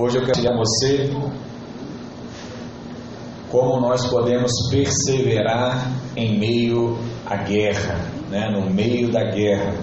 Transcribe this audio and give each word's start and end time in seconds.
Hoje 0.00 0.16
eu 0.16 0.24
quero 0.24 0.48
a 0.48 0.56
você 0.56 1.10
como 3.50 3.80
nós 3.80 4.06
podemos 4.06 4.52
perseverar 4.70 5.90
em 6.14 6.38
meio 6.38 6.96
à 7.26 7.38
guerra, 7.38 8.08
né? 8.30 8.48
no 8.48 8.72
meio 8.72 9.10
da 9.10 9.24
guerra. 9.24 9.74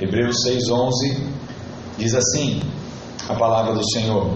Hebreus 0.00 0.36
6,11 0.46 1.20
diz 1.98 2.14
assim: 2.14 2.60
a 3.28 3.34
palavra 3.34 3.74
do 3.74 3.84
Senhor. 3.90 4.32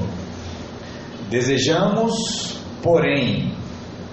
Desejamos, 1.31 2.59
porém, 2.83 3.55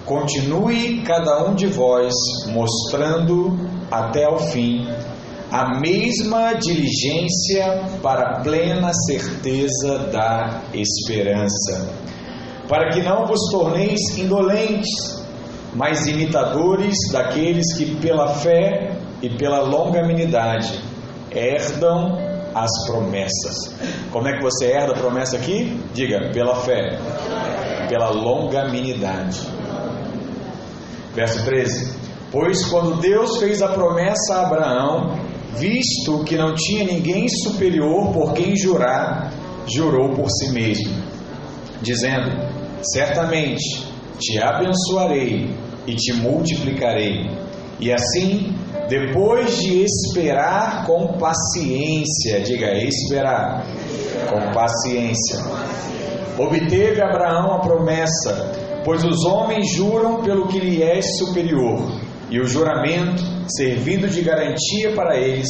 continue 0.06 1.02
cada 1.02 1.44
um 1.50 1.56
de 1.56 1.66
vós 1.66 2.14
mostrando 2.52 3.58
até 3.90 4.26
ao 4.26 4.38
fim 4.38 4.86
a 5.50 5.80
mesma 5.80 6.52
diligência 6.54 7.82
para 8.00 8.36
a 8.36 8.40
plena 8.40 8.92
certeza 9.06 9.98
da 10.12 10.62
esperança, 10.72 11.90
para 12.68 12.90
que 12.90 13.02
não 13.02 13.26
vos 13.26 13.50
torneis 13.50 14.16
indolentes, 14.16 15.20
mas 15.74 16.06
imitadores 16.06 16.96
daqueles 17.12 17.76
que 17.76 17.96
pela 17.96 18.28
fé 18.28 18.96
e 19.20 19.28
pela 19.36 19.60
longanimidade 19.60 20.80
herdam 21.32 22.16
as 22.54 22.70
promessas. 22.86 23.74
Como 24.10 24.28
é 24.28 24.36
que 24.36 24.42
você 24.42 24.66
herda 24.66 24.92
a 24.92 24.98
promessa 24.98 25.36
aqui? 25.36 25.80
Diga, 25.92 26.30
pela 26.32 26.56
fé, 26.56 26.98
pela 27.88 28.10
longanimidade. 28.10 29.40
Verso 31.14 31.44
13: 31.44 31.92
Pois 32.30 32.64
quando 32.66 33.00
Deus 33.00 33.38
fez 33.38 33.62
a 33.62 33.68
promessa 33.68 34.34
a 34.34 34.46
Abraão, 34.46 35.29
visto 35.56 36.24
que 36.24 36.36
não 36.36 36.54
tinha 36.54 36.84
ninguém 36.84 37.26
superior 37.28 38.12
por 38.12 38.34
quem 38.34 38.56
jurar, 38.56 39.32
jurou 39.66 40.14
por 40.14 40.30
si 40.30 40.52
mesmo, 40.52 40.92
dizendo: 41.82 42.30
Certamente 42.82 43.86
te 44.18 44.38
abençoarei 44.38 45.50
e 45.86 45.94
te 45.94 46.12
multiplicarei. 46.14 47.30
E 47.78 47.92
assim, 47.92 48.54
depois 48.88 49.58
de 49.58 49.84
esperar 49.84 50.84
com 50.86 51.18
paciência, 51.18 52.40
diga 52.44 52.72
esperar 52.76 53.64
com 54.28 54.52
paciência, 54.52 55.38
obteve 56.38 57.00
Abraão 57.00 57.54
a 57.54 57.60
promessa, 57.60 58.52
pois 58.84 59.04
os 59.04 59.24
homens 59.24 59.72
juram 59.72 60.22
pelo 60.22 60.48
que 60.48 60.58
lhe 60.58 60.82
é 60.82 61.00
superior, 61.00 61.80
e 62.30 62.40
o 62.40 62.46
juramento 62.46 63.22
servindo 63.48 64.08
de 64.08 64.22
garantia 64.22 64.92
para 64.94 65.16
eles, 65.18 65.48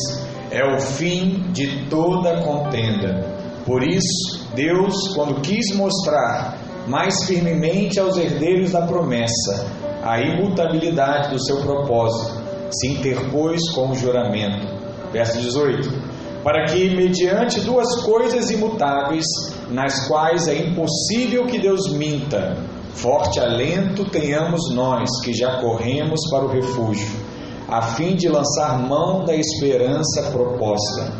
é 0.50 0.64
o 0.64 0.80
fim 0.80 1.44
de 1.52 1.88
toda 1.88 2.42
contenda. 2.42 3.24
Por 3.64 3.82
isso, 3.84 4.48
Deus, 4.54 5.14
quando 5.14 5.40
quis 5.42 5.76
mostrar 5.76 6.58
mais 6.88 7.24
firmemente 7.24 8.00
aos 8.00 8.16
herdeiros 8.16 8.72
da 8.72 8.86
promessa 8.86 9.70
a 10.02 10.18
imutabilidade 10.18 11.30
do 11.30 11.44
seu 11.44 11.58
propósito, 11.58 12.40
se 12.72 12.88
interpôs 12.88 13.70
com 13.70 13.90
o 13.90 13.94
juramento. 13.94 14.66
Verso 15.12 15.38
18. 15.40 16.10
Para 16.42 16.64
que, 16.64 16.96
mediante 16.96 17.60
duas 17.60 18.02
coisas 18.02 18.50
imutáveis, 18.50 19.26
nas 19.70 20.08
quais 20.08 20.48
é 20.48 20.56
impossível 20.56 21.46
que 21.46 21.58
Deus 21.58 21.92
minta, 21.92 22.56
forte 22.94 23.40
alento 23.40 24.04
tenhamos 24.04 24.72
nós 24.74 25.08
que 25.24 25.32
já 25.32 25.60
corremos 25.60 26.20
para 26.30 26.44
o 26.44 26.48
refúgio 26.48 27.30
a 27.70 27.82
fim 27.82 28.16
de 28.16 28.28
lançar 28.28 28.80
mão 28.80 29.24
da 29.24 29.34
esperança 29.34 30.30
proposta, 30.32 31.12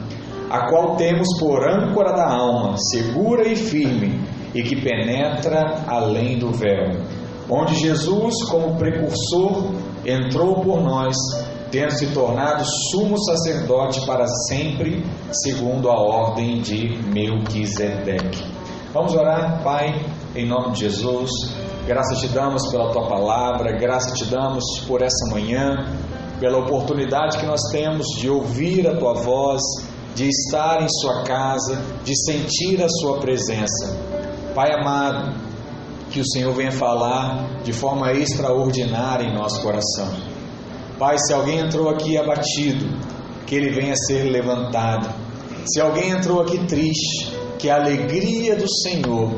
a 0.50 0.68
qual 0.68 0.96
temos 0.96 1.28
por 1.38 1.62
âncora 1.62 2.12
da 2.12 2.28
alma, 2.28 2.76
segura 2.76 3.46
e 3.46 3.54
firme, 3.54 4.20
e 4.52 4.60
que 4.64 4.74
penetra 4.74 5.84
além 5.86 6.40
do 6.40 6.50
véu, 6.50 7.04
onde 7.48 7.76
Jesus, 7.76 8.34
como 8.50 8.76
precursor, 8.76 9.72
entrou 10.04 10.56
por 10.56 10.82
nós, 10.82 11.16
tendo 11.70 11.92
se 11.92 12.08
tornado 12.08 12.64
sumo 12.90 13.16
sacerdote 13.16 14.04
para 14.04 14.26
sempre, 14.48 15.04
segundo 15.30 15.88
a 15.88 16.00
ordem 16.00 16.60
de 16.60 16.98
Melquisedeque. 17.14 18.44
Vamos 18.92 19.14
orar, 19.14 19.62
Pai, 19.62 19.94
em 20.34 20.46
nome 20.46 20.72
de 20.72 20.80
Jesus. 20.80 21.30
Graças 21.86 22.20
te 22.20 22.28
damos 22.28 22.70
pela 22.70 22.92
tua 22.92 23.08
palavra, 23.08 23.72
graças 23.78 24.18
te 24.18 24.24
damos 24.26 24.64
por 24.86 25.02
essa 25.02 25.26
manhã 25.30 25.86
pela 26.40 26.58
oportunidade 26.58 27.38
que 27.38 27.44
nós 27.44 27.60
temos 27.70 28.06
de 28.18 28.30
ouvir 28.30 28.88
a 28.88 28.96
tua 28.96 29.12
voz, 29.12 29.60
de 30.14 30.26
estar 30.26 30.82
em 30.82 30.88
sua 30.88 31.22
casa, 31.22 31.82
de 32.02 32.14
sentir 32.24 32.82
a 32.82 32.88
sua 32.88 33.18
presença. 33.18 33.98
Pai 34.54 34.72
amado, 34.72 35.34
que 36.10 36.18
o 36.18 36.26
Senhor 36.26 36.52
venha 36.54 36.72
falar 36.72 37.60
de 37.62 37.74
forma 37.74 38.10
extraordinária 38.12 39.26
em 39.26 39.34
nosso 39.34 39.60
coração. 39.60 40.08
Pai, 40.98 41.18
se 41.18 41.32
alguém 41.32 41.58
entrou 41.58 41.90
aqui 41.90 42.16
abatido, 42.16 42.86
que 43.46 43.54
ele 43.54 43.70
venha 43.70 43.94
ser 43.94 44.24
levantado. 44.24 45.12
Se 45.66 45.80
alguém 45.80 46.10
entrou 46.10 46.40
aqui 46.40 46.58
triste, 46.66 47.36
que 47.58 47.68
a 47.68 47.76
alegria 47.76 48.56
do 48.56 48.68
Senhor 48.82 49.30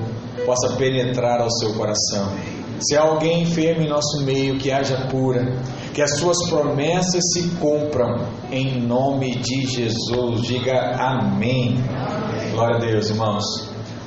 possa 0.44 0.76
penetrar 0.76 1.40
ao 1.40 1.50
seu 1.50 1.74
coração. 1.74 2.32
Se 2.80 2.96
há 2.96 3.02
alguém 3.02 3.42
enfermo 3.42 3.82
em 3.82 3.88
nosso 3.88 4.24
meio, 4.24 4.58
que 4.58 4.70
haja 4.70 5.06
cura, 5.08 5.56
que 5.94 6.02
as 6.02 6.18
suas 6.18 6.36
promessas 6.48 7.22
se 7.32 7.50
cumpram, 7.60 8.26
em 8.50 8.80
nome 8.80 9.36
de 9.36 9.66
Jesus. 9.66 10.42
Diga 10.42 10.96
amém. 10.98 11.78
amém. 11.88 12.50
Glória 12.50 12.76
a 12.76 12.80
Deus, 12.80 13.10
irmãos. 13.10 13.44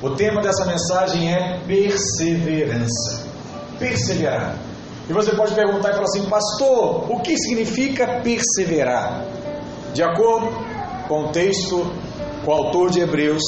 O 0.02 0.10
tema 0.10 0.42
dessa 0.42 0.66
mensagem 0.66 1.32
é 1.32 1.58
perseverança. 1.66 3.26
Perseverar. 3.78 4.58
E 5.08 5.12
você 5.12 5.34
pode 5.34 5.54
perguntar 5.54 5.90
e 5.90 5.92
falar 5.92 6.04
assim, 6.04 6.28
pastor, 6.28 7.10
o 7.10 7.20
que 7.20 7.36
significa 7.38 8.20
perseverar? 8.22 9.24
De 9.94 10.02
acordo 10.02 10.48
com 11.08 11.26
o 11.26 11.28
texto, 11.28 11.90
com 12.44 12.50
o 12.50 12.54
autor 12.54 12.90
de 12.90 13.00
Hebreus, 13.00 13.42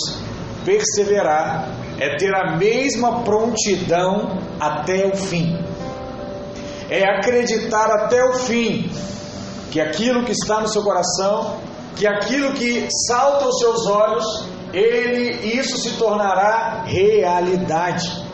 perseverar 0.65 1.78
é 1.99 2.17
ter 2.17 2.35
a 2.35 2.57
mesma 2.57 3.23
prontidão 3.23 4.39
até 4.61 5.07
o 5.07 5.17
fim. 5.17 5.59
É 6.89 7.05
acreditar 7.05 7.91
até 7.91 8.25
o 8.25 8.35
fim 8.35 8.91
que 9.71 9.81
aquilo 9.81 10.25
que 10.25 10.33
está 10.33 10.61
no 10.61 10.69
seu 10.69 10.83
coração, 10.83 11.61
que 11.97 12.07
aquilo 12.07 12.53
que 12.53 12.89
salta 13.07 13.45
aos 13.45 13.59
seus 13.59 13.87
olhos, 13.87 14.49
ele 14.73 15.59
isso 15.59 15.77
se 15.79 15.91
tornará 15.97 16.85
realidade. 16.87 18.27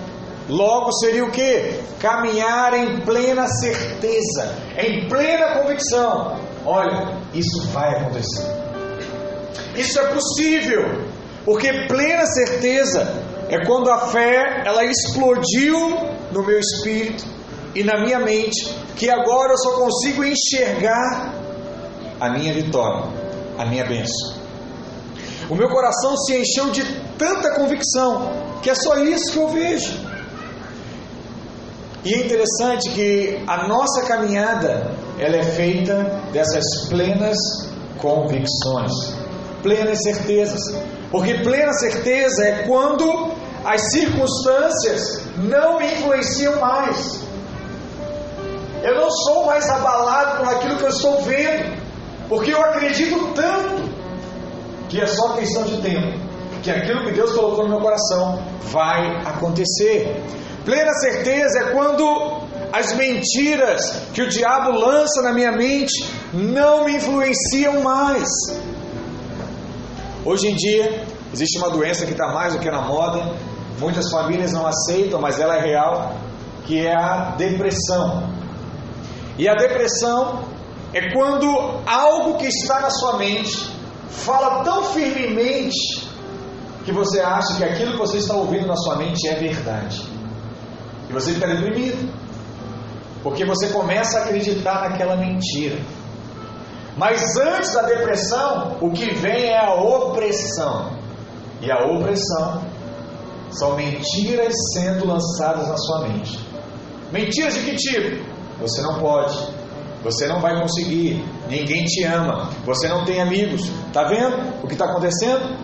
Logo 0.48 0.92
seria 0.92 1.24
o 1.24 1.30
que? 1.30 1.80
Caminhar 2.00 2.74
em 2.74 3.00
plena 3.00 3.46
certeza, 3.48 4.54
em 4.76 5.08
plena 5.08 5.58
convicção. 5.58 6.36
Olha, 6.66 7.16
isso 7.32 7.66
vai 7.68 7.90
acontecer. 7.96 8.46
Isso 9.74 9.98
é 9.98 10.06
possível, 10.12 11.02
porque 11.44 11.86
plena 11.88 12.26
certeza 12.26 13.33
é 13.48 13.64
quando 13.66 13.90
a 13.90 14.08
fé 14.08 14.62
ela 14.64 14.84
explodiu 14.84 15.78
no 16.32 16.44
meu 16.44 16.58
espírito 16.58 17.24
e 17.74 17.82
na 17.82 18.00
minha 18.00 18.18
mente, 18.20 18.72
que 18.96 19.10
agora 19.10 19.52
eu 19.52 19.58
só 19.58 19.72
consigo 19.72 20.24
enxergar 20.24 21.34
a 22.20 22.30
minha 22.30 22.52
vitória, 22.52 23.10
a 23.58 23.66
minha 23.66 23.84
bênção. 23.84 24.34
O 25.50 25.54
meu 25.54 25.68
coração 25.68 26.16
se 26.16 26.40
encheu 26.40 26.70
de 26.70 26.84
tanta 27.18 27.54
convicção 27.54 28.30
que 28.62 28.70
é 28.70 28.74
só 28.74 28.96
isso 28.98 29.32
que 29.32 29.38
eu 29.38 29.48
vejo. 29.48 29.92
E 32.04 32.14
é 32.14 32.18
interessante 32.24 32.90
que 32.90 33.42
a 33.46 33.68
nossa 33.68 34.06
caminhada 34.06 34.90
ela 35.18 35.36
é 35.36 35.42
feita 35.42 36.22
dessas 36.32 36.88
plenas 36.88 37.36
convicções, 37.98 38.92
plenas 39.62 40.02
certezas. 40.02 40.60
Porque 41.10 41.34
plena 41.42 41.72
certeza 41.74 42.44
é 42.44 42.66
quando 42.66 43.33
as 43.64 43.90
circunstâncias 43.90 45.22
não 45.36 45.78
me 45.78 45.86
influenciam 45.86 46.60
mais. 46.60 47.24
Eu 48.82 48.96
não 48.96 49.10
sou 49.10 49.46
mais 49.46 49.68
abalado 49.70 50.38
por 50.38 50.54
aquilo 50.54 50.76
que 50.76 50.84
eu 50.84 50.88
estou 50.90 51.22
vendo, 51.22 51.74
porque 52.28 52.52
eu 52.52 52.62
acredito 52.62 53.32
tanto 53.34 53.82
que 54.88 55.00
é 55.00 55.06
só 55.06 55.34
questão 55.34 55.62
de 55.64 55.80
tempo, 55.80 56.18
que 56.62 56.70
aquilo 56.70 57.04
que 57.04 57.12
Deus 57.12 57.32
colocou 57.32 57.64
no 57.64 57.70
meu 57.70 57.80
coração 57.80 58.42
vai 58.64 59.16
acontecer. 59.24 60.22
Plena 60.64 60.92
certeza 60.94 61.60
é 61.60 61.72
quando 61.72 62.42
as 62.72 62.92
mentiras 62.94 64.02
que 64.12 64.22
o 64.22 64.28
diabo 64.28 64.72
lança 64.72 65.22
na 65.22 65.32
minha 65.32 65.52
mente 65.52 66.04
não 66.32 66.84
me 66.84 66.96
influenciam 66.96 67.80
mais. 67.80 68.28
Hoje 70.24 70.48
em 70.48 70.56
dia, 70.56 71.06
existe 71.32 71.58
uma 71.58 71.70
doença 71.70 72.04
que 72.04 72.12
está 72.12 72.28
mais 72.32 72.52
do 72.52 72.58
que 72.58 72.70
na 72.70 72.82
moda, 72.82 73.34
muitas 73.78 74.10
famílias 74.10 74.52
não 74.52 74.66
aceitam, 74.66 75.20
mas 75.20 75.40
ela 75.40 75.56
é 75.56 75.60
real, 75.60 76.14
que 76.64 76.86
é 76.86 76.94
a 76.94 77.34
depressão. 77.36 78.32
E 79.38 79.48
a 79.48 79.54
depressão 79.54 80.44
é 80.92 81.12
quando 81.12 81.46
algo 81.86 82.38
que 82.38 82.46
está 82.46 82.80
na 82.80 82.90
sua 82.90 83.16
mente 83.16 83.70
fala 84.08 84.62
tão 84.62 84.84
firmemente 84.84 86.08
que 86.84 86.92
você 86.92 87.20
acha 87.20 87.54
que 87.56 87.64
aquilo 87.64 87.92
que 87.92 87.98
você 87.98 88.18
está 88.18 88.34
ouvindo 88.34 88.66
na 88.66 88.76
sua 88.76 88.96
mente 88.96 89.26
é 89.26 89.34
verdade. 89.34 90.06
E 91.08 91.12
você 91.12 91.32
fica 91.32 91.48
deprimido. 91.48 92.12
Porque 93.22 93.44
você 93.44 93.68
começa 93.68 94.18
a 94.18 94.24
acreditar 94.24 94.90
naquela 94.90 95.16
mentira. 95.16 95.78
Mas 96.96 97.36
antes 97.36 97.72
da 97.72 97.82
depressão, 97.82 98.76
o 98.80 98.90
que 98.92 99.14
vem 99.14 99.46
é 99.46 99.58
a 99.58 99.74
opressão. 99.74 100.92
E 101.62 101.72
a 101.72 101.86
opressão 101.86 102.62
são 103.58 103.76
mentiras 103.76 104.52
sendo 104.72 105.06
lançadas 105.06 105.68
na 105.68 105.76
sua 105.76 106.08
mente. 106.08 106.38
Mentiras 107.12 107.54
de 107.54 107.60
que 107.60 107.76
tipo? 107.76 108.24
Você 108.60 108.82
não 108.82 108.98
pode. 108.98 109.36
Você 110.02 110.26
não 110.26 110.40
vai 110.40 110.60
conseguir. 110.60 111.24
Ninguém 111.48 111.84
te 111.84 112.04
ama. 112.04 112.50
Você 112.64 112.88
não 112.88 113.04
tem 113.04 113.20
amigos. 113.20 113.70
Está 113.86 114.04
vendo 114.04 114.62
o 114.62 114.66
que 114.66 114.74
está 114.74 114.86
acontecendo? 114.86 115.56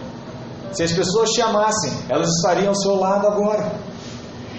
Se 0.72 0.82
as 0.84 0.92
pessoas 0.92 1.30
te 1.30 1.42
amassem, 1.42 1.92
elas 2.08 2.28
estariam 2.28 2.68
ao 2.68 2.74
seu 2.74 2.94
lado 2.94 3.26
agora. 3.26 3.72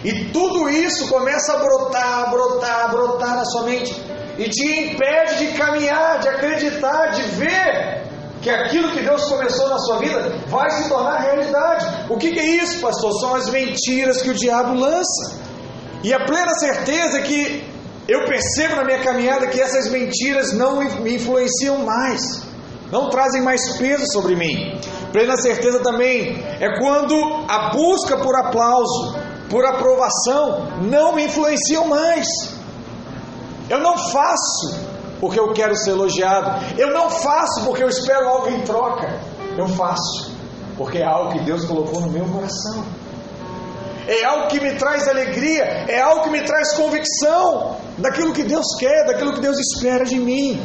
E 0.04 0.26
tudo 0.26 0.70
isso 0.70 1.08
começa 1.08 1.54
a 1.54 1.58
brotar, 1.58 2.30
brotar, 2.32 2.92
brotar 2.92 3.36
na 3.36 3.46
sua 3.46 3.64
mente 3.64 3.96
e 4.38 4.50
te 4.50 4.64
impede 4.64 5.46
de 5.46 5.58
caminhar, 5.58 6.20
de 6.20 6.28
acreditar, 6.28 7.12
de 7.12 7.22
ver 7.24 8.11
que 8.42 8.50
aquilo 8.50 8.92
que 8.92 9.02
Deus 9.02 9.24
começou 9.26 9.70
na 9.70 9.78
sua 9.78 10.00
vida 10.00 10.34
vai 10.48 10.70
se 10.72 10.90
tornar 10.90 11.20
realidade. 11.20 11.86
O 12.10 12.18
que, 12.18 12.32
que 12.32 12.40
é 12.40 12.46
isso, 12.46 12.82
pastor? 12.82 13.12
São 13.20 13.36
as 13.36 13.50
mentiras 13.50 14.22
que 14.22 14.30
o 14.30 14.34
diabo 14.34 14.74
lança. 14.74 15.40
E 16.04 16.12
a 16.14 16.26
plena 16.26 16.54
certeza 16.56 17.22
que 17.22 17.64
eu 18.08 18.26
percebo 18.26 18.76
na 18.76 18.84
minha 18.84 19.00
caminhada 19.00 19.48
que 19.48 19.62
essas 19.62 19.90
mentiras 19.90 20.54
não 20.54 20.78
me 20.80 21.16
influenciam 21.16 21.80
mais, 21.86 22.42
não 22.92 23.10
trazem 23.10 23.42
mais 23.42 23.78
peso 23.78 24.06
sobre 24.12 24.36
mim. 24.36 24.80
Plena 25.12 25.38
certeza 25.38 25.80
também 25.84 26.44
é 26.60 26.80
quando 26.80 27.16
a 27.48 27.70
busca 27.70 28.18
por 28.18 28.36
aplauso, 28.36 29.16
por 29.50 29.66
aprovação, 29.66 30.68
não 30.82 31.14
me 31.14 31.26
influenciam 31.26 31.88
mais. 31.88 32.26
Eu 33.70 33.80
não 33.80 33.98
faço 33.98 34.91
porque 35.22 35.40
eu 35.40 35.54
quero 35.54 35.76
ser 35.78 35.92
elogiado. 35.92 36.66
Eu 36.78 36.92
não 36.92 37.10
faço 37.12 37.64
porque 37.64 37.84
eu 37.84 37.88
espero 37.88 38.28
algo 38.28 38.50
em 38.50 38.62
troca. 38.62 39.22
Eu 39.56 39.68
faço 39.68 40.32
porque 40.76 40.98
é 40.98 41.06
algo 41.06 41.34
que 41.34 41.46
Deus 41.46 41.64
colocou 41.66 42.02
no 42.02 42.10
meu 42.10 42.26
coração. 42.26 42.84
É 44.08 44.26
algo 44.26 44.48
que 44.48 44.60
me 44.60 44.74
traz 44.74 45.08
alegria, 45.08 45.64
é 45.88 46.02
algo 46.02 46.24
que 46.24 46.32
me 46.32 46.42
traz 46.42 46.74
convicção 46.74 47.78
daquilo 48.00 48.34
que 48.34 48.44
Deus 48.44 48.66
quer, 48.80 49.06
daquilo 49.06 49.34
que 49.34 49.42
Deus 49.42 49.60
espera 49.60 50.04
de 50.04 50.20
mim. 50.20 50.60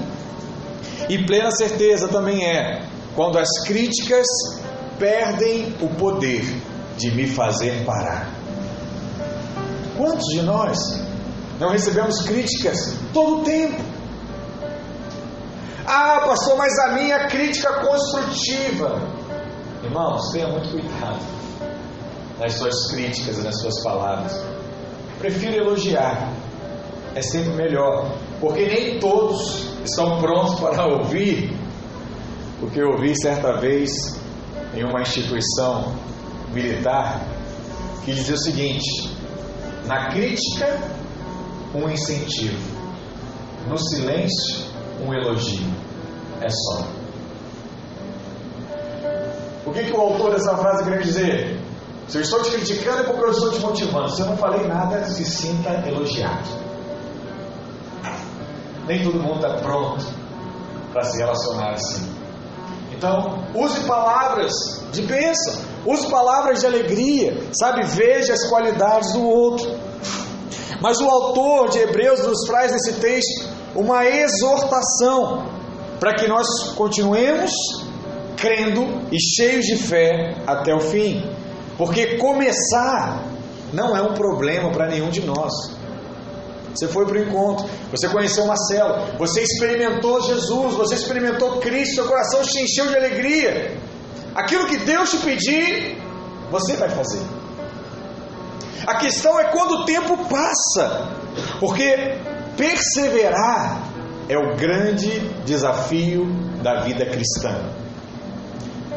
E 1.07 1.25
plena 1.27 1.51
certeza 1.51 2.09
também 2.09 2.45
é 2.49 2.83
quando 3.15 3.39
as 3.39 3.61
críticas 3.67 4.27
perdem 4.99 5.75
o 5.83 5.89
poder 5.91 6.45
de 6.97 7.11
me 7.15 7.27
fazer 7.27 7.85
parar. 7.85 8.33
Quantos 9.99 10.27
de 10.33 10.41
nós 10.41 10.79
não 11.61 11.69
recebemos 11.69 12.23
críticas 12.23 12.95
todo 13.13 13.41
o 13.41 13.45
tempo? 13.45 13.96
Ah, 15.87 16.23
pastor, 16.27 16.57
mas 16.57 16.77
a 16.81 16.89
minha 16.95 17.29
crítica 17.29 17.73
construtiva. 17.75 19.01
Irmãos, 19.85 20.33
tenha 20.33 20.49
muito 20.49 20.69
cuidado 20.71 21.21
nas 22.41 22.55
suas 22.55 22.91
críticas 22.91 23.39
e 23.39 23.43
nas 23.43 23.61
suas 23.61 23.81
palavras. 23.85 24.33
Prefiro 25.21 25.55
elogiar, 25.55 26.33
é 27.15 27.23
sempre 27.23 27.51
melhor, 27.51 28.11
porque 28.41 28.67
nem 28.67 28.99
todos 28.99 29.69
estão 29.85 30.21
prontos 30.21 30.59
para 30.59 30.87
ouvir 30.87 31.57
o 32.61 32.69
que 32.69 32.81
eu 32.81 32.89
ouvi 32.91 33.15
certa 33.17 33.59
vez 33.61 34.21
em 34.75 34.83
uma 34.83 35.03
instituição 35.03 35.95
militar 36.53 37.21
que 38.05 38.13
dizia 38.13 38.35
o 38.35 38.39
seguinte: 38.39 39.17
na 39.87 40.09
crítica, 40.09 40.81
um 41.73 41.89
incentivo, 41.89 42.59
no 43.69 43.79
silêncio, 43.79 44.66
um 45.01 45.13
elogio. 45.13 45.67
É 46.41 46.49
só. 46.49 46.87
O 49.67 49.73
que, 49.73 49.85
que 49.85 49.93
o 49.93 50.01
autor 50.01 50.33
dessa 50.33 50.57
frase 50.57 50.85
quer 50.85 51.03
dizer? 51.03 51.61
Se 52.09 52.19
eu 52.19 52.23
estou 52.23 52.43
te 52.43 52.53
criticando 52.53 53.01
é 53.01 53.03
porque 53.03 53.25
eu 53.25 53.31
estou 53.31 53.51
te 53.51 53.61
motivando. 53.61 54.11
Se 54.11 54.21
eu 54.23 54.27
não 54.27 54.37
falei 54.37 54.67
nada, 54.67 55.05
se 55.05 55.25
sinta 55.25 55.71
elogiado. 55.87 56.49
Nem 58.87 59.03
todo 59.03 59.19
mundo 59.19 59.45
está 59.45 59.59
pronto 59.59 60.07
para 60.93 61.03
se 61.03 61.19
relacionar 61.19 61.73
assim. 61.73 62.17
Então, 62.93 63.45
use 63.55 63.81
palavras 63.81 64.53
de 64.93 65.03
bênção, 65.03 65.55
use 65.85 66.09
palavras 66.09 66.61
de 66.61 66.67
alegria, 66.67 67.37
sabe? 67.53 67.85
Veja 67.85 68.33
as 68.33 68.49
qualidades 68.49 69.13
do 69.13 69.23
outro. 69.29 69.69
Mas 70.81 71.01
o 71.01 71.09
autor 71.09 71.71
de 71.71 71.79
Hebreus 71.79 72.25
nos 72.25 72.47
traz 72.47 72.71
nesse 72.71 72.95
texto 72.95 73.56
uma 73.77 74.05
exortação 74.07 75.47
para 76.01 76.15
que 76.15 76.27
nós 76.27 76.47
continuemos 76.75 77.53
crendo 78.37 79.07
e 79.11 79.19
cheios 79.19 79.65
de 79.65 79.77
fé 79.77 80.37
até 80.47 80.75
o 80.75 80.81
fim. 80.81 81.25
Porque 81.77 82.17
começar 82.17 83.25
não 83.73 83.97
é 83.97 84.03
um 84.03 84.15
problema 84.15 84.71
para 84.71 84.89
nenhum 84.89 85.11
de 85.11 85.23
nós. 85.23 85.53
Você 86.75 86.89
foi 86.89 87.07
para 87.07 87.19
o 87.19 87.23
encontro, 87.23 87.67
você 87.91 88.07
conheceu 88.09 88.45
célula, 88.69 89.15
você 89.19 89.43
experimentou 89.43 90.21
Jesus, 90.23 90.75
você 90.75 90.95
experimentou 90.95 91.59
Cristo, 91.59 91.95
seu 91.95 92.05
coração 92.07 92.45
se 92.45 92.61
encheu 92.61 92.89
de 92.89 92.97
alegria. 92.97 93.79
Aquilo 94.35 94.67
que 94.67 94.77
Deus 94.79 95.11
te 95.11 95.17
pedir, 95.19 95.99
você 96.51 96.77
vai 96.77 96.91
fazer. 96.91 97.23
A 98.87 98.97
questão 98.97 99.41
é 99.41 99.45
quando 99.45 99.81
o 99.81 99.85
tempo 99.87 100.19
passa, 100.29 101.09
porque 101.59 102.19
perseverar 102.57 103.83
é 104.29 104.37
o 104.37 104.57
grande 104.57 105.21
desafio 105.45 106.27
da 106.63 106.81
vida 106.81 107.07
cristã. 107.07 107.71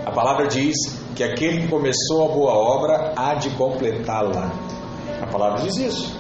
A 0.06 0.12
palavra 0.12 0.48
diz 0.48 0.76
que 1.16 1.24
aquele 1.24 1.62
que 1.62 1.68
começou 1.68 2.26
a 2.26 2.34
boa 2.34 2.54
obra 2.54 3.14
há 3.16 3.36
de 3.36 3.50
completá-la. 3.52 4.52
A 5.22 5.28
palavra 5.28 5.62
diz 5.62 5.78
isso. 5.78 6.20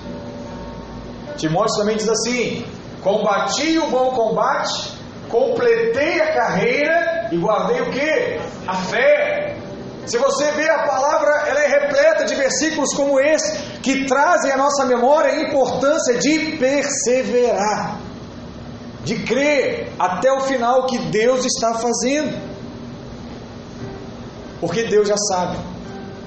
Timóteo 1.37 1.77
também 1.77 1.95
diz 1.95 2.09
assim: 2.09 2.65
Combati 3.01 3.79
o 3.79 3.87
bom 3.87 4.11
combate, 4.11 4.91
completei 5.29 6.21
a 6.21 6.33
carreira 6.33 7.29
e 7.31 7.37
guardei 7.37 7.81
o 7.81 7.89
que? 7.89 8.39
A 8.67 8.75
fé. 8.75 9.57
Se 10.05 10.17
você 10.17 10.51
vê 10.51 10.69
a 10.69 10.87
palavra, 10.87 11.47
ela 11.47 11.59
é 11.61 11.67
repleta 11.67 12.25
de 12.25 12.35
versículos 12.35 12.93
como 12.93 13.19
esse, 13.19 13.57
que 13.81 14.05
trazem 14.05 14.51
à 14.51 14.57
nossa 14.57 14.85
memória 14.85 15.31
a 15.31 15.41
importância 15.49 16.17
de 16.17 16.57
perseverar, 16.57 17.99
de 19.03 19.23
crer 19.23 19.91
até 19.97 20.31
o 20.31 20.41
final 20.41 20.85
que 20.85 20.97
Deus 20.97 21.45
está 21.45 21.75
fazendo. 21.75 22.49
Porque 24.59 24.83
Deus 24.83 25.07
já 25.07 25.17
sabe 25.17 25.57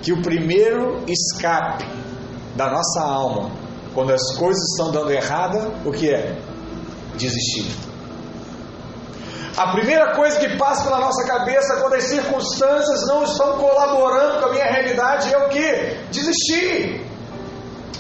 que 0.01 0.13
o 0.13 0.23
primeiro 0.23 1.05
escape 1.07 1.85
da 2.57 2.71
nossa 2.71 3.03
alma, 3.03 3.51
quando 3.95 4.13
as 4.13 4.37
coisas 4.37 4.63
estão 4.71 4.91
dando 4.91 5.11
errada, 5.11 5.71
o 5.85 5.93
que 5.93 6.13
é? 6.13 6.39
Desistir. 7.17 7.71
A 9.57 9.73
primeira 9.73 10.15
coisa 10.15 10.39
que 10.39 10.57
passa 10.57 10.85
pela 10.85 10.99
nossa 10.99 11.27
cabeça 11.27 11.77
quando 11.81 11.95
as 11.95 12.05
circunstâncias 12.05 13.07
não 13.07 13.23
estão 13.23 13.59
colaborando 13.59 14.41
com 14.41 14.47
a 14.47 14.53
minha 14.53 14.65
realidade 14.65 15.33
é 15.33 15.37
o 15.37 15.49
que? 15.51 15.99
Desistir. 16.11 17.12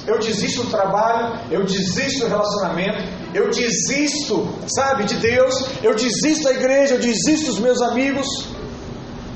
Eu 0.07 0.19
desisto 0.19 0.65
do 0.65 0.71
trabalho, 0.71 1.39
eu 1.51 1.65
desisto 1.65 2.21
do 2.21 2.29
relacionamento, 2.29 3.09
eu 3.33 3.51
desisto, 3.51 4.49
sabe, 4.67 5.05
de 5.05 5.15
Deus, 5.17 5.65
eu 5.83 5.95
desisto 5.95 6.45
da 6.45 6.53
igreja, 6.53 6.95
eu 6.95 7.01
desisto 7.01 7.47
dos 7.47 7.61
meus 7.61 7.81
amigos. 7.81 8.27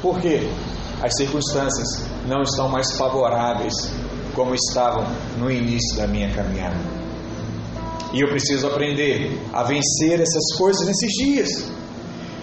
Por 0.03 0.21
quê? 0.21 0.49
As 1.03 1.17
circunstâncias 1.17 2.05
não 2.27 2.43
estão 2.43 2.69
mais 2.69 2.93
favoráveis 2.97 3.75
como 4.35 4.55
estavam 4.55 5.07
no 5.39 5.51
início 5.51 5.97
da 5.97 6.07
minha 6.07 6.31
caminhada. 6.33 6.77
E 8.13 8.21
eu 8.21 8.29
preciso 8.29 8.67
aprender 8.67 9.41
a 9.53 9.63
vencer 9.63 10.21
essas 10.21 10.57
coisas 10.57 10.87
nesses 10.87 11.13
dias. 11.13 11.49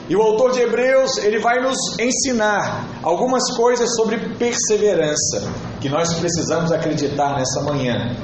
E 0.10 0.15
o 0.15 0.22
autor 0.22 0.51
de 0.51 0.60
Hebreus, 0.60 1.17
ele 1.17 1.39
vai 1.39 1.62
nos 1.62 1.77
ensinar 1.98 2.86
algumas 3.01 3.55
coisas 3.55 3.95
sobre 3.95 4.17
perseverança 4.36 5.50
que 5.79 5.88
nós 5.88 6.13
precisamos 6.15 6.72
acreditar 6.72 7.38
nessa 7.38 7.62
manhã. 7.62 8.15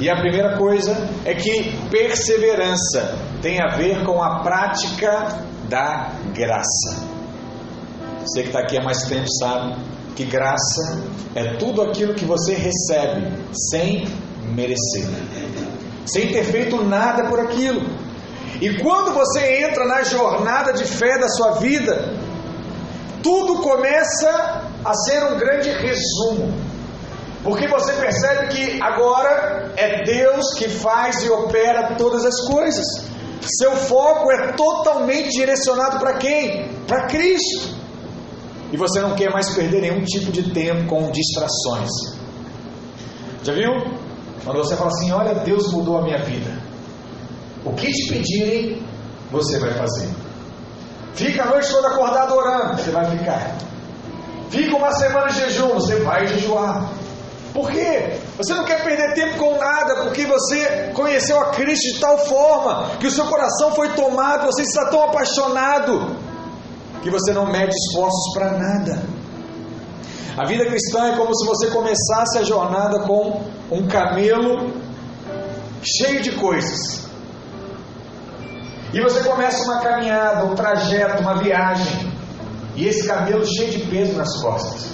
E 0.00 0.10
a 0.10 0.16
primeira 0.16 0.56
coisa 0.56 0.96
é 1.24 1.34
que 1.34 1.76
perseverança 1.90 3.16
tem 3.40 3.60
a 3.60 3.76
ver 3.76 4.04
com 4.04 4.22
a 4.22 4.40
prática 4.40 5.44
da 5.68 6.12
graça. 6.34 7.06
Você 8.22 8.42
que 8.42 8.48
está 8.48 8.60
aqui 8.60 8.76
há 8.76 8.82
mais 8.82 9.02
tempo 9.02 9.26
sabe 9.38 9.76
que 10.16 10.24
graça 10.24 11.02
é 11.34 11.56
tudo 11.56 11.82
aquilo 11.82 12.14
que 12.14 12.24
você 12.24 12.54
recebe 12.54 13.32
sem 13.70 14.06
merecer, 14.52 15.06
sem 16.04 16.32
ter 16.32 16.44
feito 16.44 16.82
nada 16.84 17.28
por 17.28 17.38
aquilo. 17.38 18.07
E 18.60 18.78
quando 18.82 19.12
você 19.12 19.62
entra 19.62 19.86
na 19.86 20.02
jornada 20.02 20.72
de 20.72 20.84
fé 20.84 21.18
da 21.18 21.28
sua 21.28 21.52
vida, 21.52 22.12
tudo 23.22 23.62
começa 23.62 24.62
a 24.84 24.94
ser 24.94 25.22
um 25.24 25.38
grande 25.38 25.70
resumo. 25.70 26.52
Porque 27.44 27.68
você 27.68 27.92
percebe 27.92 28.48
que 28.48 28.82
agora 28.82 29.72
é 29.76 30.02
Deus 30.02 30.54
que 30.54 30.68
faz 30.68 31.22
e 31.22 31.30
opera 31.30 31.94
todas 31.96 32.24
as 32.24 32.40
coisas. 32.48 32.84
Seu 33.40 33.76
foco 33.76 34.30
é 34.32 34.52
totalmente 34.52 35.30
direcionado 35.30 35.98
para 35.98 36.14
quem? 36.14 36.68
Para 36.86 37.06
Cristo. 37.06 37.76
E 38.72 38.76
você 38.76 39.00
não 39.00 39.14
quer 39.14 39.30
mais 39.30 39.54
perder 39.54 39.80
nenhum 39.80 40.04
tipo 40.04 40.32
de 40.32 40.50
tempo 40.52 40.86
com 40.86 41.10
distrações. 41.10 41.90
Já 43.42 43.54
viu? 43.54 43.70
Quando 44.44 44.58
você 44.58 44.76
fala 44.76 44.90
assim: 44.90 45.12
Olha, 45.12 45.34
Deus 45.36 45.72
mudou 45.72 45.96
a 45.96 46.02
minha 46.02 46.18
vida. 46.18 46.67
O 47.64 47.72
que 47.72 47.90
te 47.90 48.12
pedirem, 48.12 48.82
você 49.30 49.58
vai 49.58 49.74
fazer. 49.74 50.08
Fica 51.14 51.42
a 51.42 51.46
noite 51.46 51.70
toda 51.70 51.88
acordado 51.88 52.34
orando, 52.34 52.80
você 52.80 52.90
vai 52.90 53.04
ficar. 53.16 53.56
Fica 54.50 54.76
uma 54.76 54.92
semana 54.92 55.26
de 55.28 55.40
jejum, 55.40 55.74
você 55.74 55.96
vai 55.96 56.26
jejuar. 56.26 56.90
Por 57.52 57.70
quê? 57.70 58.18
Você 58.36 58.54
não 58.54 58.64
quer 58.64 58.84
perder 58.84 59.14
tempo 59.14 59.38
com 59.38 59.58
nada, 59.58 60.04
porque 60.04 60.24
você 60.24 60.92
conheceu 60.94 61.40
a 61.40 61.50
Cristo 61.50 61.94
de 61.94 62.00
tal 62.00 62.18
forma 62.18 62.96
que 63.00 63.06
o 63.06 63.10
seu 63.10 63.24
coração 63.24 63.74
foi 63.74 63.88
tomado, 63.94 64.46
você 64.46 64.62
está 64.62 64.86
tão 64.86 65.02
apaixonado 65.02 66.16
que 67.02 67.10
você 67.10 67.32
não 67.32 67.46
mede 67.46 67.74
esforços 67.74 68.32
para 68.34 68.52
nada. 68.52 69.02
A 70.36 70.46
vida 70.46 70.66
cristã 70.66 71.08
é 71.08 71.16
como 71.16 71.34
se 71.34 71.44
você 71.44 71.66
começasse 71.68 72.38
a 72.38 72.44
jornada 72.44 73.00
com 73.00 73.42
um 73.72 73.88
camelo 73.88 74.72
cheio 75.82 76.22
de 76.22 76.32
coisas. 76.32 77.07
E 78.92 79.00
você 79.00 79.22
começa 79.22 79.64
uma 79.64 79.80
caminhada, 79.80 80.44
um 80.44 80.54
trajeto, 80.54 81.20
uma 81.20 81.42
viagem. 81.42 82.10
E 82.74 82.86
esse 82.86 83.06
camelo 83.06 83.44
cheio 83.44 83.70
de 83.70 83.78
peso 83.86 84.16
nas 84.16 84.40
costas. 84.40 84.86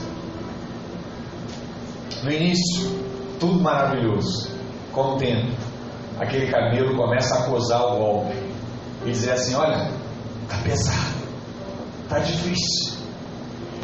No 2.22 2.30
início, 2.30 2.90
tudo 3.38 3.60
maravilhoso. 3.62 4.50
Com 4.92 5.14
o 5.14 5.18
tempo, 5.18 5.52
aquele 6.18 6.50
camelo 6.50 6.96
começa 6.96 7.34
a 7.34 7.38
acusar 7.40 7.82
o 7.82 7.98
golpe. 7.98 8.34
E 9.04 9.10
dizer 9.10 9.32
assim: 9.32 9.54
olha, 9.54 9.90
está 10.42 10.56
pesado, 10.64 11.14
está 12.04 12.18
difícil. 12.20 12.94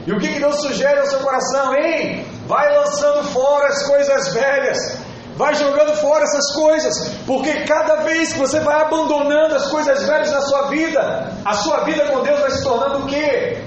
E 0.06 0.12
o 0.12 0.18
que 0.18 0.38
Deus 0.38 0.60
sugere 0.60 0.98
ao 0.98 1.06
seu 1.06 1.20
coração? 1.20 1.74
Ei, 1.74 2.24
vai 2.46 2.74
lançando 2.74 3.24
fora 3.24 3.68
as 3.68 3.86
coisas 3.86 4.32
velhas, 4.32 4.98
vai 5.40 5.54
jogando 5.54 5.96
fora 5.96 6.22
essas 6.22 6.54
coisas, 6.54 7.14
porque 7.26 7.64
cada 7.64 8.02
vez 8.04 8.34
que 8.34 8.38
você 8.38 8.60
vai 8.60 8.78
abandonando 8.82 9.54
as 9.54 9.68
coisas 9.68 10.06
velhas 10.06 10.30
na 10.30 10.42
sua 10.42 10.68
vida, 10.68 11.32
a 11.42 11.54
sua 11.54 11.84
vida 11.84 12.04
com 12.08 12.22
Deus 12.22 12.40
vai 12.40 12.50
se 12.50 12.62
tornando 12.62 12.98
o 12.98 13.06
quê? 13.06 13.64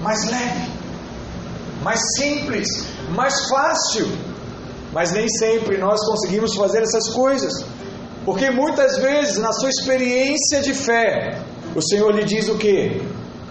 Mais 0.00 0.28
leve, 0.28 0.68
mais 1.80 2.00
simples, 2.16 2.66
mais 3.10 3.48
fácil. 3.48 4.08
Mas 4.92 5.12
nem 5.12 5.28
sempre 5.28 5.78
nós 5.78 6.04
conseguimos 6.04 6.56
fazer 6.56 6.82
essas 6.82 7.08
coisas, 7.10 7.64
porque 8.24 8.50
muitas 8.50 8.98
vezes 8.98 9.38
na 9.38 9.52
sua 9.52 9.68
experiência 9.68 10.60
de 10.60 10.74
fé, 10.74 11.38
o 11.76 11.80
Senhor 11.80 12.12
lhe 12.12 12.24
diz 12.24 12.48
o 12.48 12.58
que? 12.58 13.00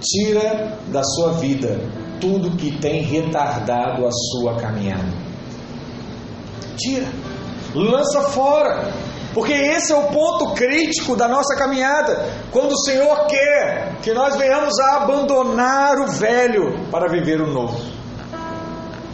Tira 0.01 0.77
da 0.87 1.03
sua 1.03 1.33
vida 1.33 1.79
tudo 2.19 2.57
que 2.57 2.77
tem 2.79 3.01
retardado 3.01 4.05
a 4.05 4.11
sua 4.11 4.55
caminhada. 4.57 5.09
Tira, 6.77 7.07
lança 7.73 8.21
fora, 8.29 8.91
porque 9.33 9.53
esse 9.53 9.91
é 9.91 9.95
o 9.95 10.07
ponto 10.07 10.53
crítico 10.53 11.15
da 11.15 11.27
nossa 11.27 11.55
caminhada, 11.55 12.25
quando 12.51 12.73
o 12.73 12.83
Senhor 12.83 13.27
quer 13.27 13.95
que 14.01 14.13
nós 14.13 14.35
venhamos 14.35 14.77
a 14.79 14.97
abandonar 14.97 15.99
o 15.99 16.07
velho 16.07 16.85
para 16.91 17.07
viver 17.07 17.41
o 17.41 17.47
novo. 17.47 17.79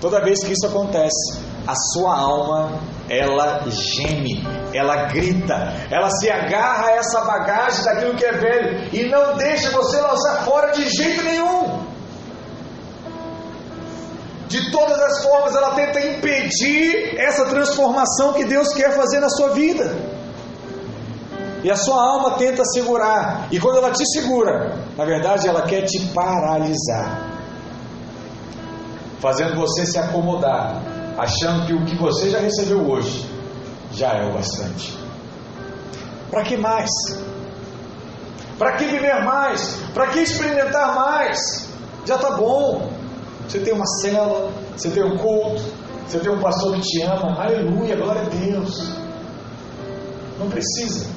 Toda 0.01 0.23
vez 0.23 0.43
que 0.43 0.53
isso 0.53 0.67
acontece, 0.67 1.39
a 1.65 1.73
sua 1.93 2.17
alma 2.17 2.79
ela 3.09 3.63
geme, 3.69 4.45
ela 4.73 5.05
grita, 5.05 5.73
ela 5.89 6.09
se 6.09 6.29
agarra 6.29 6.87
a 6.87 6.91
essa 6.91 7.21
bagagem 7.21 7.83
daquilo 7.83 8.15
que 8.15 8.25
é 8.25 8.31
velho 8.33 8.89
e 8.93 9.09
não 9.09 9.35
deixa 9.37 9.71
você 9.71 9.99
lançar 9.99 10.43
fora 10.43 10.71
de 10.71 10.89
jeito 10.89 11.23
nenhum. 11.23 11.96
De 14.47 14.71
todas 14.71 14.97
as 14.99 15.23
formas, 15.23 15.55
ela 15.55 15.71
tenta 15.71 15.99
impedir 15.99 17.17
essa 17.17 17.45
transformação 17.45 18.33
que 18.33 18.45
Deus 18.45 18.73
quer 18.73 18.95
fazer 18.95 19.19
na 19.19 19.29
sua 19.29 19.49
vida. 19.49 19.93
E 21.63 21.71
a 21.71 21.75
sua 21.75 22.01
alma 22.01 22.37
tenta 22.37 22.63
segurar. 22.65 23.47
E 23.51 23.59
quando 23.59 23.77
ela 23.77 23.91
te 23.91 24.05
segura, 24.13 24.77
na 24.95 25.03
verdade, 25.03 25.47
ela 25.47 25.63
quer 25.63 25.81
te 25.81 25.99
paralisar, 26.13 27.27
fazendo 29.19 29.55
você 29.55 29.85
se 29.85 29.97
acomodar, 29.97 30.81
achando 31.17 31.65
que 31.65 31.73
o 31.73 31.83
que 31.83 31.97
você 31.97 32.29
já 32.29 32.39
recebeu 32.39 32.89
hoje 32.89 33.29
já 33.91 34.13
é 34.13 34.29
o 34.29 34.33
bastante. 34.33 34.97
Para 36.31 36.43
que 36.43 36.55
mais? 36.55 36.89
Para 38.57 38.73
que 38.73 38.85
viver 38.85 39.23
mais? 39.23 39.77
Para 39.93 40.07
que 40.07 40.19
experimentar 40.19 40.95
mais? 40.95 41.67
Já 42.05 42.15
está 42.15 42.31
bom. 42.31 42.96
Você 43.47 43.59
tem 43.59 43.73
uma 43.73 43.85
cela, 44.01 44.51
você 44.75 44.89
tem 44.89 45.03
um 45.03 45.17
culto, 45.17 45.63
você 46.05 46.19
tem 46.19 46.29
um 46.29 46.39
pastor 46.39 46.75
que 46.75 46.81
te 46.81 47.01
ama, 47.01 47.41
aleluia, 47.41 47.95
glória 47.95 48.21
a 48.21 48.25
Deus. 48.25 48.91
Não 50.37 50.49
precisa 50.49 51.07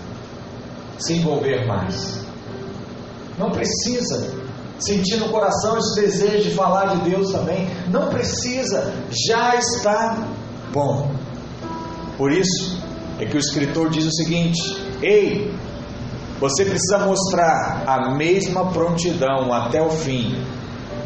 se 0.98 1.14
envolver 1.14 1.66
mais. 1.66 2.20
Não 3.36 3.50
precisa 3.50 4.32
sentir 4.78 5.16
no 5.16 5.28
coração 5.28 5.76
esse 5.78 6.00
desejo 6.00 6.50
de 6.50 6.54
falar 6.54 6.94
de 6.94 7.10
Deus 7.10 7.32
também. 7.32 7.68
Não 7.90 8.08
precisa, 8.08 8.92
já 9.28 9.56
está 9.56 10.28
bom. 10.72 11.10
Por 12.16 12.30
isso 12.30 12.80
é 13.18 13.26
que 13.26 13.36
o 13.36 13.40
escritor 13.40 13.90
diz 13.90 14.06
o 14.06 14.12
seguinte: 14.12 14.60
Ei, 15.02 15.52
você 16.38 16.64
precisa 16.64 16.98
mostrar 16.98 17.82
a 17.86 18.14
mesma 18.14 18.70
prontidão 18.70 19.52
até 19.52 19.82
o 19.82 19.90
fim 19.90 20.59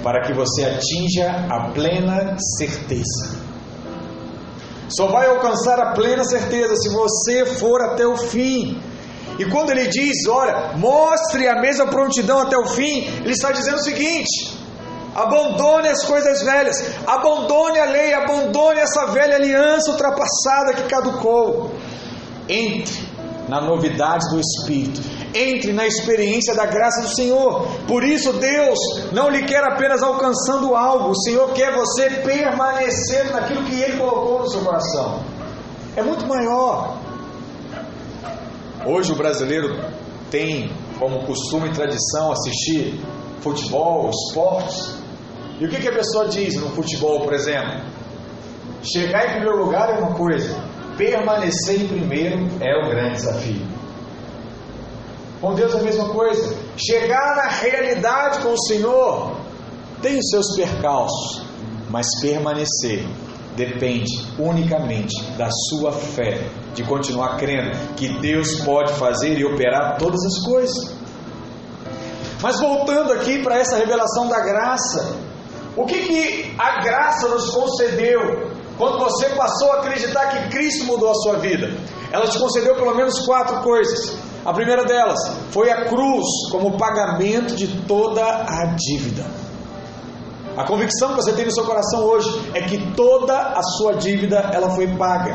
para 0.05 0.21
que 0.21 0.35
você 0.35 0.63
atinja 0.67 1.31
a 1.49 1.71
plena 1.71 2.37
certeza. 2.59 3.43
Só 4.87 5.07
vai 5.07 5.27
alcançar 5.27 5.81
a 5.81 5.93
plena 5.93 6.23
certeza 6.25 6.77
se 6.77 6.91
você 6.91 7.47
for 7.47 7.81
até 7.81 8.07
o 8.07 8.15
fim. 8.15 8.79
E 9.39 9.47
quando 9.47 9.71
ele 9.71 9.87
diz, 9.87 10.27
olha, 10.29 10.75
mostre 10.77 11.49
a 11.49 11.59
mesma 11.59 11.87
prontidão 11.87 12.39
até 12.39 12.57
o 12.57 12.67
fim, 12.67 13.09
ele 13.25 13.33
está 13.33 13.51
dizendo 13.51 13.79
o 13.79 13.83
seguinte: 13.83 14.55
abandone 15.15 15.89
as 15.89 16.05
coisas 16.05 16.43
velhas, 16.43 16.85
abandone 17.07 17.79
a 17.79 17.87
lei, 17.87 18.13
abandone 18.13 18.81
essa 18.81 19.07
velha 19.07 19.37
aliança 19.37 19.91
ultrapassada 19.91 20.75
que 20.75 20.83
caducou. 20.83 21.73
Entre 22.47 23.09
na 23.49 23.59
novidade 23.59 24.29
do 24.31 24.39
Espírito, 24.39 25.01
entre 25.35 25.73
na 25.73 25.85
experiência 25.87 26.55
da 26.55 26.65
graça 26.65 27.03
do 27.03 27.15
Senhor. 27.15 27.67
Por 27.89 28.05
isso, 28.05 28.33
Deus 28.35 28.79
não 29.13 29.29
lhe 29.29 29.43
quer 29.45 29.65
apenas 29.65 30.03
alcançando 30.03 30.77
algo, 30.77 31.11
o 31.11 31.23
Senhor 31.23 31.53
quer 31.53 31.75
você 31.75 32.09
permanecer 32.09 33.33
naquilo 33.33 33.65
que 33.65 33.75
Ele 33.75 33.99
colocou 33.99 34.41
no 34.41 34.49
seu 34.49 34.61
coração. 34.61 35.25
É 35.97 36.03
muito 36.03 36.27
maior. 36.27 36.99
Hoje 38.87 39.13
o 39.13 39.17
brasileiro 39.17 39.83
tem 40.31 40.71
como 40.99 41.27
costume 41.27 41.69
e 41.69 41.73
tradição 41.73 42.33
assistir 42.33 43.01
futebol, 43.41 44.11
esportes. 44.11 44.95
E 45.59 45.65
o 45.65 45.69
que, 45.69 45.81
que 45.81 45.89
a 45.89 45.95
pessoa 45.95 46.29
diz 46.29 46.55
no 46.57 46.71
futebol, 46.71 47.21
por 47.21 47.33
exemplo? 47.33 47.83
Chegar 48.83 49.27
em 49.27 49.31
primeiro 49.37 49.65
lugar 49.65 49.89
é 49.91 49.99
uma 49.99 50.15
coisa, 50.15 50.55
permanecer 50.97 51.83
em 51.83 51.89
primeiro 51.89 52.37
é 52.61 52.77
o 52.85 52.91
grande 52.91 53.15
desafio. 53.15 53.74
Com 55.45 55.53
Deus 55.53 55.75
é 55.75 55.79
a 55.79 55.83
mesma 55.83 56.09
coisa. 56.09 56.57
Chegar 56.75 57.37
na 57.37 57.49
realidade 57.49 58.39
com 58.39 58.55
o 58.55 58.59
Senhor 58.63 59.37
tem 60.01 60.19
os 60.19 60.31
seus 60.31 60.57
percalços, 60.57 61.43
mas 61.91 62.07
permanecer 62.23 63.07
depende 63.55 64.11
unicamente 64.39 65.23
da 65.37 65.51
sua 65.69 65.93
fé, 65.93 66.49
de 66.73 66.83
continuar 66.85 67.37
crendo 67.37 67.77
que 67.95 68.09
Deus 68.21 68.63
pode 68.63 68.95
fazer 68.95 69.39
e 69.39 69.45
operar 69.45 69.99
todas 69.99 70.19
as 70.25 70.47
coisas. 70.47 70.95
Mas 72.41 72.59
voltando 72.59 73.13
aqui 73.13 73.43
para 73.43 73.59
essa 73.59 73.77
revelação 73.77 74.27
da 74.29 74.41
graça, 74.41 75.15
o 75.77 75.85
que, 75.85 76.07
que 76.07 76.55
a 76.57 76.81
graça 76.83 77.29
nos 77.29 77.51
concedeu 77.51 78.49
quando 78.79 78.99
você 78.99 79.29
passou 79.29 79.73
a 79.73 79.81
acreditar 79.81 80.27
que 80.31 80.49
Cristo 80.57 80.87
mudou 80.87 81.11
a 81.11 81.15
sua 81.17 81.35
vida? 81.35 81.71
Ela 82.11 82.29
te 82.29 82.39
concedeu 82.39 82.77
pelo 82.77 82.95
menos 82.95 83.27
quatro 83.27 83.61
coisas. 83.61 84.24
A 84.45 84.53
primeira 84.53 84.85
delas 84.85 85.19
foi 85.51 85.71
a 85.71 85.87
cruz 85.87 86.27
como 86.51 86.77
pagamento 86.77 87.55
de 87.57 87.67
toda 87.83 88.23
a 88.23 88.75
dívida. 88.77 89.25
A 90.57 90.65
convicção 90.65 91.11
que 91.11 91.17
você 91.17 91.33
tem 91.33 91.47
no 91.47 91.53
seu 91.53 91.65
coração 91.65 92.05
hoje 92.05 92.29
é 92.55 92.61
que 92.63 92.93
toda 92.95 93.37
a 93.37 93.63
sua 93.63 93.95
dívida 93.95 94.51
ela 94.53 94.71
foi 94.71 94.87
paga. 94.97 95.35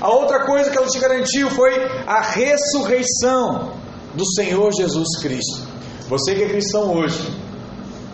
A 0.00 0.08
outra 0.08 0.44
coisa 0.46 0.70
que 0.70 0.78
ela 0.78 0.86
te 0.86 0.98
garantiu 0.98 1.50
foi 1.50 1.70
a 2.06 2.20
ressurreição 2.20 3.72
do 4.14 4.24
Senhor 4.34 4.72
Jesus 4.72 5.20
Cristo. 5.20 5.68
Você 6.08 6.34
que 6.34 6.42
é 6.44 6.48
cristão 6.48 6.92
hoje, 6.94 7.36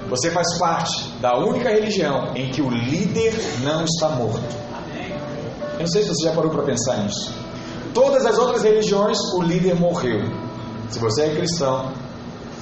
Você 0.08 0.30
faz 0.30 0.58
parte 0.58 1.08
da 1.20 1.38
única 1.38 1.70
religião 1.70 2.34
em 2.36 2.50
que 2.50 2.60
o 2.60 2.68
líder 2.68 3.32
não 3.62 3.84
está 3.84 4.10
morto. 4.10 4.54
Eu 5.74 5.80
não 5.80 5.86
sei 5.86 6.02
se 6.02 6.08
você 6.08 6.28
já 6.28 6.32
parou 6.34 6.50
para 6.50 6.62
pensar 6.62 6.98
nisso. 6.98 7.32
Todas 7.94 8.26
as 8.26 8.36
outras 8.36 8.62
religiões, 8.62 9.16
o 9.38 9.42
líder 9.42 9.76
morreu. 9.76 10.20
Se 10.90 10.98
você 10.98 11.22
é 11.22 11.34
cristão, 11.36 11.92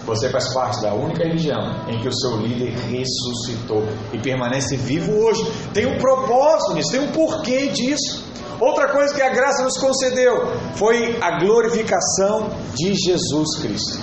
você 0.05 0.29
faz 0.29 0.53
parte 0.53 0.83
da 0.83 0.93
única 0.93 1.25
religião 1.25 1.87
em 1.89 2.01
que 2.01 2.09
o 2.09 2.13
seu 2.13 2.37
líder 2.37 2.75
ressuscitou 2.91 3.83
e 4.13 4.19
permanece 4.19 4.77
vivo 4.77 5.13
hoje. 5.13 5.43
Tem 5.73 5.87
um 5.87 5.99
propósito 5.99 6.75
nisso, 6.75 6.91
tem 6.91 7.01
um 7.01 7.13
porquê 7.13 7.69
disso. 7.69 8.25
Outra 8.61 8.93
coisa 8.93 9.15
que 9.15 9.23
a 9.23 9.31
graça 9.31 9.65
nos 9.65 9.77
concedeu 9.79 10.47
foi 10.75 11.19
a 11.21 11.41
glorificação 11.41 12.51
de 12.75 12.95
Jesus 12.95 13.59
Cristo. 13.61 13.99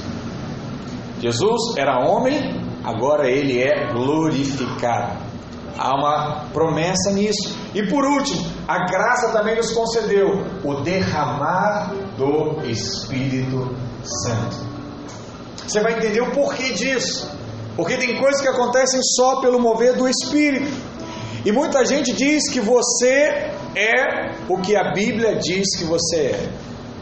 Jesus 1.21 1.77
era 1.77 2.05
homem, 2.05 2.59
agora 2.83 3.29
ele 3.29 3.62
é 3.62 3.93
glorificado. 3.93 5.28
Há 5.77 5.95
uma 5.95 6.45
promessa 6.51 7.11
nisso. 7.11 7.55
E 7.73 7.88
por 7.88 8.03
último, 8.05 8.45
a 8.67 8.85
graça 8.85 9.31
também 9.31 9.55
nos 9.55 9.71
concedeu 9.71 10.45
o 10.63 10.81
derramar 10.81 11.93
do 12.17 12.61
Espírito 12.65 13.75
Santo. 14.03 14.57
Você 15.67 15.81
vai 15.81 15.97
entender 15.97 16.21
o 16.21 16.31
porquê 16.31 16.73
disso. 16.73 17.29
Porque 17.75 17.95
tem 17.97 18.17
coisas 18.17 18.41
que 18.41 18.47
acontecem 18.47 18.99
só 19.01 19.39
pelo 19.39 19.59
mover 19.59 19.95
do 19.95 20.07
Espírito. 20.07 20.69
E 21.45 21.51
muita 21.51 21.85
gente 21.85 22.11
diz 22.11 22.49
que 22.51 22.59
você 22.59 23.51
é 23.75 24.31
o 24.49 24.57
que 24.57 24.75
a 24.75 24.91
Bíblia 24.91 25.38
diz 25.38 25.77
que 25.77 25.85
você 25.85 26.17
é. 26.17 26.49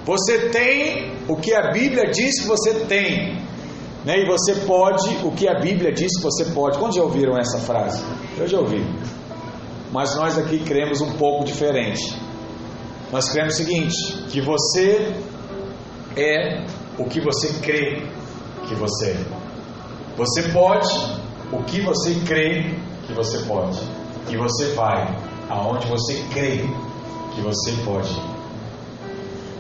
Você 0.05 0.50
tem 0.50 1.13
o 1.27 1.36
que 1.36 1.53
a 1.53 1.71
Bíblia 1.71 2.12
diz 2.12 2.41
que 2.41 2.47
você 2.47 2.74
tem. 2.86 3.41
Né? 4.05 4.19
E 4.19 4.25
você 4.25 4.53
pode 4.65 5.09
o 5.25 5.31
que 5.31 5.47
a 5.47 5.59
Bíblia 5.59 5.91
diz 5.91 6.15
que 6.17 6.24
você 6.24 6.45
pode. 6.53 6.77
Quando 6.77 6.95
já 6.95 7.01
ouviram 7.01 7.38
essa 7.38 7.57
frase? 7.57 8.03
Eu 8.38 8.48
já 8.48 8.60
ouvi. 8.60 8.86
Mas 9.91 10.15
nós 10.15 10.38
aqui 10.38 10.60
cremos 10.60 11.01
um 11.01 11.13
pouco 11.13 11.46
diferente. 11.46 12.15
Nós 13.12 13.29
cremos 13.29 13.53
o 13.53 13.58
seguinte: 13.58 13.96
que 14.29 14.41
você 14.41 15.15
é 16.15 16.65
o 16.98 17.06
que 17.06 17.20
você 17.22 17.48
crê 17.62 18.03
que 18.67 18.75
você 18.75 19.12
é. 19.12 19.25
Você 20.17 20.44
pode 20.50 20.88
o 21.51 21.63
que 21.63 21.82
você 21.82 22.15
crê 22.25 22.75
que 23.06 23.13
você 23.13 23.39
pode. 23.46 23.79
E 24.29 24.36
você 24.36 24.74
vai 24.74 25.15
aonde 25.50 25.88
você 25.88 26.22
crê 26.34 26.63
que 27.34 27.41
você 27.41 27.72
pode. 27.86 28.13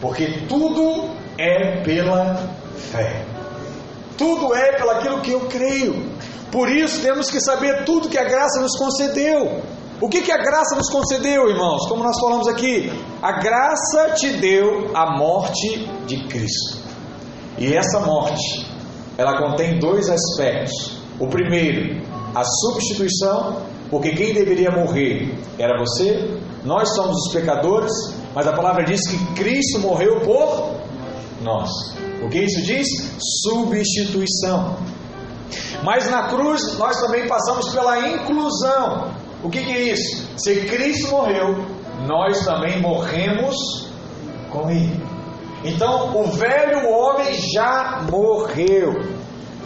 Porque 0.01 0.27
tudo 0.47 1.09
é 1.37 1.81
pela 1.83 2.35
fé. 2.75 3.25
Tudo 4.17 4.53
é 4.53 4.73
pelo 4.73 4.91
aquilo 4.91 5.21
que 5.21 5.31
eu 5.31 5.41
creio. 5.47 6.16
Por 6.51 6.69
isso 6.69 7.01
temos 7.01 7.29
que 7.29 7.39
saber 7.41 7.85
tudo 7.85 8.09
que 8.09 8.17
a 8.17 8.23
graça 8.23 8.61
nos 8.61 8.77
concedeu. 8.77 9.61
O 9.99 10.07
que, 10.07 10.21
que 10.21 10.31
a 10.31 10.37
graça 10.37 10.75
nos 10.75 10.89
concedeu, 10.89 11.49
irmãos? 11.49 11.87
Como 11.87 12.03
nós 12.03 12.19
falamos 12.19 12.47
aqui, 12.47 12.91
a 13.21 13.31
graça 13.33 14.11
te 14.15 14.31
deu 14.33 14.91
a 14.93 15.17
morte 15.17 15.89
de 16.05 16.27
Cristo. 16.27 16.77
E 17.57 17.73
essa 17.73 17.99
morte 18.01 18.67
ela 19.17 19.37
contém 19.39 19.79
dois 19.79 20.07
aspectos. 20.09 20.97
O 21.19 21.27
primeiro, 21.27 21.99
a 22.35 22.43
substituição, 22.43 23.63
porque 23.89 24.11
quem 24.11 24.33
deveria 24.33 24.69
morrer 24.69 25.35
era 25.57 25.79
você, 25.79 26.39
nós 26.63 26.93
somos 26.93 27.15
os 27.25 27.33
pecadores, 27.33 27.91
mas 28.35 28.45
a 28.45 28.53
palavra 28.53 28.83
diz 28.83 29.01
que 29.09 29.33
Cristo 29.33 29.79
morreu 29.79 30.21
por 30.21 30.75
nós. 31.41 31.69
O 32.23 32.29
que 32.29 32.39
isso 32.39 32.61
diz? 32.61 32.87
Substituição. 33.43 34.77
Mas 35.83 36.09
na 36.09 36.27
cruz 36.29 36.77
nós 36.77 36.99
também 36.99 37.27
passamos 37.27 37.69
pela 37.69 37.99
inclusão. 38.07 39.11
O 39.43 39.49
que, 39.49 39.63
que 39.63 39.71
é 39.71 39.81
isso? 39.93 40.27
Se 40.37 40.65
Cristo 40.65 41.11
morreu, 41.11 41.63
nós 42.07 42.43
também 42.43 42.81
morremos 42.81 43.55
com 44.49 44.69
Ele. 44.69 45.05
Então, 45.63 46.15
o 46.17 46.31
velho 46.31 46.89
homem 46.89 47.33
já 47.53 48.05
morreu. 48.09 49.17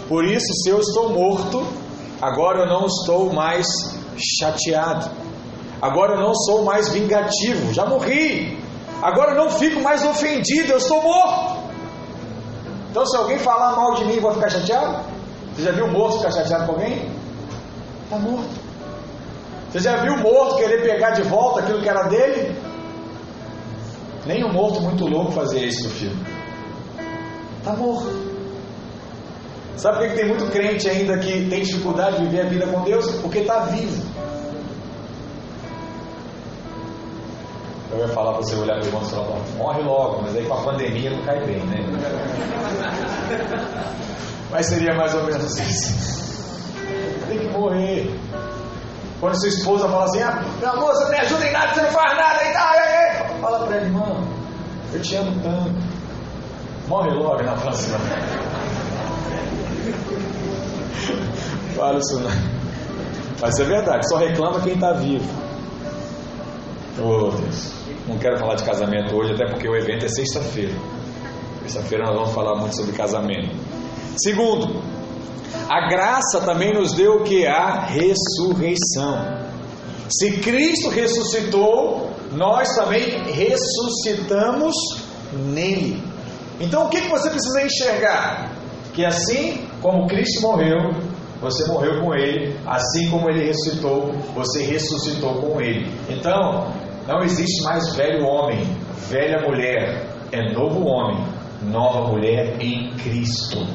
Por 0.08 0.26
isso, 0.26 0.46
se 0.64 0.70
eu 0.70 0.80
estou 0.80 1.10
morto, 1.10 1.66
agora 2.22 2.62
eu 2.62 2.68
não 2.68 2.86
estou 2.86 3.32
mais 3.32 3.68
chateado. 4.40 5.10
Agora 5.82 6.16
eu 6.16 6.22
não 6.22 6.36
sou 6.36 6.64
mais 6.64 6.90
vingativo. 6.90 7.74
Já 7.74 7.86
morri. 7.86 8.58
Agora 9.02 9.32
eu 9.32 9.38
não 9.38 9.50
fico 9.50 9.82
mais 9.82 10.06
ofendido. 10.06 10.72
Eu 10.72 10.78
estou 10.78 11.02
morto. 11.02 11.62
Então, 12.90 13.06
se 13.06 13.16
alguém 13.16 13.40
falar 13.40 13.76
mal 13.76 13.96
de 13.96 14.06
mim, 14.06 14.16
eu 14.16 14.22
vou 14.22 14.34
ficar 14.34 14.50
chateado? 14.50 15.04
Você 15.62 15.68
já 15.68 15.74
viu 15.74 15.88
morto 15.90 16.18
ficar 16.18 16.32
chateado 16.32 16.66
com 16.66 16.72
alguém? 16.72 17.08
Está 18.06 18.18
morto. 18.18 18.50
Você 19.72 19.80
já 19.80 19.98
viu 19.98 20.18
morto 20.18 20.56
querer 20.56 20.82
pegar 20.82 21.12
de 21.12 21.22
volta 21.22 21.60
aquilo 21.60 21.84
que 21.84 21.88
era 21.88 22.02
dele? 22.08 22.60
Nem 24.26 24.44
um 24.44 24.52
morto 24.52 24.82
muito 24.82 25.06
louco 25.06 25.32
fazia 25.34 25.64
isso 25.64 25.84
no 25.84 25.90
filme. 25.92 26.26
Está 27.60 27.74
morto. 27.74 28.10
Sabe 29.78 30.00
por 30.00 30.08
que 30.08 30.16
tem 30.16 30.30
muito 30.30 30.52
crente 30.52 30.90
ainda 30.90 31.20
que 31.20 31.48
tem 31.48 31.62
dificuldade 31.62 32.18
de 32.18 32.24
viver 32.24 32.42
a 32.42 32.50
vida 32.50 32.66
com 32.66 32.82
Deus? 32.82 33.12
Porque 33.22 33.38
está 33.40 33.60
vivo. 33.66 34.04
Eu 37.92 38.00
ia 38.00 38.08
falar 38.08 38.32
para 38.34 38.42
você 38.42 38.56
olhar 38.56 38.80
para 38.80 38.84
o 38.84 38.88
irmão 38.88 39.04
e 39.04 39.10
falar, 39.12 39.40
morre 39.60 39.84
logo, 39.84 40.24
mas 40.24 40.36
aí 40.36 40.44
com 40.44 40.56
a 40.56 40.64
pandemia 40.64 41.12
não 41.12 41.22
cai 41.22 41.46
bem, 41.46 41.60
né? 41.66 41.78
Mas 44.52 44.66
seria 44.66 44.94
mais 44.96 45.14
ou 45.16 45.24
menos 45.24 45.46
assim. 45.46 45.64
Tem 47.28 47.40
que 47.40 47.48
morrer. 47.58 48.14
Quando 49.20 49.40
sua 49.40 49.50
esposa 49.50 49.88
fala 49.88 50.06
assim, 50.06 50.22
ah, 50.22 50.44
você 50.60 51.04
não 51.04 51.10
me 51.10 51.18
ajuda 51.18 51.46
em 51.46 51.52
nada, 51.52 51.74
você 51.74 51.82
não 51.82 51.92
faz 51.92 52.18
nada, 52.18 52.44
e 52.44 52.54
tal, 52.54 52.74
e 52.76 53.40
Fala 53.40 53.66
para 53.66 53.78
ele, 53.78 53.86
irmão, 53.86 54.28
eu 54.94 55.02
te 55.02 55.16
amo 55.16 55.32
tanto. 55.42 55.74
Morre 56.88 57.12
logo 57.12 57.44
na 57.44 57.54
próxima. 57.54 57.98
Fala 61.76 62.00
isso 62.00 62.20
não. 62.20 62.32
Mas 63.42 63.60
é 63.60 63.64
verdade, 63.64 64.10
só 64.10 64.18
reclama 64.18 64.60
quem 64.62 64.74
está 64.74 64.94
vivo. 64.94 65.26
Oh 67.00 67.30
Deus. 67.30 67.74
Não 68.08 68.18
quero 68.18 68.38
falar 68.38 68.56
de 68.56 68.64
casamento 68.64 69.16
hoje, 69.16 69.34
até 69.34 69.46
porque 69.48 69.70
o 69.70 69.76
evento 69.76 70.06
é 70.06 70.10
sexta-feira. 70.10 70.74
Sexta-feira 71.62 72.06
nós 72.06 72.16
vamos 72.16 72.32
falar 72.34 72.56
muito 72.60 72.76
sobre 72.76 72.92
casamento. 72.94 73.56
Segundo, 74.18 74.82
a 75.70 75.88
graça 75.90 76.42
também 76.42 76.74
nos 76.74 76.94
deu 76.94 77.18
o 77.18 77.24
que? 77.24 77.46
A 77.46 77.82
ressurreição. 77.86 79.42
Se 80.10 80.40
Cristo 80.40 80.90
ressuscitou, 80.90 82.10
nós 82.32 82.76
também 82.76 83.24
ressuscitamos 83.32 84.76
nele. 85.34 86.02
Então 86.60 86.86
o 86.86 86.90
que 86.90 87.02
você 87.02 87.30
precisa 87.30 87.64
enxergar? 87.64 88.52
Que 88.94 89.06
assim 89.06 89.66
como 89.82 90.08
Cristo 90.08 90.42
morreu, 90.42 90.92
você 91.42 91.66
morreu 91.66 92.02
com 92.02 92.14
ele, 92.14 92.56
assim 92.68 93.10
como 93.10 93.30
ele 93.30 93.46
ressuscitou, 93.46 94.12
você 94.36 94.64
ressuscitou 94.64 95.36
com 95.36 95.60
ele. 95.60 95.90
Então, 96.08 96.72
não 97.08 97.24
existe 97.24 97.64
mais 97.64 97.96
velho 97.96 98.26
homem, 98.26 98.64
velha 99.10 99.42
mulher, 99.42 100.06
é 100.32 100.54
novo 100.54 100.86
homem, 100.86 101.26
nova 101.64 102.10
mulher 102.12 102.62
em 102.62 102.94
Cristo. 102.98 103.66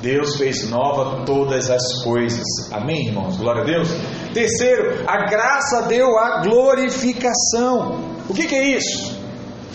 Deus 0.00 0.36
fez 0.36 0.70
nova 0.70 1.24
todas 1.24 1.70
as 1.70 2.04
coisas. 2.04 2.44
Amém, 2.72 3.08
irmãos? 3.08 3.36
Glória 3.36 3.62
a 3.62 3.64
Deus. 3.64 3.88
Terceiro, 4.32 5.02
a 5.06 5.26
graça 5.26 5.82
deu 5.88 6.16
a 6.16 6.40
glorificação. 6.42 7.98
O 8.28 8.34
que, 8.34 8.46
que 8.46 8.54
é 8.54 8.76
isso? 8.76 9.18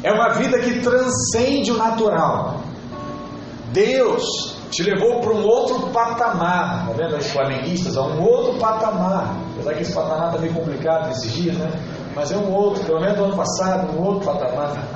É 0.02 0.12
uma 0.12 0.30
vida 0.34 0.60
que 0.60 0.80
transcende 0.80 1.72
o 1.72 1.78
natural. 1.78 2.62
Deus 3.74 4.58
te 4.72 4.84
levou 4.84 5.20
para 5.20 5.34
um 5.34 5.44
outro 5.44 5.90
patamar. 5.90 6.88
Está 6.90 7.04
vendo 7.04 7.18
os 7.18 7.28
flamenguistas? 7.28 7.98
É 7.98 8.02
um 8.02 8.22
outro 8.22 8.58
patamar. 8.60 9.36
Apesar 9.56 9.74
que 9.74 9.82
esse 9.82 9.94
patamar 9.94 10.28
está 10.28 10.40
meio 10.40 10.54
complicado 10.54 11.08
nesses 11.08 11.34
dias, 11.34 11.58
né? 11.58 11.70
Mas 12.16 12.32
é 12.32 12.38
um 12.38 12.50
outro, 12.54 12.84
pelo 12.86 13.02
menos 13.02 13.18
no 13.18 13.26
ano 13.26 13.36
passado, 13.36 13.92
um 13.98 14.02
outro 14.02 14.26
patamar. 14.32 14.88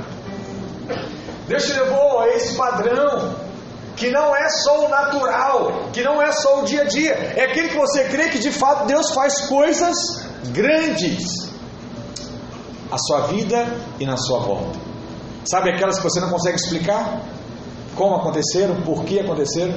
Deus 1.48 1.66
te 1.66 1.74
levou 1.74 2.20
a 2.20 2.28
esse 2.30 2.56
padrão 2.56 3.47
que 3.98 4.12
não 4.12 4.36
é 4.36 4.48
só 4.48 4.86
o 4.86 4.90
natural, 4.90 5.90
que 5.92 6.04
não 6.04 6.22
é 6.22 6.32
só 6.32 6.62
o 6.62 6.66
dia 6.66 6.84
a 6.84 6.86
dia, 6.86 7.14
é 7.14 7.46
aquele 7.46 7.70
que 7.70 7.76
você 7.76 8.04
crê 8.06 8.30
que 8.30 8.38
de 8.38 8.52
fato 8.52 8.86
Deus 8.86 9.12
faz 9.12 9.48
coisas 9.48 9.98
grandes 10.54 11.52
a 12.92 12.98
sua 12.98 13.22
vida 13.28 13.68
e 14.00 14.06
na 14.06 14.16
sua 14.16 14.40
volta. 14.40 14.80
Sabe 15.44 15.72
aquelas 15.72 15.98
que 15.98 16.04
você 16.04 16.20
não 16.20 16.30
consegue 16.30 16.56
explicar? 16.58 17.22
Como 17.96 18.16
aconteceram, 18.16 18.82
por 18.82 19.04
que 19.04 19.20
aconteceram? 19.20 19.74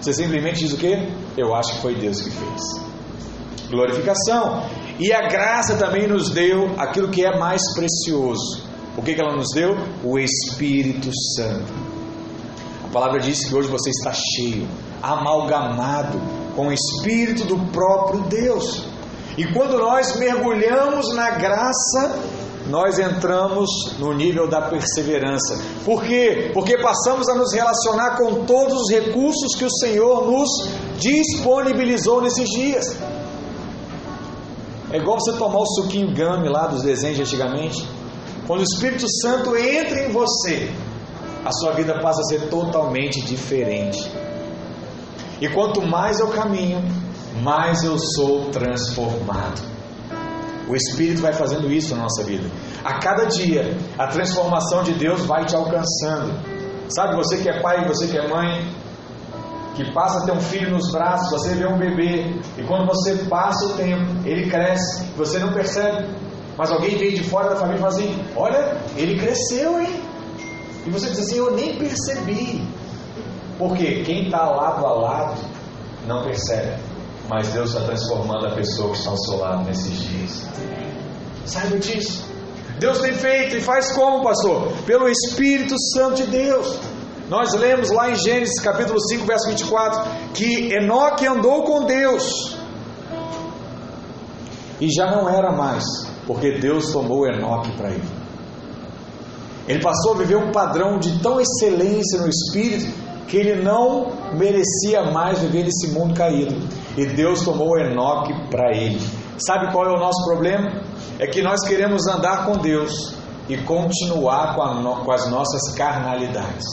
Você 0.00 0.12
simplesmente 0.12 0.60
diz 0.60 0.72
o 0.72 0.76
quê? 0.76 1.08
Eu 1.36 1.52
acho 1.54 1.74
que 1.74 1.82
foi 1.82 1.96
Deus 1.96 2.20
que 2.20 2.30
fez. 2.30 2.62
Glorificação. 3.68 4.62
E 5.00 5.12
a 5.12 5.26
graça 5.26 5.74
também 5.74 6.06
nos 6.06 6.30
deu 6.30 6.72
aquilo 6.78 7.08
que 7.08 7.24
é 7.24 7.36
mais 7.36 7.60
precioso. 7.74 8.62
O 8.96 9.02
que, 9.02 9.14
que 9.14 9.20
ela 9.20 9.34
nos 9.34 9.48
deu? 9.52 9.76
O 10.04 10.18
Espírito 10.18 11.10
Santo 11.34 11.95
palavra 12.96 13.20
diz 13.20 13.46
que 13.46 13.54
hoje 13.54 13.68
você 13.68 13.90
está 13.90 14.10
cheio, 14.10 14.66
amalgamado 15.02 16.18
com 16.56 16.68
o 16.68 16.72
Espírito 16.72 17.44
do 17.44 17.58
próprio 17.70 18.22
Deus. 18.22 18.84
E 19.36 19.44
quando 19.52 19.76
nós 19.76 20.16
mergulhamos 20.16 21.14
na 21.14 21.32
graça, 21.32 22.18
nós 22.70 22.98
entramos 22.98 23.68
no 23.98 24.14
nível 24.14 24.48
da 24.48 24.62
perseverança. 24.62 25.60
Por 25.84 26.04
quê? 26.04 26.50
Porque 26.54 26.78
passamos 26.78 27.28
a 27.28 27.34
nos 27.34 27.52
relacionar 27.52 28.16
com 28.16 28.46
todos 28.46 28.80
os 28.80 28.90
recursos 28.90 29.54
que 29.58 29.66
o 29.66 29.70
Senhor 29.70 30.30
nos 30.30 30.48
disponibilizou 30.98 32.22
nesses 32.22 32.48
dias. 32.48 32.96
É 34.90 34.96
igual 34.96 35.20
você 35.20 35.36
tomar 35.36 35.58
o 35.58 35.66
suquinho 35.66 36.14
gummy 36.14 36.48
lá 36.48 36.66
dos 36.66 36.82
desenhos 36.82 37.16
de 37.16 37.22
antigamente. 37.24 37.86
Quando 38.46 38.60
o 38.60 38.64
Espírito 38.64 39.04
Santo 39.20 39.54
entra 39.54 40.00
em 40.00 40.12
você, 40.12 40.70
a 41.46 41.52
sua 41.52 41.72
vida 41.72 42.00
passa 42.00 42.20
a 42.22 42.24
ser 42.24 42.48
totalmente 42.48 43.20
diferente. 43.22 44.10
E 45.40 45.48
quanto 45.48 45.80
mais 45.86 46.18
eu 46.18 46.28
caminho, 46.28 46.82
mais 47.40 47.84
eu 47.84 47.96
sou 47.98 48.50
transformado. 48.50 49.62
O 50.68 50.74
Espírito 50.74 51.22
vai 51.22 51.32
fazendo 51.32 51.72
isso 51.72 51.94
na 51.94 52.02
nossa 52.02 52.24
vida. 52.24 52.50
A 52.84 52.98
cada 52.98 53.26
dia, 53.26 53.76
a 53.96 54.08
transformação 54.08 54.82
de 54.82 54.94
Deus 54.94 55.24
vai 55.24 55.44
te 55.44 55.54
alcançando. 55.54 56.32
Sabe, 56.88 57.14
você 57.14 57.36
que 57.36 57.48
é 57.48 57.60
pai, 57.60 57.86
você 57.86 58.08
que 58.08 58.18
é 58.18 58.26
mãe, 58.26 58.68
que 59.76 59.92
passa 59.92 60.18
a 60.18 60.26
ter 60.26 60.32
um 60.32 60.40
filho 60.40 60.72
nos 60.72 60.90
braços, 60.90 61.30
você 61.30 61.54
vê 61.54 61.66
um 61.68 61.78
bebê, 61.78 62.24
e 62.58 62.64
quando 62.64 62.86
você 62.86 63.14
passa 63.28 63.66
o 63.66 63.74
tempo, 63.74 64.04
ele 64.24 64.50
cresce, 64.50 65.04
você 65.16 65.38
não 65.38 65.52
percebe. 65.52 66.08
Mas 66.58 66.72
alguém 66.72 66.96
vem 66.96 67.14
de 67.14 67.22
fora 67.22 67.50
da 67.50 67.56
família 67.56 67.76
e 67.76 67.80
fala 67.82 67.92
assim: 67.92 68.24
Olha, 68.34 68.78
ele 68.96 69.20
cresceu, 69.20 69.78
hein? 69.78 70.05
E 70.86 70.90
você 70.90 71.10
diz 71.10 71.18
assim: 71.18 71.36
Eu 71.38 71.54
nem 71.54 71.76
percebi. 71.76 72.66
Porque 73.58 74.02
quem 74.02 74.26
está 74.26 74.48
lado 74.50 74.84
a 74.84 74.92
lado 74.92 75.40
não 76.06 76.22
percebe 76.22 76.76
mas 77.28 77.48
Deus 77.48 77.70
está 77.70 77.84
transformando 77.84 78.46
a 78.46 78.50
pessoa 78.54 78.90
que 78.92 78.98
está 78.98 79.10
ao 79.10 79.18
seu 79.18 79.38
lado 79.38 79.64
nesses 79.64 79.98
dias. 79.98 80.46
Saiba 81.44 81.78
disso. 81.78 82.24
Deus 82.78 82.98
tem 82.98 83.12
feito 83.14 83.56
e 83.56 83.60
faz 83.60 83.92
como, 83.92 84.22
pastor? 84.22 84.72
Pelo 84.84 85.08
Espírito 85.08 85.74
Santo 85.94 86.16
de 86.16 86.26
Deus. 86.26 86.78
Nós 87.28 87.52
lemos 87.54 87.90
lá 87.90 88.10
em 88.10 88.14
Gênesis 88.14 88.60
capítulo 88.60 89.00
5, 89.00 89.26
verso 89.26 89.48
24, 89.48 90.10
que 90.32 90.72
Enoque 90.72 91.26
andou 91.26 91.64
com 91.64 91.84
Deus 91.84 92.56
e 94.80 94.88
já 94.92 95.10
não 95.10 95.28
era 95.28 95.50
mais, 95.50 95.82
porque 96.26 96.60
Deus 96.60 96.92
tomou 96.92 97.26
Enoque 97.26 97.72
para 97.72 97.90
ele. 97.90 98.15
Ele 99.68 99.82
passou 99.82 100.14
a 100.14 100.18
viver 100.18 100.36
um 100.36 100.52
padrão 100.52 100.98
de 100.98 101.18
tão 101.20 101.40
excelência 101.40 102.20
no 102.20 102.28
espírito 102.28 103.06
que 103.26 103.36
ele 103.36 103.62
não 103.62 104.12
merecia 104.34 105.10
mais 105.10 105.40
viver 105.40 105.64
nesse 105.64 105.88
mundo 105.88 106.14
caído. 106.14 106.54
E 106.96 107.06
Deus 107.06 107.42
tomou 107.42 107.76
Enoque 107.78 108.32
para 108.48 108.74
ele. 108.76 109.00
Sabe 109.38 109.72
qual 109.72 109.86
é 109.86 109.90
o 109.90 109.98
nosso 109.98 110.24
problema? 110.24 110.80
É 111.18 111.26
que 111.26 111.42
nós 111.42 111.66
queremos 111.66 112.06
andar 112.06 112.46
com 112.46 112.58
Deus 112.58 113.14
e 113.48 113.56
continuar 113.58 114.54
com, 114.54 115.04
com 115.04 115.12
as 115.12 115.28
nossas 115.28 115.74
carnalidades. 115.74 116.64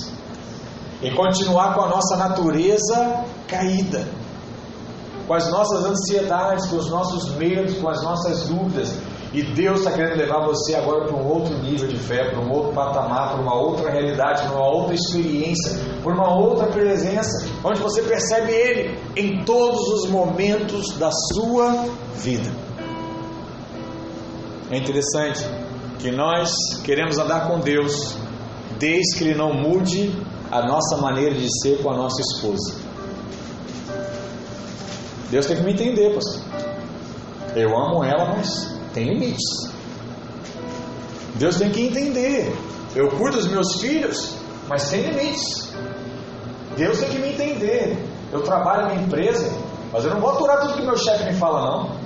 E 1.01 1.11
continuar 1.11 1.73
com 1.73 1.81
a 1.81 1.89
nossa 1.89 2.15
natureza 2.15 3.25
caída. 3.47 4.07
Com 5.27 5.33
as 5.33 5.49
nossas 5.49 5.83
ansiedades, 5.83 6.67
com 6.67 6.77
os 6.77 6.89
nossos 6.89 7.35
medos, 7.35 7.77
com 7.77 7.89
as 7.89 8.01
nossas 8.03 8.47
dúvidas. 8.47 8.93
E 9.33 9.41
Deus 9.41 9.79
está 9.79 9.91
querendo 9.91 10.15
levar 10.15 10.45
você 10.45 10.75
agora 10.75 11.05
para 11.07 11.15
um 11.15 11.27
outro 11.27 11.57
nível 11.57 11.87
de 11.87 11.97
fé, 11.97 12.29
para 12.29 12.39
um 12.39 12.51
outro 12.51 12.71
patamar, 12.71 13.33
para 13.33 13.41
uma 13.41 13.55
outra 13.55 13.89
realidade, 13.89 14.43
para 14.43 14.55
uma 14.55 14.69
outra 14.69 14.93
experiência, 14.93 15.71
para 16.03 16.13
uma 16.13 16.37
outra 16.37 16.67
presença, 16.67 17.49
onde 17.63 17.81
você 17.81 18.03
percebe 18.03 18.51
Ele 18.51 18.99
em 19.15 19.43
todos 19.43 19.81
os 19.87 20.09
momentos 20.11 20.95
da 20.99 21.09
sua 21.33 21.87
vida. 22.15 22.51
É 24.69 24.77
interessante 24.77 25.43
que 25.97 26.11
nós 26.11 26.51
queremos 26.83 27.17
andar 27.17 27.47
com 27.47 27.59
Deus 27.59 28.15
desde 28.77 29.17
que 29.17 29.23
Ele 29.23 29.35
não 29.35 29.51
mude 29.51 30.15
a 30.51 30.61
nossa 30.67 30.97
maneira 30.97 31.33
de 31.33 31.47
ser 31.59 31.81
com 31.81 31.89
a 31.89 31.97
nossa 31.97 32.21
esposa. 32.21 32.75
Deus 35.31 35.47
tem 35.47 35.57
que 35.57 35.63
me 35.63 35.73
entender, 35.73 36.13
pastor. 36.13 36.43
Eu 37.55 37.75
amo 37.75 38.03
ela, 38.03 38.35
mas 38.35 38.73
tem 38.93 39.05
limites. 39.05 39.71
Deus 41.35 41.57
tem 41.57 41.71
que 41.71 41.87
entender. 41.87 42.55
Eu 42.95 43.09
cuido 43.09 43.37
dos 43.37 43.47
meus 43.47 43.81
filhos, 43.81 44.35
mas 44.67 44.89
tem 44.89 45.01
limites. 45.01 45.73
Deus 46.77 46.99
tem 46.99 47.09
que 47.09 47.17
me 47.17 47.33
entender. 47.33 47.97
Eu 48.31 48.41
trabalho 48.41 48.87
na 48.87 48.95
empresa, 48.95 49.51
mas 49.91 50.03
eu 50.05 50.11
não 50.11 50.21
vou 50.21 50.31
aturar 50.31 50.61
tudo 50.61 50.75
que 50.75 50.81
meu 50.81 50.97
chefe 50.97 51.25
me 51.25 51.33
fala, 51.33 51.61
não. 51.61 52.03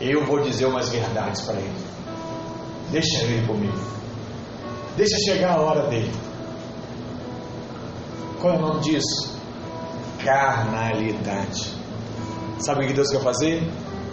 Eu 0.00 0.24
vou 0.26 0.40
dizer 0.40 0.66
umas 0.66 0.88
verdades 0.88 1.40
para 1.42 1.56
ele. 1.56 1.84
Deixa 2.90 3.22
ele 3.24 3.46
comigo. 3.46 3.78
Deixa 4.96 5.16
chegar 5.24 5.56
a 5.56 5.60
hora 5.60 5.88
dele. 5.88 6.12
Qual 8.40 8.54
é 8.54 8.56
o 8.56 8.60
nome 8.60 8.80
disso? 8.80 9.36
Carnalidade. 10.22 11.74
Sabe 12.58 12.84
o 12.84 12.88
que 12.88 12.94
Deus 12.94 13.10
quer 13.10 13.22
fazer? 13.22 13.62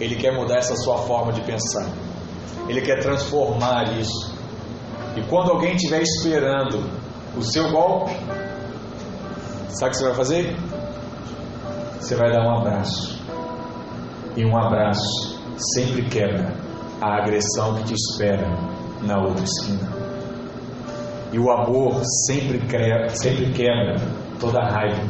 Ele 0.00 0.16
quer 0.16 0.34
mudar 0.34 0.58
essa 0.58 0.76
sua 0.76 0.98
forma 0.98 1.32
de 1.32 1.40
pensar. 1.42 1.86
Ele 2.68 2.80
quer 2.80 3.00
transformar 3.00 3.98
isso. 3.98 4.34
E 5.16 5.22
quando 5.22 5.50
alguém 5.50 5.74
estiver 5.76 6.02
esperando 6.02 6.84
o 7.36 7.42
seu 7.42 7.70
golpe, 7.70 8.14
sabe 9.68 9.88
o 9.88 9.90
que 9.90 9.96
você 9.96 10.04
vai 10.04 10.14
fazer? 10.14 10.56
Você 12.00 12.16
vai 12.16 12.30
dar 12.30 12.42
um 12.46 12.58
abraço. 12.58 13.22
E 14.36 14.44
um 14.44 14.56
abraço 14.56 15.38
sempre 15.74 16.08
quebra 16.08 16.54
a 17.00 17.22
agressão 17.22 17.74
que 17.76 17.84
te 17.84 17.94
espera 17.94 18.48
na 19.02 19.20
outra 19.20 19.44
esquina. 19.44 19.88
E 21.32 21.38
o 21.38 21.50
amor 21.50 22.00
sempre, 22.26 22.58
quebra, 22.60 23.08
sempre 23.10 23.52
quebra 23.52 23.96
toda 24.40 24.60
raiva, 24.60 25.02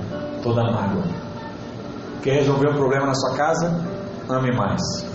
toda 0.43 0.63
mágoa. 0.63 1.05
Quer 2.23 2.37
resolver 2.37 2.71
um 2.71 2.75
problema 2.75 3.07
na 3.07 3.15
sua 3.15 3.37
casa? 3.37 3.69
Ame 4.29 4.51
mais. 4.57 5.14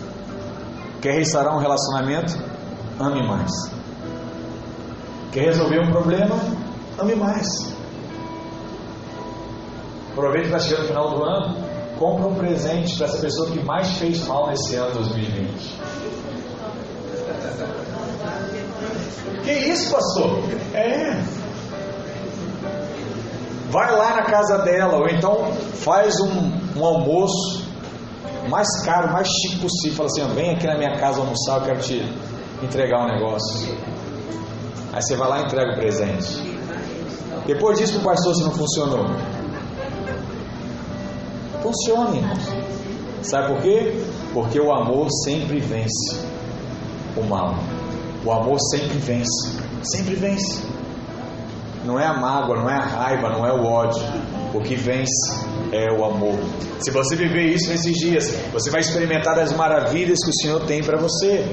Quer 1.01 1.13
restaurar 1.13 1.55
um 1.55 1.59
relacionamento? 1.59 2.37
Ame 2.99 3.25
mais. 3.25 3.51
Quer 5.31 5.45
resolver 5.45 5.79
um 5.79 5.91
problema? 5.91 6.35
Ame 6.97 7.15
mais. 7.15 7.47
Aproveita 10.11 10.49
que 10.49 10.55
está 10.55 10.59
chegando 10.59 10.83
o 10.83 10.87
final 10.87 11.09
do 11.11 11.23
ano, 11.23 11.57
compra 11.97 12.27
um 12.27 12.35
presente 12.35 12.97
para 12.97 13.05
essa 13.05 13.19
pessoa 13.19 13.49
que 13.51 13.63
mais 13.63 13.97
fez 13.97 14.27
mal 14.27 14.47
nesse 14.47 14.75
ano 14.75 14.95
2020. 14.95 15.79
Que 19.43 19.51
isso, 19.51 19.91
pastor? 19.91 20.39
É. 20.73 21.23
Vai 23.69 23.95
lá 23.95 24.15
na 24.15 24.23
casa 24.23 24.57
dela, 24.59 24.97
ou 24.97 25.07
então 25.07 25.53
faz 25.75 26.19
um, 26.19 26.51
um 26.75 26.83
almoço 26.83 27.68
mais 28.49 28.67
caro, 28.83 29.11
mais 29.11 29.27
chique 29.27 29.59
possível. 29.59 29.97
Fala 29.97 30.09
assim: 30.09 30.35
vem 30.35 30.55
aqui 30.55 30.67
na 30.67 30.77
minha 30.77 30.97
casa 30.97 31.19
almoçar, 31.19 31.59
eu 31.59 31.65
quero 31.65 31.79
te 31.79 32.03
entregar 32.61 33.05
um 33.05 33.07
negócio. 33.07 33.77
Aí 34.91 35.01
você 35.01 35.15
vai 35.15 35.29
lá 35.29 35.41
e 35.41 35.45
entrega 35.45 35.73
o 35.73 35.75
presente. 35.75 36.59
Depois 37.45 37.77
disso, 37.77 37.93
para 37.93 38.01
o 38.01 38.05
pastor, 38.05 38.35
se 38.35 38.43
não 38.43 38.51
funcionou. 38.51 39.05
Funcione, 41.61 42.17
irmãos. 42.17 42.47
Sabe 43.21 43.53
por 43.53 43.61
quê? 43.61 44.03
Porque 44.33 44.59
o 44.59 44.71
amor 44.71 45.07
sempre 45.23 45.59
vence 45.59 46.19
o 47.17 47.23
mal. 47.23 47.55
O 48.25 48.31
amor 48.31 48.57
sempre 48.71 48.97
vence. 48.97 49.57
Sempre 49.83 50.15
vence. 50.15 50.63
Não 51.85 51.99
é 51.99 52.05
a 52.05 52.13
mágoa, 52.13 52.57
não 52.57 52.69
é 52.69 52.75
a 52.75 52.85
raiva, 52.85 53.29
não 53.29 53.45
é 53.45 53.53
o 53.53 53.65
ódio. 53.65 54.03
O 54.53 54.61
que 54.61 54.75
vence 54.75 55.48
é 55.71 55.91
o 55.91 56.03
amor. 56.03 56.39
Se 56.79 56.91
você 56.91 57.15
viver 57.15 57.53
isso 57.53 57.69
nesses 57.69 57.95
dias, 57.97 58.35
você 58.51 58.69
vai 58.69 58.81
experimentar 58.81 59.37
as 59.39 59.53
maravilhas 59.53 60.19
que 60.23 60.29
o 60.29 60.33
Senhor 60.33 60.65
tem 60.65 60.83
para 60.83 60.97
você. 60.97 61.45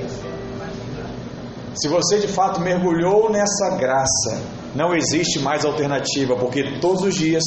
Se 1.75 1.89
você 1.89 2.19
de 2.19 2.29
fato 2.29 2.61
mergulhou 2.61 3.31
nessa 3.31 3.77
graça, 3.77 4.41
não 4.75 4.95
existe 4.95 5.39
mais 5.41 5.65
alternativa, 5.65 6.37
porque 6.37 6.79
todos 6.81 7.03
os 7.03 7.15
dias, 7.15 7.45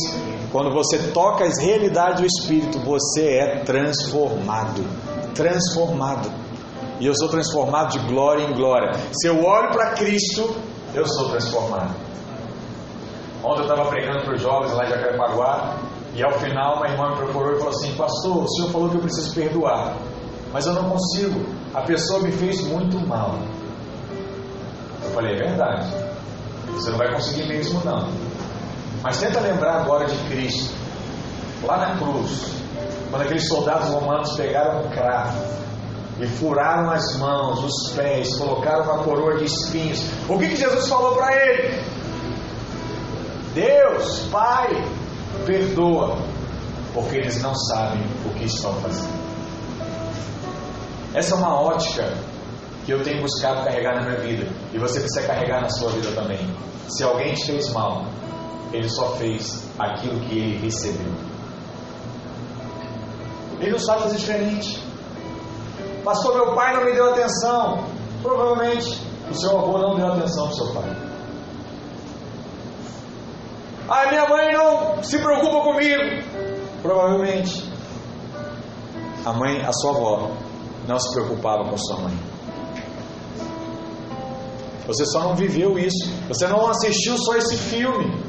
quando 0.52 0.72
você 0.72 0.98
toca 1.12 1.46
as 1.46 1.58
realidades 1.58 2.22
do 2.22 2.28
Espírito, 2.28 2.80
você 2.80 3.38
é 3.38 3.60
transformado. 3.64 4.86
Transformado. 5.34 6.32
E 7.00 7.08
eu 7.08 7.16
sou 7.16 7.30
transformado 7.30 7.92
de 7.92 8.00
glória 8.08 8.44
em 8.44 8.54
glória. 8.54 8.92
Se 9.14 9.28
eu 9.28 9.44
olho 9.44 9.70
para 9.72 9.92
Cristo, 9.92 10.56
eu 10.94 11.08
sou 11.08 11.30
transformado. 11.30 11.96
Ontem 13.44 13.62
eu 13.62 13.68
estava 13.68 13.90
pregando 13.90 14.26
para 14.26 14.36
os 14.36 14.42
jovens 14.42 14.74
lá 14.74 14.86
em 14.86 14.90
Jacarepaguá 14.90 15.89
e 16.20 16.24
ao 16.24 16.34
final 16.34 16.76
uma 16.76 16.88
irmã 16.90 17.12
me 17.12 17.16
procurou 17.16 17.54
e 17.54 17.60
falou 17.60 17.70
assim: 17.70 17.96
Pastor, 17.96 18.44
o 18.44 18.48
senhor 18.50 18.72
falou 18.72 18.90
que 18.90 18.98
eu 18.98 19.02
preciso 19.02 19.34
perdoar, 19.34 19.96
mas 20.52 20.68
eu 20.68 20.74
não 20.74 20.90
consigo. 20.90 21.46
A 21.74 21.82
pessoa 21.84 22.20
me 22.20 22.30
fez 22.30 22.62
muito 22.68 23.00
mal. 23.08 23.40
Eu 25.02 25.12
falei: 25.12 25.36
É 25.36 25.38
verdade. 25.38 25.88
Você 26.74 26.92
não 26.92 26.98
vai 26.98 27.14
conseguir 27.14 27.48
mesmo, 27.48 27.82
não. 27.86 28.10
Mas 29.02 29.18
tenta 29.18 29.40
lembrar 29.40 29.80
agora 29.80 30.08
de 30.08 30.18
Cristo, 30.28 30.76
lá 31.64 31.78
na 31.78 31.98
cruz, 31.98 32.54
quando 33.10 33.22
aqueles 33.22 33.48
soldados 33.48 33.88
romanos 33.88 34.36
pegaram 34.36 34.82
um 34.82 34.90
cravo 34.90 35.42
e 36.20 36.28
furaram 36.28 36.92
as 36.92 37.18
mãos, 37.18 37.64
os 37.64 37.94
pés, 37.94 38.38
colocaram 38.38 38.84
uma 38.84 39.04
coroa 39.06 39.38
de 39.38 39.46
espinhos. 39.46 40.06
O 40.28 40.38
que, 40.38 40.50
que 40.50 40.58
Jesus 40.58 40.90
falou 40.90 41.16
para 41.16 41.34
ele? 41.34 41.82
Deus, 43.54 44.28
Pai, 44.30 44.68
perdoa, 45.46 46.18
porque 46.94 47.18
eles 47.18 47.42
não 47.42 47.54
sabem 47.56 48.02
o 48.26 48.30
que 48.36 48.46
estão 48.46 48.74
fazendo. 48.76 49.20
Essa 51.14 51.34
é 51.34 51.38
uma 51.38 51.60
ótica 51.60 52.14
que 52.86 52.92
eu 52.92 53.04
tenho 53.04 53.22
buscado 53.22 53.64
carregar 53.64 53.96
na 53.96 54.02
minha 54.02 54.20
vida 54.20 54.48
e 54.74 54.78
você 54.78 55.00
precisa 55.00 55.28
carregar 55.28 55.62
na 55.62 55.70
sua 55.70 55.92
vida 55.92 56.12
também. 56.12 56.40
Se 56.88 57.04
alguém 57.04 57.34
te 57.34 57.46
fez 57.46 57.72
mal, 57.72 58.06
ele 58.72 58.90
só 58.90 59.12
fez 59.16 59.64
aquilo 59.78 60.20
que 60.22 60.38
ele 60.38 60.58
recebeu. 60.58 61.12
Ele 63.60 63.72
não 63.72 63.80
sabe 63.80 64.04
fazer 64.04 64.18
diferente. 64.18 64.84
Pastor, 66.04 66.34
meu 66.36 66.56
pai 66.56 66.76
não 66.76 66.86
me 66.86 66.94
deu 66.94 67.12
atenção. 67.12 67.84
Provavelmente 68.22 69.02
o 69.30 69.34
seu 69.34 69.58
avô 69.58 69.78
não 69.78 69.96
deu 69.96 70.08
atenção 70.08 70.48
para 70.48 70.54
o 70.54 70.58
seu 70.58 70.74
pai. 70.74 71.09
Ah, 73.90 74.08
minha 74.10 74.28
mãe 74.28 74.54
não 74.54 75.02
se 75.04 75.18
preocupa 75.18 75.62
comigo. 75.62 76.04
Provavelmente 76.82 77.68
a 79.26 79.34
mãe, 79.34 79.62
a 79.66 79.72
sua 79.74 79.92
avó, 79.92 80.32
não 80.88 81.00
se 81.00 81.12
preocupava 81.14 81.70
com 81.70 81.78
sua 81.78 82.02
mãe. 82.02 82.18
Você 84.88 85.06
só 85.06 85.22
não 85.22 85.36
viveu 85.36 85.78
isso. 85.78 86.10
Você 86.28 86.48
não 86.48 86.70
assistiu 86.70 87.18
só 87.18 87.36
esse 87.36 87.58
filme. 87.58 88.24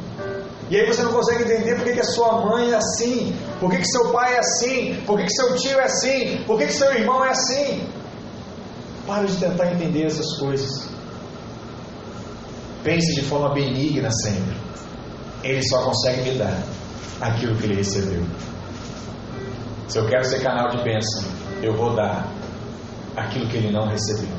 E 0.70 0.76
aí 0.76 0.86
você 0.86 1.02
não 1.02 1.12
consegue 1.12 1.44
entender 1.44 1.74
por 1.76 1.84
que, 1.84 1.94
que 1.94 2.00
a 2.00 2.04
sua 2.04 2.46
mãe 2.46 2.70
é 2.70 2.76
assim, 2.76 3.36
por 3.58 3.70
que, 3.70 3.78
que 3.78 3.86
seu 3.86 4.12
pai 4.12 4.36
é 4.36 4.38
assim, 4.38 5.02
por 5.04 5.18
que, 5.18 5.24
que 5.24 5.32
seu 5.32 5.56
tio 5.56 5.80
é 5.80 5.84
assim, 5.84 6.44
por 6.46 6.58
que, 6.58 6.66
que 6.66 6.72
seu 6.72 6.92
irmão 6.94 7.24
é 7.24 7.30
assim. 7.30 7.82
Pare 9.06 9.26
de 9.26 9.36
tentar 9.36 9.72
entender 9.72 10.06
essas 10.06 10.38
coisas. 10.38 10.88
Pense 12.84 13.14
de 13.14 13.22
forma 13.22 13.52
benigna 13.52 14.10
sempre. 14.12 14.56
Ele 15.42 15.62
só 15.68 15.82
consegue 15.84 16.30
me 16.30 16.38
dar 16.38 16.62
aquilo 17.20 17.56
que 17.56 17.64
ele 17.64 17.76
recebeu. 17.76 18.22
Se 19.88 19.98
eu 19.98 20.06
quero 20.06 20.24
ser 20.24 20.42
canal 20.42 20.68
de 20.70 20.82
bênção, 20.82 21.24
eu 21.62 21.74
vou 21.74 21.94
dar 21.94 22.26
aquilo 23.16 23.48
que 23.48 23.56
ele 23.56 23.72
não 23.72 23.88
recebeu. 23.88 24.30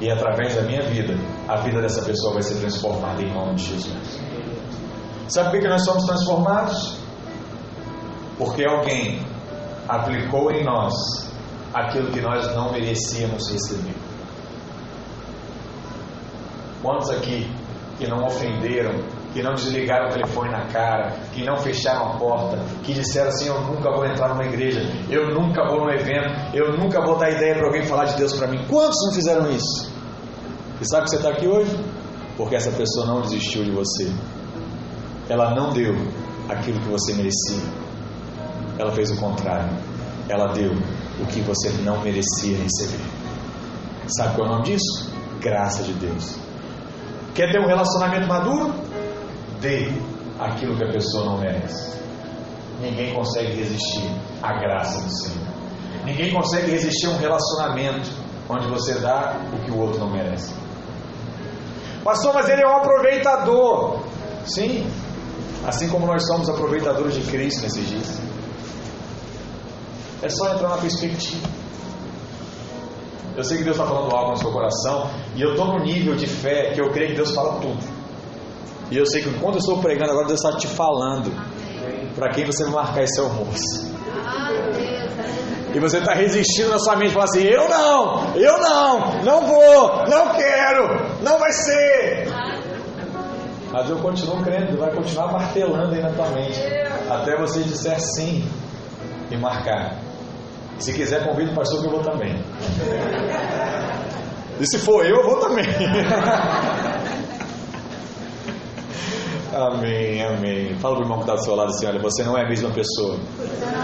E 0.00 0.10
através 0.10 0.54
da 0.54 0.62
minha 0.62 0.82
vida, 0.82 1.14
a 1.48 1.56
vida 1.56 1.80
dessa 1.80 2.02
pessoa 2.02 2.34
vai 2.34 2.42
ser 2.42 2.56
transformada 2.56 3.22
em 3.22 3.32
nome 3.32 3.54
de 3.54 3.64
Jesus. 3.66 4.20
Sabe 5.28 5.50
por 5.50 5.60
que 5.60 5.68
nós 5.68 5.84
somos 5.84 6.04
transformados? 6.04 6.98
Porque 8.36 8.64
alguém 8.64 9.24
aplicou 9.88 10.50
em 10.50 10.64
nós 10.64 10.92
aquilo 11.72 12.10
que 12.10 12.20
nós 12.20 12.54
não 12.54 12.72
merecíamos 12.72 13.50
receber. 13.50 13.94
Quantos 16.82 17.10
aqui 17.10 17.48
que 17.96 18.06
não 18.08 18.24
ofenderam, 18.24 18.92
que 19.32 19.42
não 19.42 19.54
desligaram 19.54 20.08
o 20.08 20.12
telefone 20.12 20.50
na 20.50 20.66
cara, 20.66 21.12
que 21.32 21.44
não 21.44 21.56
fecharam 21.56 22.12
a 22.12 22.18
porta, 22.18 22.58
que 22.82 22.92
disseram 22.92 23.28
assim: 23.28 23.48
Eu 23.48 23.60
nunca 23.62 23.90
vou 23.90 24.04
entrar 24.04 24.28
numa 24.28 24.44
igreja, 24.44 24.80
eu 25.10 25.34
nunca 25.34 25.66
vou 25.68 25.80
num 25.80 25.90
evento, 25.90 26.54
eu 26.54 26.76
nunca 26.76 27.00
vou 27.00 27.16
dar 27.18 27.30
ideia 27.30 27.54
para 27.54 27.66
alguém 27.66 27.82
falar 27.84 28.04
de 28.04 28.16
Deus 28.16 28.34
para 28.34 28.46
mim. 28.46 28.64
Quantos 28.68 28.98
não 29.06 29.14
fizeram 29.14 29.50
isso? 29.50 29.90
E 30.80 30.88
sabe 30.88 31.04
que 31.04 31.10
você 31.10 31.16
está 31.16 31.30
aqui 31.30 31.46
hoje? 31.46 31.76
Porque 32.36 32.56
essa 32.56 32.70
pessoa 32.72 33.06
não 33.06 33.20
desistiu 33.22 33.64
de 33.64 33.70
você. 33.70 34.10
Ela 35.28 35.54
não 35.54 35.72
deu 35.72 35.94
aquilo 36.48 36.80
que 36.80 36.88
você 36.88 37.14
merecia. 37.14 37.62
Ela 38.78 38.90
fez 38.92 39.10
o 39.10 39.16
contrário. 39.16 39.70
Ela 40.28 40.52
deu 40.52 40.72
o 41.20 41.26
que 41.26 41.40
você 41.40 41.70
não 41.84 42.00
merecia 42.02 42.56
receber. 42.58 43.02
Sabe 44.08 44.34
qual 44.34 44.46
é 44.46 44.50
o 44.50 44.52
nome 44.54 44.64
disso? 44.64 45.10
Graça 45.40 45.82
de 45.84 45.92
Deus. 45.94 46.36
Quer 47.34 47.50
ter 47.50 47.60
um 47.60 47.66
relacionamento 47.66 48.26
maduro? 48.26 48.74
Dê 49.62 49.90
aquilo 50.38 50.76
que 50.76 50.84
a 50.84 50.92
pessoa 50.92 51.24
não 51.24 51.38
merece. 51.38 51.96
Ninguém 52.80 53.14
consegue 53.14 53.54
resistir 53.54 54.10
à 54.42 54.54
graça 54.54 55.00
do 55.00 55.08
Senhor. 55.08 55.46
Ninguém 56.04 56.32
consegue 56.32 56.72
resistir 56.72 57.06
a 57.06 57.10
um 57.10 57.16
relacionamento 57.16 58.10
onde 58.48 58.66
você 58.66 58.94
dá 58.94 59.40
o 59.52 59.64
que 59.64 59.70
o 59.70 59.78
outro 59.78 60.00
não 60.00 60.10
merece. 60.10 60.52
Pastor, 62.02 62.34
mas 62.34 62.48
ele 62.48 62.62
é 62.62 62.66
um 62.66 62.76
aproveitador. 62.76 64.00
Sim, 64.44 64.84
assim 65.64 65.88
como 65.88 66.06
nós 66.06 66.26
somos 66.26 66.48
aproveitadores 66.48 67.14
de 67.14 67.22
Cristo 67.30 67.62
nesses 67.62 67.88
dias. 67.88 68.20
É 70.22 70.28
só 70.28 70.54
entrar 70.54 70.70
na 70.70 70.78
perspectiva. 70.78 71.48
Eu 73.36 73.44
sei 73.44 73.58
que 73.58 73.64
Deus 73.64 73.76
está 73.76 73.88
falando 73.88 74.14
algo 74.14 74.32
no 74.32 74.36
seu 74.36 74.50
coração, 74.50 75.08
e 75.36 75.40
eu 75.40 75.52
estou 75.52 75.66
no 75.66 75.84
nível 75.84 76.16
de 76.16 76.26
fé 76.26 76.72
que 76.74 76.80
eu 76.80 76.90
creio 76.90 77.10
que 77.10 77.16
Deus 77.16 77.30
fala 77.30 77.60
tudo. 77.60 78.01
E 78.92 78.98
eu 78.98 79.06
sei 79.06 79.22
que 79.22 79.30
quando 79.40 79.54
eu 79.54 79.60
estou 79.60 79.78
pregando 79.78 80.10
agora, 80.10 80.26
Deus 80.26 80.44
está 80.44 80.54
te 80.58 80.66
falando 80.66 81.32
para 82.14 82.28
quem 82.30 82.44
você 82.44 82.62
vai 82.64 82.74
marcar 82.74 83.02
esse 83.04 83.18
almoço. 83.18 83.90
E 85.74 85.80
você 85.80 85.96
está 85.96 86.12
resistindo 86.12 86.68
na 86.68 86.78
sua 86.78 86.96
mente, 86.96 87.14
falando 87.14 87.30
assim: 87.30 87.44
eu 87.44 87.70
não, 87.70 88.34
eu 88.34 88.58
não, 88.58 89.22
não 89.22 89.46
vou, 89.46 90.04
não 90.06 90.34
quero, 90.34 91.22
não 91.22 91.38
vai 91.38 91.50
ser. 91.52 92.28
Mas 93.72 93.88
eu 93.88 93.96
continuo 93.96 94.42
crendo, 94.42 94.76
vai 94.76 94.94
continuar 94.94 95.32
martelando 95.32 95.94
aí 95.94 96.02
na 96.02 96.10
tua 96.10 96.28
mente, 96.28 96.60
até 97.08 97.34
você 97.38 97.62
disser 97.62 97.98
sim 97.98 98.46
e 99.30 99.36
marcar. 99.38 99.96
Se 100.78 100.92
quiser, 100.92 101.26
convide 101.26 101.50
o 101.52 101.54
pastor 101.54 101.80
que 101.80 101.86
eu 101.86 101.92
vou 101.92 102.02
também. 102.02 102.38
E 104.60 104.66
se 104.66 104.78
for 104.78 105.02
eu, 105.06 105.16
eu 105.16 105.24
vou 105.24 105.40
também. 105.40 105.64
Amém, 109.54 110.24
amém. 110.24 110.74
Fala 110.78 110.94
para 110.94 111.02
o 111.02 111.04
irmão 111.04 111.18
que 111.18 111.24
está 111.24 111.34
do 111.34 111.44
seu 111.44 111.54
lado 111.54 111.68
assim: 111.68 111.86
olha, 111.86 112.00
você 112.00 112.22
não 112.22 112.38
é 112.38 112.44
a 112.44 112.48
mesma 112.48 112.70
pessoa 112.70 113.18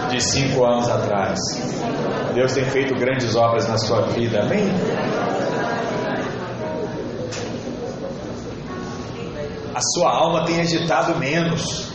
de 0.09 0.19
cinco 0.19 0.65
anos 0.65 0.89
atrás. 0.89 1.39
Deus 2.33 2.53
tem 2.53 2.65
feito 2.65 2.95
grandes 2.95 3.35
obras 3.35 3.67
na 3.67 3.77
sua 3.77 4.01
vida. 4.07 4.41
Amém? 4.41 4.67
A 9.75 9.81
sua 9.93 10.11
alma 10.11 10.45
tem 10.45 10.59
agitado 10.59 11.15
menos. 11.19 11.87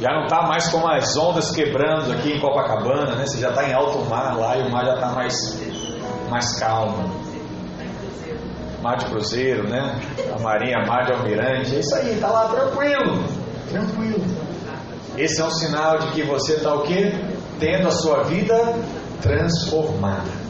Já 0.00 0.10
não 0.12 0.24
está 0.24 0.42
mais 0.42 0.68
com 0.68 0.84
as 0.88 1.16
ondas 1.16 1.52
quebrando 1.52 2.12
aqui 2.12 2.32
em 2.32 2.40
Copacabana, 2.40 3.14
né? 3.14 3.24
Você 3.24 3.38
já 3.38 3.50
está 3.50 3.68
em 3.68 3.72
alto 3.72 3.98
mar 4.10 4.36
lá 4.36 4.58
e 4.58 4.62
o 4.62 4.70
mar 4.70 4.84
já 4.84 4.94
está 4.94 5.10
mais, 5.12 5.34
mais 6.28 6.58
calmo 6.58 7.21
mar 8.82 8.96
de 8.96 9.06
cruzeiro, 9.06 9.68
né? 9.68 10.00
A 10.34 10.38
marinha, 10.40 10.84
mar 10.86 11.06
de 11.06 11.12
almirante, 11.12 11.76
é 11.76 11.78
isso 11.78 11.94
aí, 11.94 12.18
tá 12.20 12.28
lá 12.28 12.48
tranquilo, 12.48 13.24
tranquilo. 13.70 14.24
Esse 15.16 15.40
é 15.40 15.44
um 15.44 15.50
sinal 15.50 15.98
de 15.98 16.12
que 16.12 16.22
você 16.22 16.54
está 16.54 16.74
o 16.74 16.82
quê? 16.82 17.12
Tendo 17.60 17.86
a 17.86 17.90
sua 17.92 18.24
vida 18.24 18.74
transformada. 19.20 20.42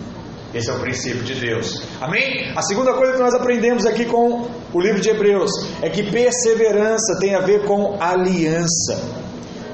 Esse 0.55 0.71
é 0.71 0.73
o 0.73 0.81
princípio 0.81 1.23
de 1.23 1.35
Deus. 1.35 1.83
Amém? 2.01 2.53
A 2.57 2.63
segunda 2.63 2.93
coisa 2.95 3.15
que 3.15 3.19
nós 3.19 3.35
aprendemos 3.35 3.87
aqui 3.87 4.05
com 4.05 4.49
o 4.73 4.81
livro 4.81 5.01
de 5.01 5.09
Hebreus 5.09 5.51
é 5.81 5.89
que 5.89 6.11
perseverança 6.11 7.19
tem 7.21 7.35
a 7.35 7.41
ver 7.41 7.65
com 7.65 7.97
aliança. 8.01 9.03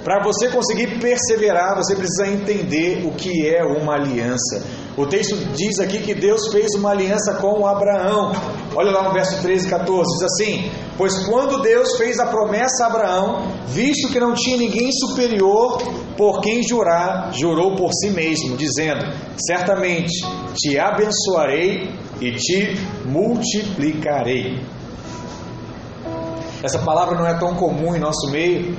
Para 0.04 0.22
você 0.22 0.48
conseguir 0.48 0.98
perseverar, 1.00 1.76
você 1.76 1.94
precisa 1.94 2.26
entender 2.26 3.04
o 3.04 3.10
que 3.10 3.48
é 3.48 3.62
uma 3.62 3.94
aliança. 3.94 4.64
O 4.98 5.06
texto 5.06 5.36
diz 5.54 5.78
aqui 5.78 6.00
que 6.00 6.12
Deus 6.12 6.48
fez 6.50 6.74
uma 6.74 6.90
aliança 6.90 7.34
com 7.34 7.64
Abraão. 7.64 8.32
Olha 8.74 8.90
lá 8.90 9.04
no 9.04 9.12
verso 9.12 9.40
13 9.40 9.68
e 9.68 9.70
14, 9.70 10.02
diz 10.14 10.22
assim: 10.24 10.72
Pois 10.96 11.24
quando 11.24 11.62
Deus 11.62 11.96
fez 11.96 12.18
a 12.18 12.26
promessa 12.26 12.82
a 12.82 12.86
Abraão, 12.88 13.46
visto 13.68 14.08
que 14.08 14.18
não 14.18 14.34
tinha 14.34 14.56
ninguém 14.56 14.90
superior 14.90 15.80
por 16.16 16.40
quem 16.40 16.64
jurar, 16.64 17.32
jurou 17.32 17.76
por 17.76 17.92
si 17.92 18.10
mesmo, 18.10 18.56
dizendo: 18.56 19.04
Certamente 19.36 20.20
te 20.56 20.76
abençoarei 20.76 21.94
e 22.20 22.32
te 22.32 22.76
multiplicarei. 23.04 24.60
Essa 26.60 26.80
palavra 26.80 27.16
não 27.16 27.24
é 27.24 27.38
tão 27.38 27.54
comum 27.54 27.94
em 27.94 28.00
nosso 28.00 28.28
meio, 28.32 28.76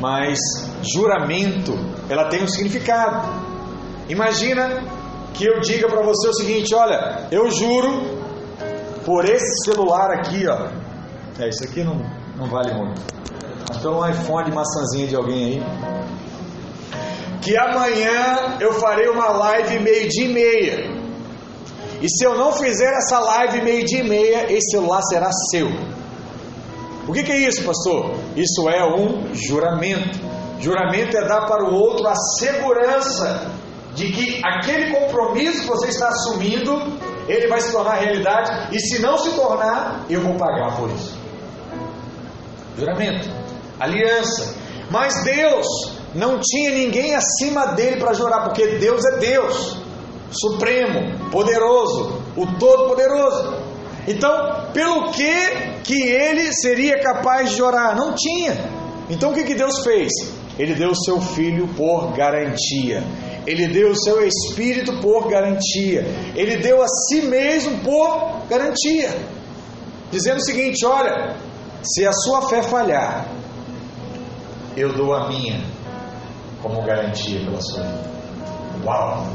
mas 0.00 0.40
juramento, 0.82 1.72
ela 2.10 2.24
tem 2.24 2.42
um 2.42 2.48
significado. 2.48 3.46
Imagina 4.08 4.95
que 5.36 5.46
eu 5.46 5.60
diga 5.60 5.88
para 5.88 6.02
você 6.02 6.28
o 6.28 6.34
seguinte: 6.34 6.74
olha, 6.74 7.28
eu 7.30 7.50
juro 7.50 8.18
por 9.04 9.24
esse 9.24 9.64
celular 9.64 10.10
aqui, 10.10 10.46
ó. 10.48 10.68
É, 11.38 11.48
isso 11.48 11.64
aqui 11.64 11.84
não, 11.84 11.96
não 12.36 12.46
vale 12.46 12.72
muito. 12.74 13.00
Mas 13.68 13.78
pelo 13.78 14.00
um 14.00 14.08
iPhone 14.08 14.50
de 14.50 14.56
maçãzinha 14.56 15.06
de 15.06 15.16
alguém 15.16 15.44
aí. 15.44 15.62
Que 17.42 17.56
amanhã 17.56 18.56
eu 18.60 18.72
farei 18.74 19.08
uma 19.08 19.28
live 19.28 19.78
meio-dia 19.80 20.24
e 20.24 20.32
meia. 20.32 20.96
E 22.00 22.08
se 22.08 22.24
eu 22.24 22.36
não 22.36 22.52
fizer 22.52 22.92
essa 22.94 23.18
live 23.18 23.62
meio-dia 23.62 24.00
e 24.00 24.08
meia, 24.08 24.52
esse 24.52 24.70
celular 24.70 25.02
será 25.02 25.30
seu. 25.50 25.68
O 27.06 27.12
que, 27.12 27.22
que 27.22 27.32
é 27.32 27.38
isso, 27.38 27.62
pastor? 27.62 28.16
Isso 28.34 28.68
é 28.68 28.84
um 28.84 29.32
juramento. 29.34 30.18
Juramento 30.58 31.16
é 31.16 31.28
dar 31.28 31.46
para 31.46 31.64
o 31.64 31.74
outro 31.74 32.06
a 32.08 32.14
segurança 32.38 33.55
de 33.96 34.12
que 34.12 34.40
aquele 34.44 34.94
compromisso 34.94 35.62
que 35.62 35.66
você 35.66 35.88
está 35.88 36.08
assumindo, 36.08 37.00
ele 37.26 37.48
vai 37.48 37.60
se 37.60 37.72
tornar 37.72 37.94
realidade, 37.94 38.68
e 38.76 38.78
se 38.78 39.00
não 39.00 39.16
se 39.16 39.30
tornar, 39.30 40.04
eu 40.08 40.20
vou 40.20 40.36
pagar 40.36 40.76
por 40.76 40.90
isso. 40.90 41.18
Juramento, 42.78 43.28
aliança. 43.80 44.54
Mas 44.90 45.24
Deus 45.24 45.66
não 46.14 46.38
tinha 46.38 46.70
ninguém 46.72 47.14
acima 47.14 47.68
dele 47.68 47.98
para 47.98 48.12
jurar, 48.12 48.44
porque 48.44 48.78
Deus 48.78 49.02
é 49.04 49.18
Deus, 49.18 49.78
supremo, 50.30 51.30
poderoso, 51.30 52.22
o 52.36 52.46
todo-poderoso. 52.58 53.64
Então, 54.06 54.66
pelo 54.72 55.10
que 55.10 55.76
que 55.82 56.02
ele 56.02 56.52
seria 56.52 57.00
capaz 57.00 57.54
de 57.54 57.62
orar? 57.62 57.96
Não 57.96 58.14
tinha. 58.14 58.56
Então, 59.08 59.30
o 59.30 59.34
que, 59.34 59.44
que 59.44 59.54
Deus 59.54 59.82
fez? 59.82 60.12
Ele 60.58 60.74
deu 60.74 60.90
o 60.90 60.96
seu 60.96 61.20
filho 61.20 61.68
por 61.68 62.12
garantia. 62.12 63.02
Ele 63.46 63.68
deu 63.68 63.90
o 63.90 63.96
seu 63.96 64.26
espírito 64.26 65.00
por 65.00 65.28
garantia. 65.28 66.04
Ele 66.34 66.56
deu 66.56 66.82
a 66.82 66.88
si 66.88 67.22
mesmo 67.22 67.78
por 67.80 68.46
garantia. 68.48 69.16
Dizendo 70.10 70.38
o 70.38 70.44
seguinte: 70.44 70.84
olha, 70.84 71.36
se 71.82 72.04
a 72.06 72.12
sua 72.12 72.48
fé 72.48 72.62
falhar, 72.62 73.26
eu 74.76 74.92
dou 74.92 75.14
a 75.14 75.28
minha 75.28 75.60
como 76.60 76.84
garantia 76.84 77.40
pela 77.44 77.60
sua 77.60 77.82
vida. 77.82 78.10
Uau! 78.84 79.26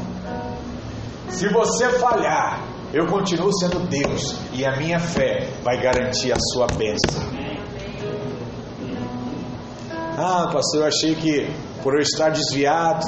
Se 1.30 1.48
você 1.48 1.88
falhar, 1.98 2.62
eu 2.92 3.06
continuo 3.06 3.50
sendo 3.58 3.80
Deus 3.88 4.36
e 4.52 4.64
a 4.66 4.76
minha 4.76 5.00
fé 5.00 5.48
vai 5.62 5.80
garantir 5.80 6.32
a 6.32 6.36
sua 6.52 6.66
bênção. 6.66 7.22
Ah, 10.16 10.50
pastor, 10.52 10.82
eu 10.82 10.86
achei 10.86 11.14
que 11.14 11.50
por 11.82 11.94
eu 11.94 12.00
estar 12.00 12.28
desviado, 12.28 13.06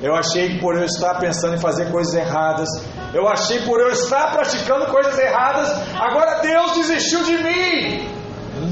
eu 0.00 0.14
achei 0.14 0.50
que 0.50 0.60
por 0.60 0.76
eu 0.76 0.84
estar 0.84 1.14
pensando 1.18 1.56
em 1.56 1.60
fazer 1.60 1.90
coisas 1.90 2.14
erradas, 2.14 2.68
eu 3.12 3.26
achei 3.28 3.60
por 3.62 3.80
eu 3.80 3.90
estar 3.90 4.32
praticando 4.32 4.86
coisas 4.86 5.18
erradas, 5.18 5.68
agora 5.98 6.40
Deus 6.40 6.74
desistiu 6.76 7.24
de 7.24 7.36
mim. 7.38 8.08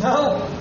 Não. 0.02 0.56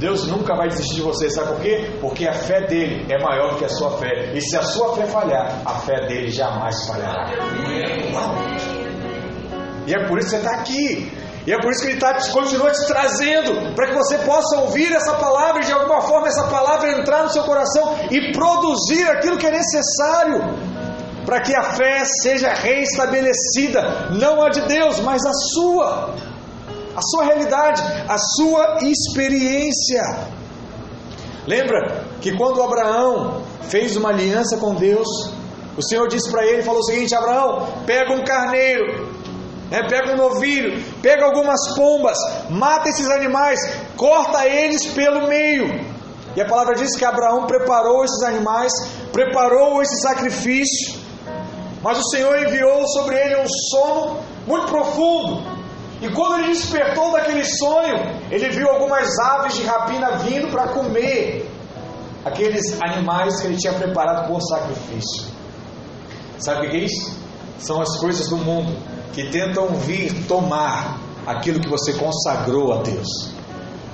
Deus 0.00 0.26
nunca 0.28 0.54
vai 0.54 0.68
desistir 0.68 0.96
de 0.96 1.02
você, 1.02 1.28
sabe 1.28 1.48
por 1.48 1.60
quê? 1.60 1.90
Porque 2.00 2.26
a 2.26 2.32
fé 2.32 2.66
dele 2.66 3.04
é 3.12 3.22
maior 3.22 3.50
do 3.52 3.58
que 3.58 3.64
a 3.64 3.68
sua 3.68 3.98
fé. 3.98 4.32
E 4.32 4.40
se 4.40 4.56
a 4.56 4.62
sua 4.62 4.94
fé 4.94 5.06
falhar, 5.06 5.60
a 5.64 5.74
fé 5.80 6.06
dele 6.06 6.30
jamais 6.30 6.86
falhará. 6.86 7.30
E 9.86 9.94
é 9.94 10.06
por 10.06 10.18
isso 10.18 10.30
que 10.30 10.36
você 10.36 10.46
está 10.46 10.60
aqui. 10.60 11.17
E 11.48 11.52
é 11.54 11.58
por 11.58 11.72
isso 11.72 11.80
que 11.80 11.92
ele 11.92 11.98
tá, 11.98 12.12
continua 12.30 12.70
te 12.70 12.86
trazendo, 12.86 13.74
para 13.74 13.86
que 13.86 13.94
você 13.94 14.18
possa 14.18 14.58
ouvir 14.58 14.92
essa 14.92 15.14
palavra 15.14 15.62
e 15.62 15.64
de 15.64 15.72
alguma 15.72 16.02
forma 16.02 16.28
essa 16.28 16.46
palavra 16.48 16.92
entrar 16.92 17.22
no 17.22 17.30
seu 17.30 17.42
coração 17.42 18.00
e 18.10 18.32
produzir 18.32 19.08
aquilo 19.08 19.38
que 19.38 19.46
é 19.46 19.50
necessário 19.50 20.58
para 21.24 21.40
que 21.40 21.56
a 21.56 21.62
fé 21.72 22.02
seja 22.22 22.52
reestabelecida, 22.52 24.10
não 24.10 24.42
a 24.42 24.50
de 24.50 24.60
Deus, 24.68 25.00
mas 25.00 25.24
a 25.24 25.32
sua, 25.32 26.14
a 26.94 27.00
sua 27.00 27.24
realidade, 27.24 27.82
a 28.06 28.18
sua 28.18 28.80
experiência. 28.82 30.02
Lembra 31.46 32.04
que 32.20 32.36
quando 32.36 32.62
Abraão 32.62 33.40
fez 33.62 33.96
uma 33.96 34.10
aliança 34.10 34.58
com 34.58 34.74
Deus, 34.74 35.08
o 35.78 35.82
Senhor 35.82 36.08
disse 36.08 36.30
para 36.30 36.44
ele, 36.44 36.62
falou 36.62 36.80
o 36.80 36.84
seguinte: 36.84 37.14
Abraão, 37.14 37.68
pega 37.86 38.12
um 38.12 38.22
carneiro, 38.22 39.07
né? 39.70 39.86
pega 39.88 40.12
um 40.12 40.16
novilho, 40.16 40.82
pega 41.02 41.24
algumas 41.24 41.74
pombas, 41.74 42.16
mata 42.50 42.88
esses 42.88 43.08
animais, 43.10 43.60
corta 43.96 44.46
eles 44.46 44.86
pelo 44.86 45.28
meio. 45.28 45.66
E 46.36 46.40
a 46.40 46.46
palavra 46.46 46.74
diz 46.74 46.96
que 46.96 47.04
Abraão 47.04 47.46
preparou 47.46 48.04
esses 48.04 48.22
animais, 48.22 48.72
preparou 49.12 49.82
esse 49.82 50.00
sacrifício, 50.00 50.98
mas 51.82 51.98
o 51.98 52.08
Senhor 52.10 52.38
enviou 52.46 52.86
sobre 52.88 53.16
ele 53.16 53.36
um 53.36 53.46
sono 53.70 54.20
muito 54.46 54.66
profundo. 54.66 55.58
E 56.00 56.08
quando 56.10 56.40
ele 56.40 56.48
despertou 56.48 57.12
daquele 57.12 57.44
sonho, 57.44 57.96
ele 58.30 58.50
viu 58.50 58.68
algumas 58.68 59.18
aves 59.18 59.54
de 59.54 59.64
rapina 59.64 60.12
vindo 60.18 60.48
para 60.48 60.68
comer 60.68 61.50
aqueles 62.24 62.80
animais 62.80 63.40
que 63.40 63.48
ele 63.48 63.56
tinha 63.56 63.72
preparado 63.72 64.28
por 64.28 64.40
sacrifício. 64.42 65.26
Sabe 66.38 66.68
o 66.68 66.70
que 66.70 66.76
é 66.76 66.80
isso? 66.84 67.18
São 67.58 67.80
as 67.80 67.98
coisas 67.98 68.28
do 68.28 68.36
mundo 68.36 68.76
que 69.12 69.30
tentam 69.30 69.74
vir 69.76 70.26
tomar 70.26 71.00
aquilo 71.26 71.60
que 71.60 71.68
você 71.68 71.92
consagrou 71.92 72.72
a 72.72 72.82
Deus. 72.82 73.32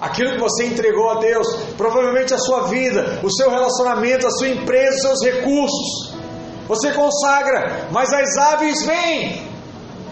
Aquilo 0.01 0.33
que 0.33 0.41
você 0.41 0.67
entregou 0.67 1.11
a 1.11 1.19
Deus, 1.19 1.47
provavelmente 1.77 2.35
a 2.35 2.39
sua 2.39 2.65
vida, 2.65 3.21
o 3.23 3.31
seu 3.31 3.51
relacionamento, 3.51 4.27
a 4.27 4.31
sua 4.31 4.49
empresa, 4.49 4.95
os 4.97 5.01
seus 5.01 5.23
recursos. 5.23 6.15
Você 6.69 6.93
consagra, 6.93 7.89
mas 7.91 8.13
as 8.13 8.37
aves 8.37 8.85
vêm 8.85 9.43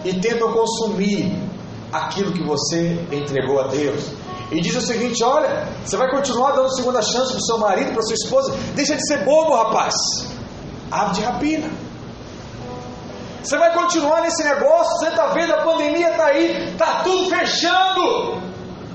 e 0.03 0.13
tentam 0.19 0.51
consumir 0.51 1.31
aquilo 1.91 2.33
que 2.33 2.43
você 2.43 2.99
entregou 3.11 3.59
a 3.59 3.67
Deus. 3.67 4.11
E 4.51 4.61
diz 4.61 4.75
o 4.75 4.81
seguinte: 4.81 5.23
olha, 5.23 5.67
você 5.83 5.97
vai 5.97 6.09
continuar 6.11 6.51
dando 6.51 6.75
segunda 6.75 7.01
chance 7.01 7.31
para 7.31 7.39
o 7.39 7.45
seu 7.45 7.57
marido, 7.57 7.91
para 7.93 8.01
sua 8.03 8.15
esposa. 8.15 8.53
Deixa 8.75 8.95
de 8.95 9.07
ser 9.07 9.23
bobo, 9.25 9.55
rapaz. 9.55 9.93
Ave 10.91 11.15
de 11.15 11.21
rapina. 11.21 11.69
Você 13.43 13.57
vai 13.57 13.73
continuar 13.73 14.21
nesse 14.21 14.41
negócio, 14.41 14.97
você 14.97 15.09
está 15.09 15.27
vendo, 15.33 15.53
a 15.53 15.63
pandemia 15.63 16.11
está 16.11 16.27
aí, 16.27 16.69
está 16.71 17.03
tudo 17.03 17.29
fechando. 17.29 18.41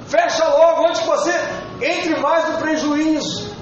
Fecha 0.07 0.49
logo 0.49 0.87
antes 0.87 1.03
que 1.03 1.07
você 1.07 1.35
entre 1.83 2.19
mais 2.19 2.49
no 2.49 2.57
prejuízo. 2.57 3.55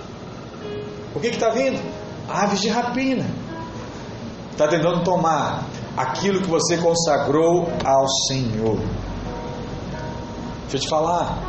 O 1.12 1.18
que 1.18 1.27
está 1.27 1.49
vindo? 1.51 1.83
Aves 2.29 2.61
de 2.61 2.68
rapina. 2.68 3.27
Está 4.53 4.68
tentando 4.68 5.03
tomar 5.03 5.64
aquilo 5.96 6.40
que 6.40 6.49
você 6.49 6.79
consagrou 6.79 7.68
ao 7.85 8.07
Senhor. 8.29 8.79
Deixa 10.62 10.77
eu 10.77 10.81
te 10.81 10.88
falar. 10.88 11.42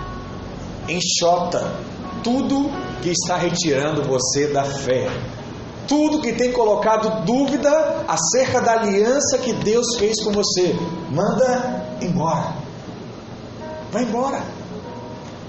Enxota 0.90 1.76
tudo 2.24 2.72
que 3.04 3.10
está 3.10 3.38
retirando 3.38 4.02
você 4.02 4.48
da 4.48 4.64
fé 4.64 5.08
tudo 5.88 6.22
que 6.22 6.34
tem 6.34 6.52
colocado 6.52 7.26
dúvida 7.26 8.06
acerca 8.08 8.62
da 8.62 8.74
aliança 8.74 9.38
que 9.38 9.54
Deus 9.54 9.96
fez 9.98 10.24
com 10.24 10.32
você, 10.32 10.76
manda 11.10 11.98
embora. 12.02 12.54
Vai 13.92 14.04
embora. 14.04 14.44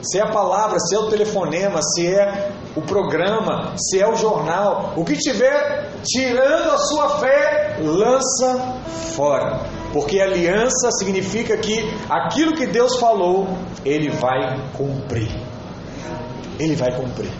Se 0.02 0.18
é 0.18 0.22
a 0.22 0.30
palavra, 0.30 0.78
se 0.78 0.94
é 0.94 0.98
o 0.98 1.08
telefonema, 1.08 1.80
se 1.82 2.06
é 2.06 2.52
o 2.76 2.80
programa, 2.80 3.74
se 3.76 4.00
é 4.00 4.08
o 4.08 4.14
jornal, 4.14 4.94
o 4.96 5.04
que 5.04 5.16
tiver 5.16 5.90
tirando 6.04 6.70
a 6.70 6.78
sua 6.78 7.18
fé, 7.18 7.78
lança 7.80 8.80
fora. 9.16 9.60
Porque 9.92 10.20
aliança 10.20 10.90
significa 10.92 11.56
que 11.56 11.82
aquilo 12.08 12.54
que 12.54 12.66
Deus 12.66 12.96
falou, 12.96 13.48
Ele 13.84 14.10
vai 14.10 14.70
cumprir. 14.76 15.30
Ele 16.58 16.76
vai 16.76 16.94
cumprir. 16.94 17.32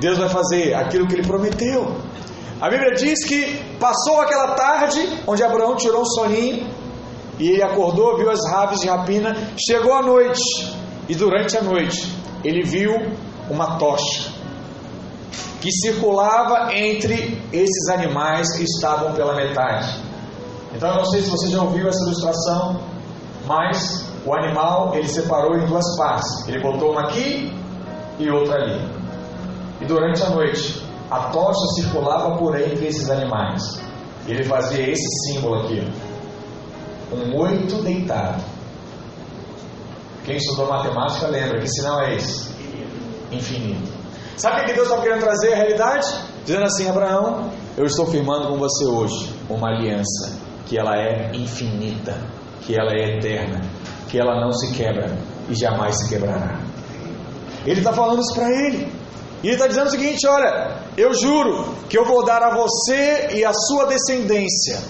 Deus 0.00 0.18
vai 0.18 0.28
fazer 0.28 0.74
aquilo 0.74 1.06
que 1.06 1.14
ele 1.14 1.26
prometeu. 1.26 1.96
A 2.60 2.68
Bíblia 2.68 2.94
diz 2.94 3.24
que 3.26 3.60
passou 3.78 4.20
aquela 4.20 4.54
tarde, 4.54 5.06
onde 5.26 5.42
Abraão 5.42 5.76
tirou 5.76 6.02
um 6.02 6.06
soninho, 6.06 6.66
e 7.38 7.50
ele 7.50 7.62
acordou, 7.62 8.16
viu 8.16 8.30
as 8.30 8.44
aves 8.46 8.80
de 8.80 8.88
rapina. 8.88 9.36
Chegou 9.56 9.92
a 9.92 10.02
noite, 10.02 10.42
e 11.08 11.14
durante 11.14 11.56
a 11.56 11.62
noite, 11.62 12.10
ele 12.44 12.62
viu 12.62 12.92
uma 13.50 13.78
tocha 13.78 14.32
que 15.60 15.72
circulava 15.72 16.74
entre 16.74 17.42
esses 17.50 17.88
animais 17.88 18.54
que 18.54 18.64
estavam 18.64 19.14
pela 19.14 19.34
metade. 19.34 19.98
Então, 20.74 20.90
eu 20.90 20.96
não 20.96 21.06
sei 21.06 21.22
se 21.22 21.30
você 21.30 21.48
já 21.48 21.62
ouviu 21.62 21.88
essa 21.88 22.04
ilustração, 22.04 22.80
mas 23.46 24.06
o 24.26 24.34
animal 24.34 24.94
ele 24.94 25.08
separou 25.08 25.56
em 25.56 25.64
duas 25.66 25.96
partes. 25.96 26.46
Ele 26.48 26.60
botou 26.60 26.92
uma 26.92 27.02
aqui 27.02 27.50
e 28.18 28.30
outra 28.30 28.56
ali. 28.56 29.03
E 29.84 29.86
durante 29.86 30.22
a 30.22 30.30
noite, 30.30 30.82
a 31.10 31.24
tocha 31.28 31.66
circulava 31.74 32.38
por 32.38 32.58
entre 32.58 32.86
esses 32.86 33.10
animais. 33.10 33.62
Ele 34.26 34.42
fazia 34.44 34.90
esse 34.90 35.06
símbolo 35.26 35.62
aqui: 35.62 35.86
um 37.12 37.38
oito 37.38 37.82
deitado. 37.82 38.42
Quem 40.24 40.38
estudou 40.38 40.68
matemática 40.68 41.26
lembra 41.26 41.60
que 41.60 41.68
sinal 41.68 42.00
é 42.00 42.14
esse? 42.14 42.50
Infinito. 43.30 43.92
Sabe 44.38 44.62
o 44.62 44.64
que 44.64 44.72
Deus 44.72 44.88
está 44.88 45.02
querendo 45.02 45.20
trazer 45.20 45.52
à 45.52 45.56
realidade? 45.56 46.06
Dizendo 46.46 46.64
assim, 46.64 46.88
Abraão, 46.88 47.50
eu 47.76 47.84
estou 47.84 48.06
firmando 48.06 48.48
com 48.48 48.56
você 48.56 48.86
hoje 48.86 49.30
uma 49.50 49.68
aliança 49.68 50.38
que 50.64 50.78
ela 50.78 50.96
é 50.96 51.30
infinita, 51.34 52.18
que 52.62 52.74
ela 52.74 52.90
é 52.90 53.18
eterna, 53.18 53.60
que 54.08 54.18
ela 54.18 54.40
não 54.40 54.50
se 54.50 54.72
quebra 54.72 55.14
e 55.50 55.54
jamais 55.54 55.94
se 55.98 56.08
quebrará. 56.08 56.58
Ele 57.66 57.80
está 57.80 57.92
falando 57.92 58.22
isso 58.22 58.34
para 58.34 58.48
ele. 58.50 59.03
E 59.44 59.48
ele 59.48 59.54
está 59.56 59.66
dizendo 59.66 59.88
o 59.88 59.90
seguinte: 59.90 60.26
olha, 60.26 60.78
eu 60.96 61.12
juro 61.12 61.76
que 61.88 61.98
eu 61.98 62.04
vou 62.06 62.24
dar 62.24 62.42
a 62.42 62.56
você 62.56 63.28
e 63.34 63.44
a 63.44 63.52
sua 63.52 63.84
descendência 63.84 64.80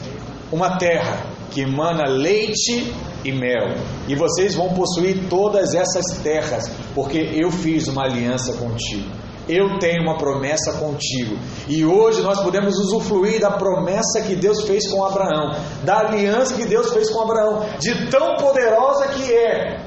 uma 0.53 0.79
terra 0.79 1.27
que 1.51 1.63
emana 1.63 2.09
leite 2.09 2.95
e 3.25 3.33
mel. 3.33 3.75
E 4.07 4.15
vocês 4.15 4.55
vão 4.55 4.69
possuir 4.69 5.29
todas 5.29 5.75
essas 5.75 6.05
terras, 6.23 6.71
porque 6.95 7.19
eu 7.19 7.51
fiz 7.51 7.89
uma 7.89 8.05
aliança 8.05 8.53
contigo. 8.53 9.11
Eu 9.49 9.79
tenho 9.79 10.03
uma 10.03 10.17
promessa 10.17 10.73
contigo. 10.75 11.37
E 11.69 11.85
hoje 11.85 12.23
nós 12.23 12.41
podemos 12.41 12.79
usufruir 12.79 13.41
da 13.41 13.51
promessa 13.51 14.23
que 14.23 14.37
Deus 14.37 14.63
fez 14.63 14.89
com 14.89 15.05
Abraão, 15.05 15.57
da 15.83 15.99
aliança 15.99 16.55
que 16.55 16.65
Deus 16.65 16.93
fez 16.93 17.11
com 17.11 17.23
Abraão, 17.23 17.67
de 17.81 18.09
tão 18.09 18.37
poderosa 18.37 19.09
que 19.09 19.33
é 19.33 19.81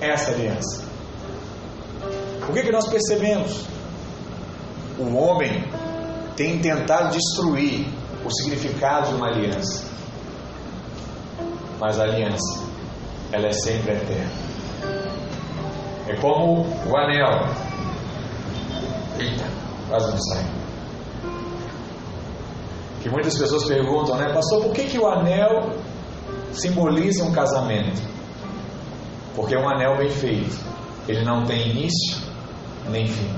essa 0.00 0.32
aliança. 0.32 0.84
O 2.48 2.52
que, 2.52 2.62
que 2.62 2.72
nós 2.72 2.88
percebemos? 2.88 3.75
O 4.98 5.14
homem 5.14 5.62
tem 6.36 6.58
tentado 6.58 7.10
destruir 7.10 7.86
o 8.24 8.30
significado 8.30 9.08
de 9.08 9.14
uma 9.14 9.28
aliança. 9.28 9.84
Mas 11.78 11.98
a 11.98 12.04
aliança, 12.04 12.64
ela 13.32 13.46
é 13.46 13.52
sempre 13.52 13.92
eterna. 13.92 14.30
É 16.08 16.16
como 16.16 16.62
o 16.62 16.96
anel. 16.96 17.48
Eita, 19.18 19.44
quase 19.88 20.10
não 20.10 20.18
sai. 20.18 20.44
Que 23.02 23.10
muitas 23.10 23.38
pessoas 23.38 23.64
perguntam, 23.64 24.16
né, 24.16 24.32
pastor, 24.32 24.62
por 24.62 24.72
que, 24.72 24.84
que 24.84 24.98
o 24.98 25.06
anel 25.06 25.76
simboliza 26.52 27.24
um 27.24 27.32
casamento? 27.32 28.00
Porque 29.34 29.54
é 29.54 29.58
um 29.58 29.68
anel 29.68 29.96
bem 29.98 30.10
feito. 30.10 30.58
Ele 31.06 31.24
não 31.24 31.44
tem 31.44 31.70
início 31.70 32.18
nem 32.88 33.06
fim. 33.06 33.30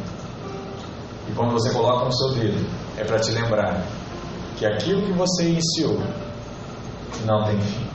E 1.29 1.33
quando 1.33 1.53
você 1.53 1.71
coloca 1.71 2.05
no 2.05 2.13
seu 2.13 2.35
dedo, 2.35 2.67
é 2.97 3.05
para 3.05 3.19
te 3.19 3.31
lembrar 3.33 3.85
que 4.57 4.67
aquilo 4.67 5.03
que 5.03 5.13
você 5.13 5.45
iniciou 5.45 5.99
não 7.25 7.45
tem 7.45 7.61
fim. 7.61 7.87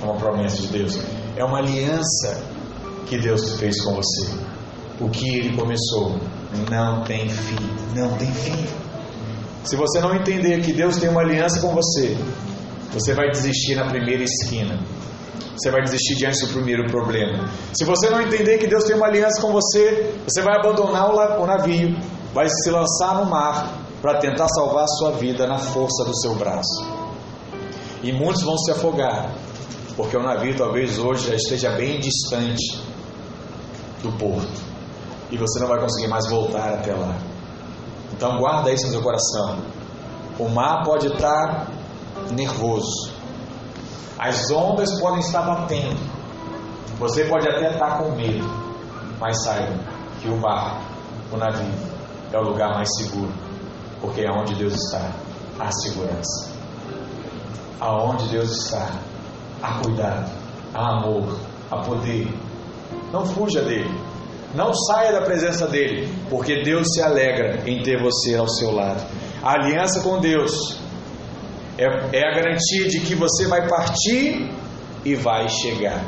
É 0.00 0.04
uma 0.04 0.16
promessa 0.16 0.62
de 0.62 0.68
Deus. 0.68 0.98
É 1.36 1.44
uma 1.44 1.58
aliança 1.58 2.42
que 3.06 3.18
Deus 3.18 3.58
fez 3.58 3.82
com 3.82 3.94
você. 3.94 4.30
O 5.00 5.08
que 5.08 5.28
Ele 5.28 5.56
começou 5.56 6.18
não 6.70 7.02
tem 7.04 7.28
fim. 7.28 7.56
Não 7.94 8.16
tem 8.16 8.32
fim. 8.32 8.66
Se 9.64 9.76
você 9.76 10.00
não 10.00 10.14
entender 10.14 10.60
que 10.60 10.72
Deus 10.72 10.96
tem 10.96 11.08
uma 11.08 11.20
aliança 11.20 11.60
com 11.60 11.74
você, 11.74 12.16
você 12.92 13.12
vai 13.12 13.28
desistir 13.30 13.74
na 13.74 13.86
primeira 13.86 14.22
esquina. 14.22 14.78
Você 15.58 15.70
vai 15.70 15.82
desistir 15.82 16.14
diante 16.14 16.46
do 16.46 16.52
primeiro 16.52 16.86
problema. 16.86 17.48
Se 17.72 17.84
você 17.84 18.08
não 18.10 18.20
entender 18.20 18.58
que 18.58 18.68
Deus 18.68 18.84
tem 18.84 18.94
uma 18.94 19.06
aliança 19.06 19.40
com 19.42 19.50
você, 19.50 20.14
você 20.24 20.40
vai 20.40 20.56
abandonar 20.56 21.10
o 21.40 21.46
navio, 21.46 21.96
vai 22.32 22.48
se 22.48 22.70
lançar 22.70 23.16
no 23.16 23.28
mar 23.28 23.76
para 24.00 24.18
tentar 24.18 24.46
salvar 24.48 24.84
a 24.84 24.88
sua 24.88 25.10
vida 25.12 25.46
na 25.46 25.58
força 25.58 26.04
do 26.04 26.16
seu 26.20 26.34
braço. 26.36 26.86
E 28.02 28.12
muitos 28.12 28.42
vão 28.42 28.56
se 28.56 28.70
afogar, 28.70 29.34
porque 29.96 30.16
o 30.16 30.22
navio 30.22 30.56
talvez 30.56 30.98
hoje 30.98 31.28
já 31.28 31.34
esteja 31.34 31.70
bem 31.72 31.98
distante 31.98 32.80
do 34.00 34.12
porto 34.12 34.68
e 35.30 35.36
você 35.36 35.58
não 35.58 35.66
vai 35.66 35.80
conseguir 35.80 36.06
mais 36.06 36.26
voltar 36.28 36.74
até 36.74 36.94
lá. 36.94 37.18
Então 38.12 38.38
guarda 38.38 38.72
isso 38.72 38.86
no 38.86 38.92
seu 38.92 39.02
coração. 39.02 39.58
O 40.38 40.48
mar 40.48 40.84
pode 40.84 41.08
estar 41.08 41.68
nervoso, 42.30 43.12
as 44.18 44.50
ondas 44.50 44.98
podem 45.00 45.20
estar 45.20 45.42
batendo. 45.42 45.98
Você 46.98 47.24
pode 47.26 47.48
até 47.48 47.72
estar 47.72 47.98
com 47.98 48.10
medo, 48.10 48.46
mas 49.20 49.42
saiba 49.44 49.78
que 50.20 50.28
o 50.28 50.36
mar, 50.36 50.82
o 51.32 51.36
navio, 51.36 51.72
é 52.32 52.38
o 52.38 52.42
lugar 52.42 52.74
mais 52.74 52.88
seguro, 52.96 53.32
porque 54.00 54.22
é 54.22 54.30
onde 54.30 54.54
Deus 54.56 54.74
está, 54.74 55.12
há 55.60 55.70
segurança. 55.70 56.50
Aonde 57.80 58.26
Deus 58.28 58.50
está, 58.50 58.90
há 59.62 59.74
cuidado, 59.80 60.28
há 60.74 60.98
amor, 60.98 61.38
há 61.70 61.76
poder. 61.78 62.26
Não 63.12 63.24
fuja 63.24 63.62
dele. 63.62 64.08
Não 64.54 64.72
saia 64.74 65.12
da 65.12 65.20
presença 65.20 65.66
dele, 65.66 66.12
porque 66.28 66.62
Deus 66.64 66.88
se 66.92 67.02
alegra 67.02 67.62
em 67.68 67.82
ter 67.82 68.02
você 68.02 68.34
ao 68.34 68.48
seu 68.48 68.72
lado. 68.72 69.00
A 69.42 69.52
aliança 69.52 70.00
com 70.00 70.18
Deus 70.18 70.80
é, 71.78 72.18
é 72.18 72.28
a 72.28 72.34
garantia 72.34 72.88
de 72.88 73.00
que 73.00 73.14
você 73.14 73.46
vai 73.46 73.68
partir 73.68 74.50
e 75.04 75.14
vai 75.14 75.48
chegar. 75.48 76.04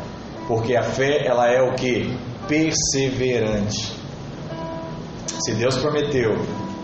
Porque 0.49 0.75
a 0.75 0.83
fé, 0.83 1.25
ela 1.25 1.47
é 1.47 1.63
o 1.63 1.75
que? 1.75 2.13
Perseverante. 2.49 3.93
Se 5.39 5.55
Deus 5.55 5.77
prometeu, 5.77 6.35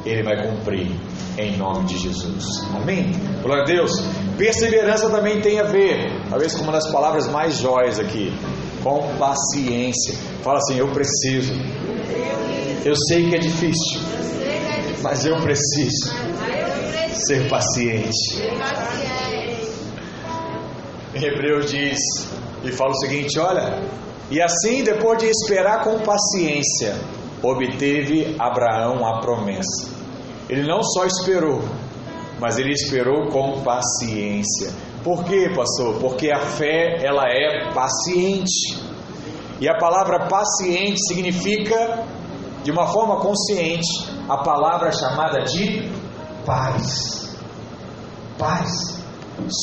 Ele 0.05 0.23
vai 0.23 0.41
cumprir 0.49 0.89
em 1.37 1.57
nome 1.57 1.87
de 1.87 1.99
Jesus. 1.99 2.45
Amém? 2.75 3.11
Glória 3.43 3.65
a 3.65 3.67
Deus. 3.67 3.91
Perseverança 4.39 5.11
também 5.11 5.41
tem 5.41 5.59
a 5.59 5.65
ver, 5.65 6.23
talvez 6.31 6.55
com 6.55 6.63
uma 6.63 6.73
das 6.73 6.91
palavras 6.93 7.27
mais 7.27 7.59
jóias 7.59 7.99
aqui, 7.99 8.33
com 8.85 9.17
paciência. 9.19 10.15
Fala 10.43 10.59
assim: 10.59 10.79
Eu 10.79 10.89
preciso. 10.89 11.53
Eu 12.85 12.95
sei 13.09 13.29
que 13.29 13.35
é 13.35 13.39
difícil, 13.39 14.01
mas 15.03 15.27
eu 15.27 15.37
preciso 15.43 16.15
ser 17.19 17.49
paciente. 17.49 18.43
Em 21.15 21.25
Hebreus 21.25 21.71
diz 21.71 21.99
e 22.63 22.73
fala 22.73 22.91
o 22.91 22.97
seguinte: 22.97 23.39
olha, 23.39 23.83
e 24.31 24.41
assim 24.43 24.83
depois 24.83 25.19
de 25.19 25.27
esperar 25.27 25.83
com 25.83 26.01
paciência, 26.01 26.97
obteve 27.43 28.37
Abraão 28.39 29.07
a 29.07 29.21
promessa. 29.21 29.95
Ele 30.49 30.67
não 30.67 30.83
só 30.83 31.07
esperou, 31.07 31.63
mas 32.39 32.59
ele 32.59 32.73
esperou 32.73 33.29
com 33.29 33.63
paciência. 33.63 34.73
Por 35.03 35.25
quê, 35.25 35.51
pastor? 35.55 35.99
Porque 36.01 36.31
a 36.31 36.41
fé 36.41 37.01
ela 37.03 37.25
é 37.29 37.73
paciente. 37.73 38.77
E 39.61 39.69
a 39.69 39.79
palavra 39.79 40.27
paciente 40.29 40.99
significa, 41.07 42.05
de 42.63 42.71
uma 42.71 42.89
forma 42.89 43.21
consciente, 43.21 43.87
a 44.29 44.39
palavra 44.39 44.91
chamada 44.93 45.45
de 45.45 45.89
paz. 46.47 47.37
Paz. 48.39 48.71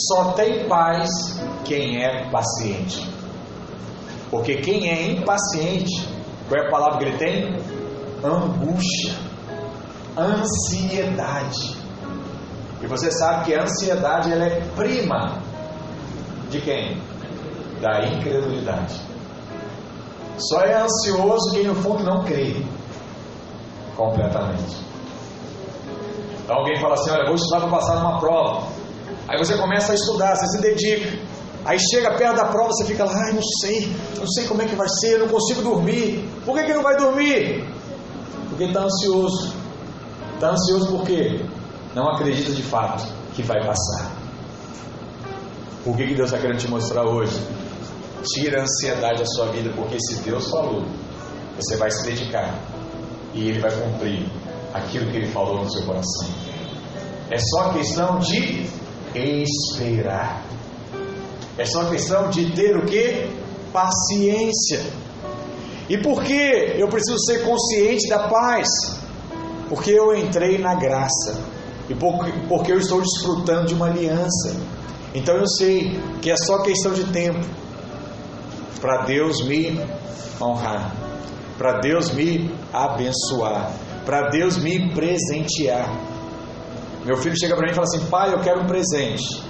Só 0.07 0.33
tem 0.33 0.67
paz 0.67 1.09
quem 1.65 2.03
é 2.03 2.29
paciente. 2.29 3.09
Porque 4.29 4.57
quem 4.57 4.89
é 4.89 5.11
impaciente, 5.11 6.07
qual 6.47 6.61
é 6.61 6.67
a 6.67 6.71
palavra 6.71 6.99
que 6.99 7.05
ele 7.05 7.17
tem? 7.17 7.55
Angústia, 8.23 9.15
ansiedade. 10.17 11.77
E 12.81 12.87
você 12.87 13.11
sabe 13.11 13.45
que 13.45 13.55
a 13.55 13.63
ansiedade 13.63 14.31
ela 14.31 14.45
é 14.45 14.61
prima 14.75 15.41
de 16.49 16.59
quem? 16.61 17.01
Da 17.81 18.05
incredulidade. 18.05 18.99
Só 20.37 20.61
é 20.61 20.81
ansioso 20.81 21.51
quem 21.51 21.63
no 21.63 21.75
fundo 21.75 22.03
não 22.03 22.23
crê 22.23 22.55
completamente. 23.95 24.92
Então 26.43 26.57
alguém 26.57 26.79
fala 26.79 26.93
assim: 26.95 27.11
Olha, 27.11 27.25
vou 27.25 27.35
estudar 27.35 27.61
para 27.61 27.69
passar 27.69 27.95
numa 27.95 28.19
prova. 28.19 28.67
Aí 29.27 29.37
você 29.37 29.55
começa 29.57 29.93
a 29.93 29.95
estudar, 29.95 30.35
você 30.35 30.47
se 30.47 30.61
dedica. 30.61 31.17
Aí 31.65 31.77
chega 31.79 32.17
perto 32.17 32.35
da 32.35 32.45
prova, 32.45 32.71
você 32.71 32.85
fica 32.85 33.05
lá, 33.05 33.13
ai, 33.25 33.33
não 33.33 33.41
sei, 33.61 33.89
não 34.17 34.27
sei 34.27 34.45
como 34.47 34.61
é 34.61 34.65
que 34.65 34.75
vai 34.75 34.87
ser, 34.99 35.17
não 35.19 35.29
consigo 35.29 35.61
dormir. 35.61 36.29
Por 36.45 36.57
que, 36.57 36.65
que 36.65 36.73
não 36.73 36.83
vai 36.83 36.97
dormir? 36.97 37.65
Porque 38.49 38.65
está 38.65 38.81
ansioso. 38.81 39.53
Está 40.33 40.51
ansioso 40.51 40.87
por 40.87 41.05
quê? 41.05 41.45
Não 41.95 42.09
acredita 42.09 42.51
de 42.51 42.61
fato 42.63 43.07
que 43.33 43.41
vai 43.41 43.65
passar. 43.65 44.11
O 45.85 45.95
que, 45.95 46.05
que 46.05 46.15
Deus 46.15 46.29
está 46.29 46.41
querendo 46.41 46.59
te 46.59 46.67
mostrar 46.67 47.07
hoje? 47.07 47.39
Tira 48.33 48.59
a 48.59 48.63
ansiedade 48.63 49.19
da 49.19 49.25
sua 49.25 49.47
vida, 49.47 49.71
porque 49.75 49.97
se 49.99 50.21
Deus 50.21 50.49
falou, 50.49 50.83
você 51.57 51.77
vai 51.77 51.91
se 51.91 52.03
dedicar 52.05 52.57
e 53.33 53.49
Ele 53.49 53.59
vai 53.59 53.71
cumprir 53.71 54.29
aquilo 54.73 55.11
que 55.11 55.17
Ele 55.17 55.27
falou 55.27 55.63
no 55.63 55.71
seu 55.71 55.83
coração. 55.85 56.27
É 57.29 57.37
só 57.37 57.73
questão 57.73 58.19
de 58.19 58.65
esperar. 59.15 60.43
É 61.57 61.65
só 61.65 61.85
questão 61.89 62.29
de 62.29 62.51
ter 62.51 62.75
o 62.77 62.85
que? 62.85 63.29
Paciência. 63.71 64.81
E 65.89 65.97
por 65.97 66.23
que 66.23 66.75
eu 66.77 66.87
preciso 66.87 67.17
ser 67.25 67.43
consciente 67.43 68.07
da 68.09 68.27
paz? 68.27 68.67
Porque 69.69 69.91
eu 69.91 70.15
entrei 70.15 70.57
na 70.57 70.75
graça. 70.75 71.39
E 71.89 71.95
porque 71.95 72.71
eu 72.71 72.79
estou 72.79 73.01
desfrutando 73.01 73.67
de 73.67 73.73
uma 73.73 73.87
aliança. 73.87 74.55
Então 75.13 75.35
eu 75.35 75.47
sei 75.47 75.99
que 76.21 76.31
é 76.31 76.35
só 76.35 76.59
questão 76.59 76.93
de 76.93 77.03
tempo 77.05 77.45
para 78.81 79.05
Deus 79.05 79.41
me 79.43 79.79
honrar, 80.41 80.93
para 81.57 81.79
Deus 81.79 82.11
me 82.11 82.51
abençoar, 82.73 83.71
para 84.05 84.29
Deus 84.29 84.57
me 84.57 84.93
presentear. 84.93 85.89
Meu 87.05 87.17
filho 87.17 87.37
chega 87.37 87.55
para 87.55 87.65
mim 87.65 87.71
e 87.71 87.75
fala 87.75 87.87
assim: 87.87 88.05
Pai, 88.05 88.33
eu 88.33 88.39
quero 88.39 88.61
um 88.61 88.65
presente. 88.65 89.43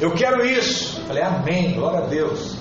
Eu 0.00 0.12
quero 0.12 0.44
isso. 0.44 0.98
Eu 1.00 1.06
falei: 1.06 1.22
Amém, 1.22 1.74
glória 1.74 2.00
a 2.00 2.06
Deus. 2.06 2.56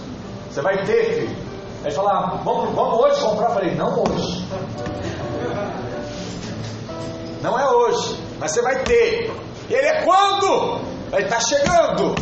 Você 0.49 0.61
vai 0.61 0.83
ter, 0.85 1.13
filho. 1.13 1.35
Aí 1.83 1.91
fala: 1.91 2.11
ah, 2.11 2.41
vamos, 2.43 2.73
vamos 2.75 2.99
hoje 2.99 3.21
comprar. 3.21 3.49
Eu 3.49 3.53
falei: 3.53 3.75
Não 3.75 4.03
hoje. 4.03 4.45
Não 7.41 7.59
é 7.59 7.69
hoje, 7.69 8.19
mas 8.39 8.51
você 8.51 8.61
vai 8.61 8.83
ter. 8.83 9.31
Ele 9.69 9.87
é 9.87 10.01
quando? 10.03 10.79
Ele 11.13 11.23
está 11.23 11.39
chegando. 11.39 12.15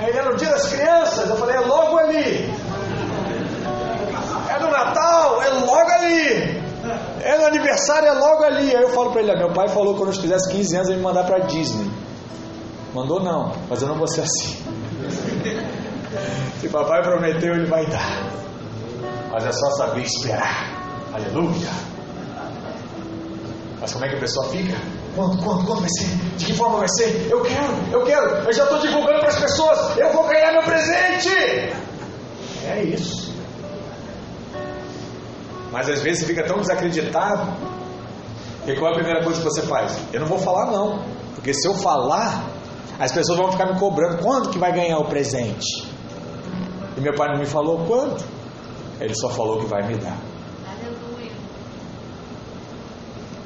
Ele 0.00 0.18
é 0.18 0.22
no 0.22 0.36
dia 0.36 0.50
das 0.50 0.68
crianças. 0.68 1.28
Eu 1.28 1.36
falei, 1.36 1.56
é 1.56 1.60
logo 1.60 1.98
ali. 1.98 2.52
É 4.56 4.58
no 4.58 4.70
Natal, 4.70 5.42
é 5.42 5.48
logo 5.50 5.90
ali. 5.90 6.66
É 7.22 7.38
no 7.38 7.46
aniversário, 7.46 8.08
é 8.08 8.12
logo 8.12 8.42
ali. 8.44 8.74
Aí 8.74 8.82
eu 8.82 8.90
falo 8.90 9.10
para 9.10 9.22
ele, 9.22 9.36
meu 9.36 9.52
pai 9.52 9.68
falou 9.68 9.92
que 9.92 10.00
quando 10.00 10.14
eu 10.14 10.20
fizesse 10.20 10.50
15 10.50 10.76
anos 10.76 10.88
ele 10.88 10.98
me 10.98 11.04
mandar 11.04 11.24
para 11.24 11.40
Disney. 11.40 11.90
Mandou 12.94 13.22
não, 13.22 13.52
mas 13.68 13.82
eu 13.82 13.88
não 13.88 13.96
vou 13.96 14.06
ser 14.06 14.22
assim. 14.22 14.56
Se 16.60 16.68
papai 16.70 17.02
prometeu, 17.02 17.54
ele 17.54 17.66
vai 17.66 17.84
dar. 17.86 18.30
Mas 19.30 19.44
é 19.44 19.52
só 19.52 19.70
saber 19.72 20.02
esperar. 20.02 20.72
Aleluia. 21.12 21.70
Mas 23.78 23.92
como 23.92 24.04
é 24.06 24.08
que 24.08 24.16
a 24.16 24.20
pessoa 24.20 24.48
fica? 24.48 24.74
Quando, 25.14 25.42
quando, 25.42 25.66
quando 25.66 25.80
vai 25.80 25.90
ser? 25.90 26.06
De 26.38 26.46
que 26.46 26.54
forma 26.54 26.78
vai 26.78 26.88
ser? 26.88 27.28
Eu 27.30 27.42
quero, 27.42 27.74
eu 27.92 28.04
quero. 28.04 28.30
Eu 28.46 28.52
já 28.52 28.64
estou 28.64 28.78
divulgando 28.78 29.18
para 29.18 29.28
as 29.28 29.38
pessoas. 29.38 29.98
Eu 29.98 30.12
vou 30.12 30.26
ganhar 30.26 30.52
meu 30.52 30.62
presente. 30.62 31.28
É 32.66 32.82
isso. 32.82 33.25
Mas 35.72 35.88
às 35.88 36.00
vezes 36.02 36.20
você 36.20 36.26
fica 36.26 36.44
tão 36.44 36.58
desacreditado. 36.58 37.52
Que 38.64 38.74
qual 38.76 38.90
é 38.90 38.94
a 38.94 38.96
primeira 38.96 39.22
coisa 39.22 39.38
que 39.40 39.44
você 39.44 39.62
faz? 39.62 39.98
Eu 40.12 40.20
não 40.20 40.26
vou 40.26 40.38
falar 40.38 40.70
não. 40.70 41.04
Porque 41.34 41.54
se 41.54 41.68
eu 41.68 41.74
falar, 41.74 42.44
as 42.98 43.12
pessoas 43.12 43.38
vão 43.38 43.52
ficar 43.52 43.72
me 43.72 43.78
cobrando. 43.78 44.22
Quando 44.22 44.50
que 44.50 44.58
vai 44.58 44.72
ganhar 44.72 44.98
o 44.98 45.04
presente? 45.04 45.86
E 46.96 47.00
meu 47.00 47.14
pai 47.14 47.28
não 47.28 47.38
me 47.38 47.46
falou 47.46 47.84
quando. 47.86 48.24
Ele 49.00 49.14
só 49.14 49.28
falou 49.28 49.60
que 49.60 49.66
vai 49.66 49.86
me 49.86 49.96
dar. 49.98 50.18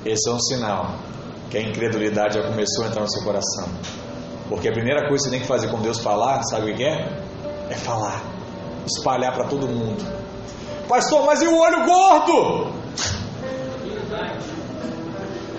Esse 0.05 0.31
é 0.31 0.33
um 0.33 0.41
sinal 0.41 0.95
que 1.51 1.59
a 1.59 1.61
incredulidade 1.61 2.35
já 2.35 2.43
começou 2.49 2.85
a 2.85 2.89
entrar 2.89 3.03
no 3.03 3.11
seu 3.11 3.23
coração. 3.23 3.68
Porque 4.49 4.68
a 4.68 4.73
primeira 4.73 5.09
coisa 5.09 5.25
que 5.25 5.25
você 5.25 5.31
tem 5.31 5.41
que 5.41 5.47
fazer 5.47 5.68
com 5.68 5.81
Deus 5.81 5.99
falar, 5.99 6.43
sabe 6.45 6.73
o 6.73 6.77
que 6.77 6.85
é? 6.85 7.23
É 7.68 7.75
falar. 7.75 8.23
Espalhar 8.87 9.35
para 9.35 9.47
todo 9.49 9.68
mundo. 9.68 10.20
Pastor, 10.91 11.24
mas 11.24 11.41
e 11.41 11.47
o 11.47 11.57
olho 11.57 11.86
gordo? 11.86 12.66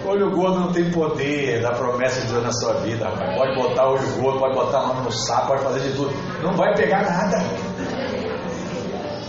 O 0.04 0.10
olho 0.10 0.30
gordo 0.32 0.60
não 0.60 0.74
tem 0.74 0.92
poder 0.92 1.62
da 1.62 1.72
promessa 1.72 2.20
de 2.20 2.28
Deus 2.34 2.44
na 2.44 2.52
sua 2.52 2.74
vida, 2.82 3.06
rapaz. 3.08 3.38
Pode 3.38 3.56
botar 3.56 3.88
o 3.88 3.94
olho 3.94 4.12
gordo, 4.20 4.40
pode 4.40 4.56
botar 4.56 4.80
a 4.80 4.88
mão 4.88 5.04
no 5.04 5.12
saco, 5.14 5.48
pode 5.48 5.64
fazer 5.64 5.80
de 5.90 5.96
tudo. 5.96 6.14
Não 6.44 6.52
vai 6.58 6.76
pegar 6.76 7.04
nada. 7.04 7.38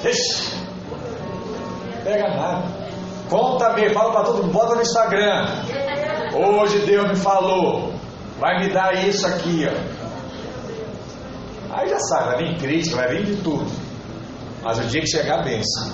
Ixi. 0.04 0.60
Pega 2.02 2.28
nada. 2.30 2.64
Conta-me, 3.30 3.94
fala 3.94 4.12
para 4.12 4.24
todo 4.24 4.42
mundo, 4.42 4.52
bota 4.52 4.74
no 4.74 4.82
Instagram. 4.82 5.46
Hoje 6.34 6.80
Deus 6.80 7.10
me 7.10 7.16
falou, 7.16 7.92
vai 8.40 8.58
me 8.58 8.72
dar 8.72 8.92
isso 9.06 9.24
aqui, 9.24 9.68
ó. 9.70 10.02
Aí 11.76 11.88
já 11.88 12.00
sabe, 12.00 12.24
vai 12.24 12.38
vir 12.38 12.58
crítica, 12.58 12.96
vai 12.96 13.08
vir 13.08 13.24
de 13.24 13.36
tudo. 13.36 13.81
Mas 14.62 14.78
o 14.78 14.82
dia 14.82 15.00
que 15.00 15.08
chegar 15.08 15.40
a 15.40 15.42
bênção, 15.42 15.90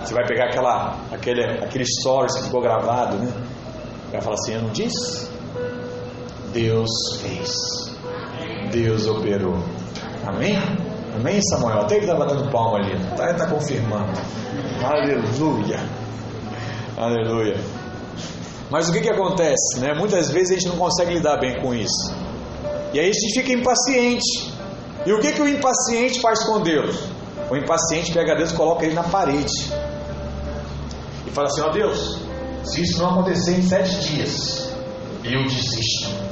você 0.00 0.12
vai 0.12 0.26
pegar 0.26 0.46
aquela, 0.46 0.98
aquele, 1.12 1.44
aquele 1.44 1.84
stories 1.84 2.36
que 2.36 2.44
ficou 2.44 2.60
gravado, 2.60 3.16
né? 3.16 3.32
Vai 4.10 4.20
falar 4.20 4.34
assim, 4.34 4.54
eu 4.54 4.62
não 4.62 4.70
disse? 4.70 5.28
Deus 6.52 6.90
fez. 7.20 7.52
Deus 8.72 9.06
operou. 9.06 9.62
Amém? 10.26 10.56
Amém, 11.14 11.40
Samuel? 11.42 11.80
Até 11.80 11.96
ele 11.96 12.04
estava 12.04 12.26
dando 12.26 12.50
palma 12.50 12.78
ali. 12.78 12.92
Está 12.92 13.34
tá 13.34 13.46
confirmando. 13.46 14.12
Aleluia. 14.82 15.80
Aleluia. 16.96 17.56
Mas 18.70 18.88
o 18.88 18.92
que, 18.92 19.00
que 19.00 19.10
acontece? 19.10 19.80
Né? 19.80 19.94
Muitas 19.94 20.30
vezes 20.30 20.50
a 20.50 20.54
gente 20.54 20.68
não 20.68 20.76
consegue 20.76 21.14
lidar 21.14 21.38
bem 21.38 21.60
com 21.60 21.74
isso. 21.74 22.14
E 22.92 22.98
aí 22.98 23.10
a 23.10 23.12
gente 23.12 23.40
fica 23.40 23.52
impaciente. 23.52 24.52
E 25.04 25.12
o 25.12 25.20
que, 25.20 25.32
que 25.32 25.42
o 25.42 25.48
impaciente 25.48 26.20
faz 26.20 26.44
com 26.44 26.60
Deus? 26.60 27.15
O 27.50 27.56
impaciente 27.56 28.12
pega 28.12 28.34
Deus 28.34 28.50
e 28.50 28.54
coloca 28.54 28.84
ele 28.84 28.94
na 28.94 29.04
parede. 29.04 29.72
E 31.26 31.30
fala 31.30 31.46
assim: 31.48 31.60
Ó 31.60 31.68
oh, 31.68 31.72
Deus, 31.72 32.20
se 32.64 32.82
isso 32.82 32.98
não 32.98 33.10
acontecer 33.10 33.52
em 33.52 33.62
sete 33.62 34.00
dias, 34.00 34.72
eu 35.24 35.44
desisto. 35.44 36.26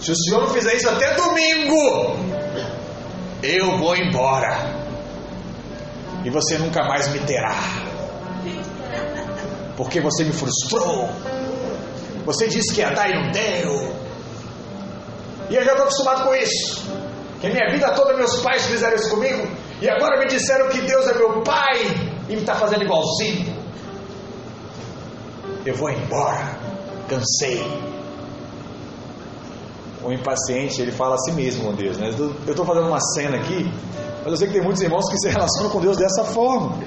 Se 0.00 0.10
o 0.10 0.16
Senhor 0.16 0.40
não 0.40 0.48
fizer 0.48 0.74
isso 0.74 0.88
até 0.88 1.14
domingo, 1.14 2.16
eu 3.42 3.78
vou 3.78 3.94
embora. 3.96 4.80
E 6.24 6.30
você 6.30 6.58
nunca 6.58 6.82
mais 6.84 7.08
me 7.08 7.20
terá. 7.20 7.54
Porque 9.76 10.00
você 10.00 10.24
me 10.24 10.32
frustrou. 10.32 11.08
Você 12.24 12.48
disse 12.48 12.74
que 12.74 12.80
ia 12.80 12.90
dar 12.90 13.08
e 13.08 13.14
não 13.14 13.30
deu. 13.30 13.96
E 15.48 15.54
eu 15.54 15.64
já 15.64 15.72
estou 15.72 15.84
acostumado 15.84 16.24
com 16.24 16.34
isso. 16.34 16.99
Que 17.40 17.48
minha 17.48 17.70
vida 17.70 17.90
toda 17.94 18.14
meus 18.14 18.36
pais 18.42 18.66
fizeram 18.66 18.96
isso 18.96 19.10
comigo. 19.10 19.48
E 19.80 19.88
agora 19.88 20.18
me 20.18 20.26
disseram 20.26 20.68
que 20.68 20.80
Deus 20.82 21.08
é 21.08 21.14
meu 21.14 21.42
pai 21.42 21.78
e 22.28 22.34
me 22.34 22.40
está 22.40 22.54
fazendo 22.54 22.84
igualzinho. 22.84 23.56
Eu 25.64 25.74
vou 25.74 25.90
embora. 25.90 26.58
Cansei. 27.08 27.60
O 30.02 30.12
impaciente, 30.12 30.80
ele 30.80 30.92
fala 30.92 31.14
a 31.14 31.18
si 31.18 31.32
mesmo 31.32 31.64
com 31.64 31.74
Deus. 31.74 31.96
Né? 31.96 32.14
Eu 32.18 32.50
estou 32.50 32.64
fazendo 32.64 32.88
uma 32.88 33.00
cena 33.00 33.36
aqui, 33.36 33.70
mas 34.22 34.32
eu 34.32 34.36
sei 34.36 34.46
que 34.48 34.54
tem 34.54 34.62
muitos 34.62 34.82
irmãos 34.82 35.08
que 35.10 35.18
se 35.18 35.28
relacionam 35.28 35.70
com 35.70 35.80
Deus 35.80 35.96
dessa 35.96 36.24
forma. 36.24 36.78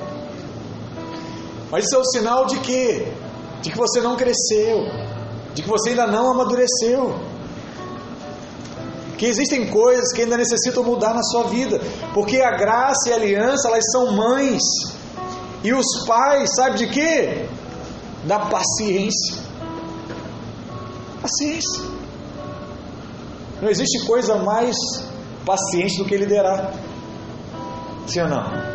Mas 1.72 1.86
isso 1.86 1.96
é 1.96 1.98
o 1.98 2.02
um 2.02 2.06
sinal 2.06 2.46
de 2.46 2.60
que? 2.60 3.08
De 3.62 3.72
que 3.72 3.78
você 3.78 4.02
não 4.02 4.16
cresceu, 4.16 4.86
de 5.54 5.64
que 5.64 5.70
você 5.70 5.90
ainda 5.92 6.06
não 6.06 6.32
amadureceu. 6.32 7.33
Que 9.18 9.26
existem 9.26 9.70
coisas 9.70 10.12
que 10.14 10.24
ainda 10.24 10.38
necessitam 10.38 10.84
mudar 10.84 11.14
na 11.14 11.24
sua 11.24 11.44
vida, 11.44 11.80
porque 12.14 12.42
a 12.42 12.52
graça 12.52 13.10
e 13.10 13.14
a 13.14 13.16
aliança, 13.16 13.68
elas 13.68 13.84
são 13.92 14.12
mães. 14.12 14.62
E 15.64 15.74
os 15.74 16.06
pais, 16.06 16.50
sabe 16.56 16.78
de 16.78 16.88
quê? 16.88 17.48
Da 18.26 18.40
paciência. 18.40 19.38
Paciência. 21.22 21.84
Não 23.62 23.70
existe 23.70 24.06
coisa 24.06 24.36
mais 24.36 24.76
paciente 25.46 25.98
do 25.98 26.06
que 26.06 26.18
liderar. 26.18 26.74
Sim 28.08 28.22
ou 28.22 28.30
não? 28.30 28.74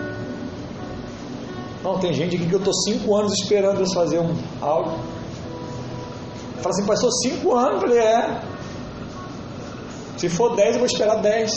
Não, 1.83 1.99
tem 1.99 2.13
gente 2.13 2.37
aqui 2.37 2.47
que 2.47 2.55
eu 2.55 2.59
estou 2.59 2.75
cinco 2.75 3.17
anos 3.17 3.33
esperando 3.35 3.77
Deus 3.77 3.93
fazer 3.93 4.19
um 4.19 4.35
algo. 4.61 4.99
Fala 6.61 6.75
assim, 6.75 6.87
pastor, 6.87 7.11
cinco 7.23 7.55
anos? 7.55 7.75
Eu 7.75 7.81
falei, 7.81 7.99
é. 7.99 8.41
Se 10.19 10.29
for 10.29 10.57
dez, 10.57 10.75
eu 10.75 10.81
vou 10.81 10.87
esperar 10.87 11.23
dez. 11.23 11.51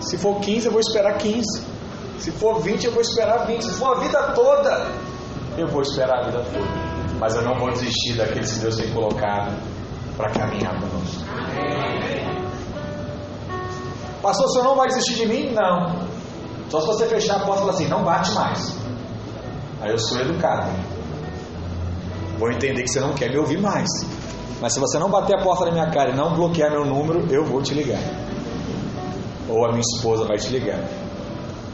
Se 0.00 0.16
for 0.18 0.40
quinze, 0.40 0.66
eu 0.66 0.72
vou 0.72 0.80
esperar 0.80 1.18
quinze. 1.18 1.62
Se 2.18 2.32
for 2.32 2.60
vinte, 2.60 2.86
eu 2.86 2.92
vou 2.92 3.02
esperar 3.02 3.46
vinte. 3.46 3.64
Se 3.64 3.74
for 3.74 3.96
a 3.96 4.00
vida 4.00 4.32
toda, 4.34 4.90
eu 5.58 5.68
vou 5.68 5.82
esperar 5.82 6.20
a 6.20 6.24
vida 6.24 6.38
toda. 6.38 6.68
Mas 7.20 7.34
eu 7.34 7.42
não 7.42 7.58
vou 7.58 7.70
desistir 7.70 8.14
daqueles 8.14 8.52
que 8.52 8.60
Deus 8.60 8.76
tem 8.76 8.90
colocado 8.92 9.54
para 10.16 10.30
caminhar 10.30 10.72
conosco. 10.80 11.22
Pastor, 14.22 14.46
o 14.46 14.48
senhor 14.50 14.64
não 14.64 14.76
vai 14.76 14.88
desistir 14.88 15.14
de 15.14 15.26
mim? 15.26 15.52
Não. 15.52 16.06
Só 16.70 16.80
se 16.80 16.86
você 16.86 17.06
fechar 17.06 17.36
a 17.36 17.40
porta 17.40 17.58
e 17.58 17.60
falar 17.60 17.72
assim, 17.72 17.88
não 17.88 18.02
bate 18.02 18.32
mais. 18.32 18.74
Aí 19.82 19.90
eu 19.90 19.98
sou 19.98 20.18
educado. 20.20 20.70
Vou 22.38 22.50
entender 22.50 22.82
que 22.82 22.88
você 22.88 23.00
não 23.00 23.12
quer 23.12 23.30
me 23.30 23.38
ouvir 23.38 23.58
mais. 23.60 23.88
Mas 24.60 24.72
se 24.72 24.80
você 24.80 24.98
não 24.98 25.10
bater 25.10 25.38
a 25.38 25.42
porta 25.42 25.66
na 25.66 25.72
minha 25.72 25.90
cara 25.90 26.10
e 26.10 26.16
não 26.16 26.34
bloquear 26.34 26.70
meu 26.70 26.84
número, 26.84 27.26
eu 27.30 27.44
vou 27.44 27.62
te 27.62 27.74
ligar. 27.74 28.00
Ou 29.48 29.64
a 29.64 29.68
minha 29.68 29.82
esposa 29.82 30.24
vai 30.24 30.38
te 30.38 30.48
ligar. 30.48 30.82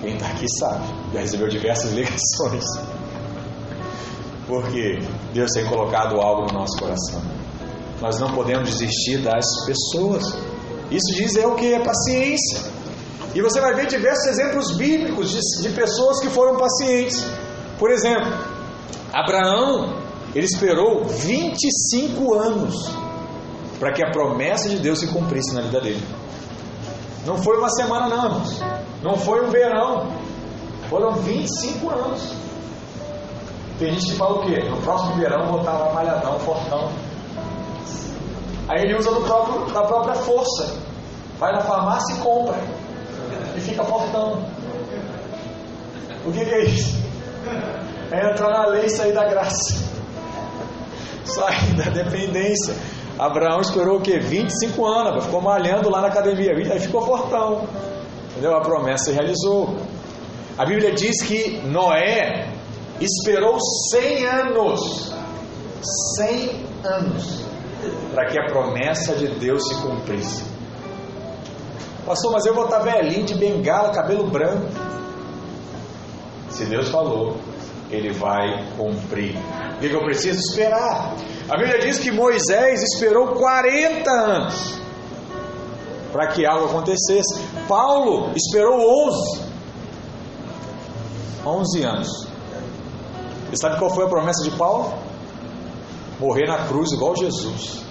Quem 0.01 0.15
está 0.15 0.27
aqui 0.27 0.47
sabe. 0.59 0.85
Já 1.13 1.21
recebeu 1.21 1.49
diversas 1.49 1.93
ligações. 1.95 2.65
Porque 4.47 4.99
Deus 5.33 5.51
tem 5.53 5.65
colocado 5.67 6.21
algo 6.21 6.47
no 6.53 6.59
nosso 6.59 6.77
coração. 6.79 7.23
Nós 8.01 8.19
não 8.19 8.33
podemos 8.33 8.69
desistir 8.69 9.19
das 9.19 9.45
pessoas. 9.65 10.25
Isso 10.91 11.15
diz 11.15 11.37
é 11.37 11.47
o 11.47 11.55
que? 11.55 11.73
É 11.73 11.79
paciência. 11.79 12.59
E 13.35 13.41
você 13.41 13.61
vai 13.61 13.75
ver 13.75 13.87
diversos 13.87 14.27
exemplos 14.27 14.77
bíblicos 14.77 15.31
de, 15.31 15.41
de 15.63 15.69
pessoas 15.71 16.21
que 16.21 16.29
foram 16.29 16.57
pacientes. 16.57 17.25
Por 17.79 17.91
exemplo, 17.91 18.31
Abraão, 19.13 20.02
ele 20.35 20.47
esperou 20.47 21.05
25 21.05 22.35
anos 22.35 22.91
para 23.79 23.93
que 23.93 24.05
a 24.05 24.11
promessa 24.11 24.69
de 24.69 24.79
Deus 24.79 25.01
se 25.01 25.09
cumprisse 25.09 25.55
na 25.55 25.63
vida 25.63 25.81
dele. 25.81 26.03
Não 27.27 27.37
foi 27.37 27.59
uma 27.59 27.69
semana, 27.71 28.09
não. 28.09 28.43
Não 29.03 29.17
foi 29.17 29.45
um 29.45 29.51
verão. 29.51 30.07
Foram 30.89 31.13
25 31.15 31.91
anos. 31.91 32.35
Tem 33.79 33.93
gente 33.93 34.13
que 34.13 34.17
fala 34.17 34.39
o 34.39 34.47
quê? 34.47 34.63
No 34.69 34.77
próximo 34.79 35.17
verão 35.17 35.49
vou 35.49 35.61
estar 35.61 35.73
lá 35.73 35.93
malhadão, 35.93 36.39
fortão. 36.41 36.91
Aí 38.69 38.83
ele 38.83 38.97
usa 38.97 39.11
do 39.11 39.21
próprio, 39.23 39.73
da 39.73 39.83
própria 39.83 40.15
força. 40.15 40.79
Vai 41.39 41.53
na 41.53 41.61
farmácia 41.61 42.15
e 42.15 42.19
compra. 42.19 42.57
E 43.57 43.61
fica 43.61 43.85
fortão. 43.85 44.45
O 46.25 46.33
que, 46.33 46.45
que 46.45 46.55
é 46.55 46.65
isso? 46.65 46.97
É 48.11 48.31
entrar 48.31 48.51
na 48.51 48.67
lei 48.67 48.87
e 48.87 48.91
sair 48.91 49.13
da 49.13 49.29
graça. 49.29 49.92
Sair 51.25 51.75
da 51.75 51.91
dependência. 51.91 52.75
Abraão 53.19 53.61
esperou 53.61 53.99
o 53.99 54.01
quê? 54.01 54.19
25 54.19 54.87
anos, 54.87 55.25
ficou 55.25 55.41
malhando 55.41 55.89
lá 55.91 56.01
na 56.01 56.09
academia, 56.09 56.53
aí 56.53 56.81
ficou 56.81 57.03
fortão. 57.03 57.67
Entendeu? 58.31 58.57
A 58.57 58.61
promessa 58.61 59.05
se 59.05 59.13
realizou. 59.13 59.77
A 60.59 60.65
Bíblia 60.65 60.93
diz 60.93 61.23
que 61.23 61.61
Noé 61.67 62.49
esperou 63.01 63.59
100 63.91 64.27
anos. 64.27 65.15
100 66.17 66.67
anos 66.85 67.43
para 68.15 68.27
que 68.27 68.39
a 68.39 68.47
promessa 68.47 69.15
de 69.15 69.29
Deus 69.29 69.67
se 69.67 69.75
cumprisse. 69.83 70.45
Pastor, 72.07 72.33
mas 72.33 72.45
eu 72.47 72.55
vou 72.55 72.65
estar 72.65 72.81
velhinho 72.81 73.25
de 73.25 73.35
bengala, 73.35 73.91
cabelo 73.91 74.29
branco. 74.29 74.69
Se 76.49 76.65
Deus 76.67 76.89
falou, 76.91 77.37
Ele 77.93 78.13
vai 78.13 78.67
cumprir. 78.77 79.37
O 79.77 79.81
que 79.81 79.93
eu 79.93 80.03
preciso? 80.03 80.41
Esperar. 80.41 81.15
A 81.49 81.57
Bíblia 81.57 81.79
diz 81.79 81.99
que 81.99 82.11
Moisés 82.11 82.83
esperou 82.83 83.35
40 83.35 84.11
anos 84.11 84.81
para 86.11 86.29
que 86.29 86.47
algo 86.47 86.67
acontecesse. 86.67 87.41
Paulo 87.69 88.33
esperou 88.35 88.81
11. 89.09 89.43
11 91.45 91.83
anos. 91.85 92.29
E 93.53 93.57
sabe 93.61 93.79
qual 93.79 93.91
foi 93.91 94.07
a 94.07 94.09
promessa 94.09 94.43
de 94.43 94.57
Paulo? 94.57 94.95
Morrer 96.19 96.47
na 96.47 96.67
cruz 96.67 96.93
igual 96.93 97.15
Jesus. 97.17 97.83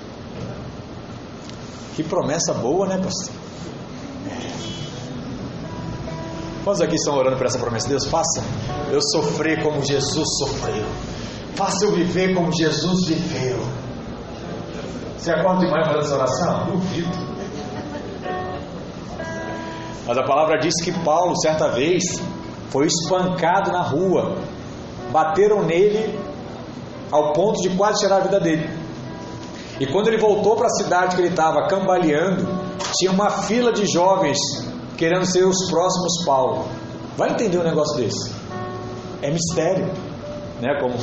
Que 1.96 2.04
promessa 2.04 2.54
boa, 2.54 2.88
né, 2.88 2.98
pastor? 2.98 3.36
Quantos 6.64 6.82
aqui 6.82 6.96
estão 6.96 7.18
orando 7.18 7.38
por 7.38 7.46
essa 7.48 7.58
promessa? 7.58 7.90
Deus, 7.90 8.06
faça 8.06 8.44
eu 8.92 9.02
sofrer 9.02 9.64
como 9.64 9.84
Jesus 9.84 10.28
sofreu. 10.38 10.86
Faça 11.56 11.86
eu 11.86 11.92
viver 11.92 12.36
como 12.36 12.52
Jesus 12.56 13.08
viveu. 13.08 13.60
Você 15.18 15.32
acorda 15.32 15.66
de 15.66 15.72
manhã 15.72 15.86
fazendo 15.86 16.04
essa 16.04 16.16
oração? 16.16 16.66
Duvido. 16.68 17.32
Mas 20.08 20.18
a 20.18 20.24
palavra 20.24 20.60
diz 20.60 20.74
que 20.84 20.92
Paulo, 21.04 21.36
certa 21.40 21.70
vez, 21.70 22.04
foi 22.70 22.86
espancado 22.86 23.72
na 23.72 23.82
rua. 23.82 24.38
Bateram 25.12 25.64
nele 25.64 26.20
ao 27.12 27.34
ponto 27.34 27.60
de 27.62 27.70
quase 27.76 28.02
tirar 28.02 28.18
a 28.18 28.20
vida 28.22 28.40
dele. 28.40 28.70
E 29.80 29.88
quando 29.88 30.10
ele 30.10 30.18
voltou 30.18 30.56
para 30.56 30.68
a 30.68 30.70
cidade 30.70 31.16
que 31.16 31.22
ele 31.22 31.30
estava 31.30 31.68
cambaleando, 31.68 32.48
tinha 32.98 33.12
uma 33.12 33.30
fila 33.30 33.74
de 33.74 33.86
jovens 33.92 34.38
querendo 35.02 35.26
ser 35.26 35.44
os 35.44 35.68
próximos 35.68 36.24
Paulo. 36.24 36.68
Vai 37.18 37.32
entender 37.32 37.58
um 37.58 37.64
negócio 37.64 37.98
desse? 37.98 38.32
É 39.24 39.32
mistério, 39.32 39.88
né? 40.62 40.80
Como 40.80 40.94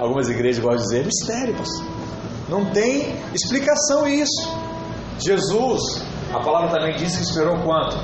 algumas 0.00 0.30
igrejas 0.30 0.64
gostam 0.64 0.78
de 0.78 0.84
dizer, 0.84 1.00
é 1.02 1.04
mistério, 1.04 1.54
pastor. 1.54 1.84
Não 2.48 2.64
tem 2.72 3.14
explicação 3.34 4.06
isso. 4.08 4.48
Jesus, 5.18 5.82
a 6.32 6.40
palavra 6.40 6.70
também 6.70 6.96
diz 6.96 7.14
que 7.18 7.22
esperou 7.22 7.58
quanto? 7.58 7.98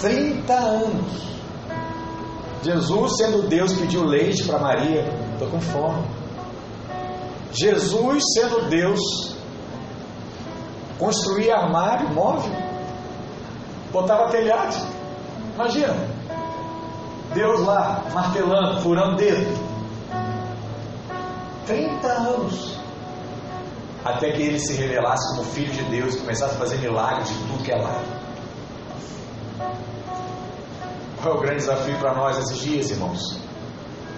30 0.00 0.52
anos. 0.54 1.24
Jesus, 2.62 3.16
sendo 3.16 3.48
Deus, 3.48 3.72
pediu 3.72 4.04
leite 4.04 4.44
para 4.44 4.60
Maria. 4.60 5.12
Estou 5.32 5.48
com 5.48 5.60
fome. 5.60 6.04
Jesus, 7.52 8.22
sendo 8.32 8.68
Deus, 8.68 9.00
construía 11.00 11.56
armário 11.56 12.10
móvel 12.10 12.63
botava 13.94 14.28
telhado. 14.28 14.74
Imagina, 15.54 15.94
Deus 17.32 17.60
lá 17.60 18.04
martelando, 18.12 18.80
furando 18.80 19.16
dedo. 19.16 19.64
30 21.66 22.06
anos. 22.08 22.74
Até 24.04 24.32
que 24.32 24.42
ele 24.42 24.58
se 24.58 24.74
revelasse 24.74 25.34
como 25.34 25.48
filho 25.48 25.72
de 25.72 25.84
Deus 25.84 26.14
e 26.14 26.18
começasse 26.18 26.56
a 26.56 26.58
fazer 26.58 26.76
milagres 26.78 27.28
de 27.28 27.34
tudo 27.34 27.62
que 27.62 27.72
é 27.72 27.76
lá. 27.76 28.02
Qual 31.22 31.36
é 31.36 31.38
o 31.38 31.40
grande 31.40 31.60
desafio 31.60 31.96
para 31.98 32.14
nós 32.14 32.36
esses 32.36 32.58
dias, 32.58 32.90
irmãos? 32.90 33.38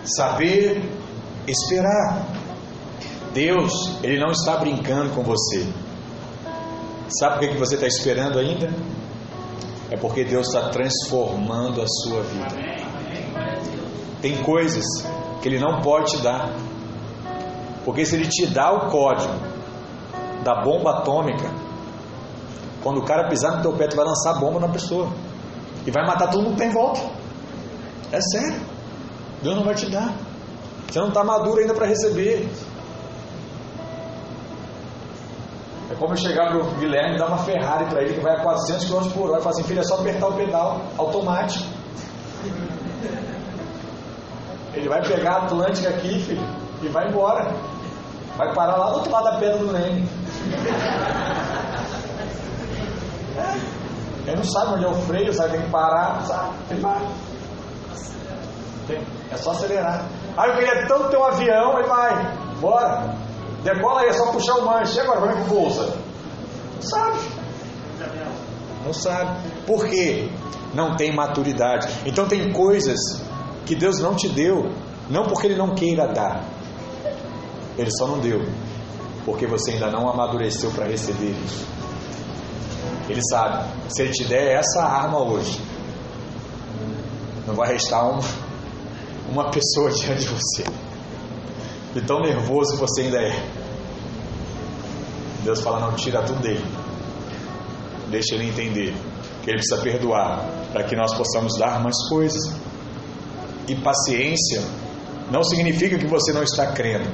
Saber 0.04 0.82
esperar. 1.46 2.26
Deus, 3.32 4.02
Ele 4.02 4.18
não 4.18 4.32
está 4.32 4.56
brincando 4.56 5.14
com 5.14 5.22
você. 5.22 5.64
Sabe 7.20 7.46
o 7.46 7.50
que 7.50 7.58
você 7.58 7.74
está 7.74 7.86
esperando 7.86 8.38
ainda? 8.38 8.72
É 9.90 9.96
porque 9.96 10.24
Deus 10.24 10.48
está 10.48 10.68
transformando 10.70 11.80
a 11.80 11.86
sua 11.86 12.22
vida. 12.22 12.54
Tem 14.20 14.42
coisas 14.42 14.84
que 15.40 15.48
Ele 15.48 15.58
não 15.58 15.80
pode 15.80 16.12
te 16.12 16.22
dar, 16.22 16.50
porque 17.84 18.04
se 18.04 18.16
Ele 18.16 18.26
te 18.26 18.46
dá 18.46 18.72
o 18.72 18.90
código 18.90 19.34
da 20.42 20.62
bomba 20.62 20.98
atômica, 20.98 21.50
quando 22.82 22.98
o 22.98 23.04
cara 23.04 23.28
pisar 23.28 23.56
no 23.56 23.62
teu 23.62 23.72
pé, 23.72 23.88
tu 23.88 23.96
vai 23.96 24.04
lançar 24.04 24.38
bomba 24.38 24.60
na 24.60 24.68
pessoa 24.68 25.12
e 25.86 25.90
vai 25.90 26.04
matar 26.06 26.28
todo 26.30 26.42
mundo 26.42 26.52
que 26.52 26.60
tem 26.60 26.68
em 26.68 26.72
volta. 26.72 27.00
É 28.12 28.20
sério. 28.20 28.60
Deus 29.42 29.56
não 29.56 29.64
vai 29.64 29.74
te 29.74 29.90
dar. 29.90 30.14
Você 30.88 30.98
não 31.00 31.08
está 31.08 31.24
maduro 31.24 31.60
ainda 31.60 31.74
para 31.74 31.86
receber. 31.86 32.48
É 35.90 35.94
como 35.94 36.12
eu 36.12 36.16
chegar 36.16 36.48
para 36.48 36.58
o 36.58 36.64
Guilherme 36.74 37.14
e 37.14 37.18
dar 37.18 37.28
uma 37.28 37.38
Ferrari 37.38 37.84
para 37.86 38.02
ele 38.02 38.14
que 38.14 38.20
vai 38.20 38.34
a 38.34 38.42
400 38.42 38.84
km 38.86 39.10
por 39.12 39.30
hora 39.30 39.38
e 39.38 39.42
falar 39.42 39.54
assim: 39.54 39.62
filho, 39.62 39.80
é 39.80 39.84
só 39.84 39.94
apertar 39.96 40.28
o 40.28 40.32
pedal 40.34 40.80
automático. 40.98 41.64
Ele 44.74 44.88
vai 44.88 45.00
pegar 45.02 45.32
a 45.32 45.44
Atlântica 45.44 45.88
aqui, 45.90 46.20
filho, 46.20 46.46
e 46.82 46.88
vai 46.88 47.08
embora. 47.08 47.54
Vai 48.36 48.52
parar 48.52 48.76
lá 48.76 48.90
do 48.90 48.96
outro 48.96 49.10
lado 49.10 49.24
da 49.24 49.38
pedra 49.38 49.58
do 49.58 49.72
Leme. 49.72 50.08
É. 53.38 53.76
Ele 54.26 54.36
não 54.36 54.44
sabe 54.44 54.74
onde 54.74 54.84
é 54.84 54.88
o 54.88 54.94
freio, 54.94 55.32
sabe? 55.32 55.52
Tem 55.52 55.62
que 55.62 55.70
parar, 55.70 56.20
sabe? 56.22 56.50
Ele 56.70 56.80
vai. 56.80 57.00
É 59.30 59.36
só 59.36 59.52
acelerar. 59.52 60.04
Aí 60.36 60.50
eu 60.50 60.56
queria 60.56 60.86
tanto 60.86 61.08
ter 61.08 61.16
um 61.16 61.24
avião, 61.24 61.78
ele 61.78 61.88
vai. 61.88 62.36
Bora. 62.60 63.25
Decola 63.66 64.02
aí, 64.02 64.10
é 64.10 64.12
só 64.12 64.30
puxar 64.30 64.58
o 64.58 64.64
manche. 64.64 64.96
E 64.96 65.00
agora, 65.00 65.20
como 65.20 65.32
é 65.32 65.42
que 65.42 65.48
pousa? 65.48 65.96
Sabe. 66.80 67.18
Não 68.84 68.92
sabe. 68.92 69.40
Por 69.66 69.88
quê? 69.88 70.30
Não 70.72 70.94
tem 70.94 71.12
maturidade. 71.12 71.88
Então 72.06 72.28
tem 72.28 72.52
coisas 72.52 72.96
que 73.64 73.74
Deus 73.74 73.98
não 73.98 74.14
te 74.14 74.28
deu, 74.28 74.70
não 75.10 75.24
porque 75.24 75.48
Ele 75.48 75.56
não 75.56 75.74
queira 75.74 76.06
dar. 76.06 76.44
Ele 77.76 77.90
só 77.90 78.06
não 78.06 78.20
deu. 78.20 78.40
Porque 79.24 79.48
você 79.48 79.72
ainda 79.72 79.90
não 79.90 80.08
amadureceu 80.08 80.70
para 80.70 80.86
receber 80.86 81.34
isso. 81.44 81.66
Ele 83.08 83.20
sabe, 83.28 83.68
se 83.88 84.02
Ele 84.02 84.12
te 84.12 84.24
der 84.24 84.60
essa 84.60 84.80
arma 84.84 85.20
hoje, 85.20 85.60
não 87.44 87.54
vai 87.56 87.72
restar 87.72 88.08
uma, 88.08 88.22
uma 89.28 89.50
pessoa 89.50 89.90
diante 89.98 90.20
de 90.20 90.28
você. 90.28 90.85
E 91.96 92.00
tão 92.02 92.20
nervoso 92.20 92.76
você 92.76 93.02
ainda 93.02 93.22
é. 93.22 93.42
Deus 95.42 95.62
fala: 95.62 95.80
não, 95.80 95.96
tira 95.96 96.22
tudo 96.22 96.40
dele. 96.40 96.64
Deixa 98.10 98.34
ele 98.34 98.48
entender 98.48 98.94
que 99.42 99.50
ele 99.50 99.56
precisa 99.56 99.80
perdoar 99.80 100.44
para 100.72 100.84
que 100.84 100.94
nós 100.94 101.16
possamos 101.16 101.58
dar 101.58 101.82
mais 101.82 101.96
coisas. 102.10 102.54
E 103.66 103.74
paciência 103.76 104.62
não 105.30 105.42
significa 105.42 105.96
que 105.96 106.06
você 106.06 106.32
não 106.32 106.42
está 106.42 106.66
crendo. 106.72 107.08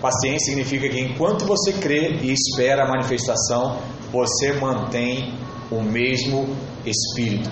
Paciência 0.00 0.52
significa 0.52 0.88
que 0.88 1.00
enquanto 1.00 1.44
você 1.44 1.72
crê 1.72 2.20
e 2.22 2.32
espera 2.32 2.84
a 2.84 2.88
manifestação, 2.88 3.78
você 4.12 4.52
mantém 4.52 5.34
o 5.70 5.82
mesmo 5.82 6.56
espírito. 6.86 7.50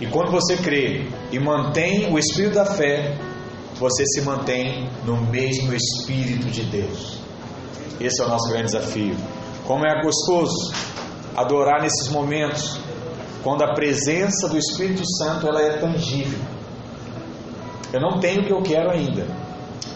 E 0.00 0.06
quando 0.06 0.30
você 0.30 0.56
crê 0.56 1.06
e 1.30 1.38
mantém 1.38 2.12
o 2.12 2.18
espírito 2.18 2.54
da 2.54 2.66
fé, 2.66 3.16
você 3.78 4.04
se 4.06 4.22
mantém 4.22 4.88
no 5.04 5.16
mesmo 5.16 5.72
Espírito 5.72 6.50
de 6.50 6.64
Deus. 6.64 7.18
Esse 8.00 8.22
é 8.22 8.26
o 8.26 8.28
nosso 8.28 8.48
grande 8.48 8.66
desafio. 8.66 9.16
Como 9.66 9.86
é 9.86 10.02
gostoso 10.02 10.72
adorar 11.36 11.82
nesses 11.82 12.08
momentos, 12.08 12.80
quando 13.42 13.62
a 13.62 13.74
presença 13.74 14.48
do 14.48 14.58
Espírito 14.58 15.02
Santo 15.16 15.46
ela 15.46 15.62
é 15.62 15.78
tangível. 15.78 16.38
Eu 17.92 18.00
não 18.00 18.18
tenho 18.18 18.42
o 18.42 18.44
que 18.46 18.52
eu 18.52 18.62
quero 18.62 18.90
ainda. 18.90 19.26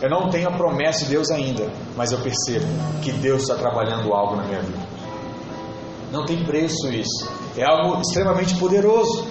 Eu 0.00 0.08
não 0.08 0.30
tenho 0.30 0.48
a 0.48 0.52
promessa 0.52 1.04
de 1.04 1.10
Deus 1.10 1.30
ainda, 1.30 1.70
mas 1.96 2.12
eu 2.12 2.18
percebo 2.18 2.66
que 3.02 3.12
Deus 3.12 3.42
está 3.42 3.54
trabalhando 3.56 4.12
algo 4.12 4.36
na 4.36 4.44
minha 4.44 4.60
vida. 4.60 4.86
Não 6.10 6.24
tem 6.24 6.44
preço 6.44 6.88
isso. 6.88 7.28
É 7.56 7.64
algo 7.64 8.00
extremamente 8.00 8.54
poderoso. 8.56 9.26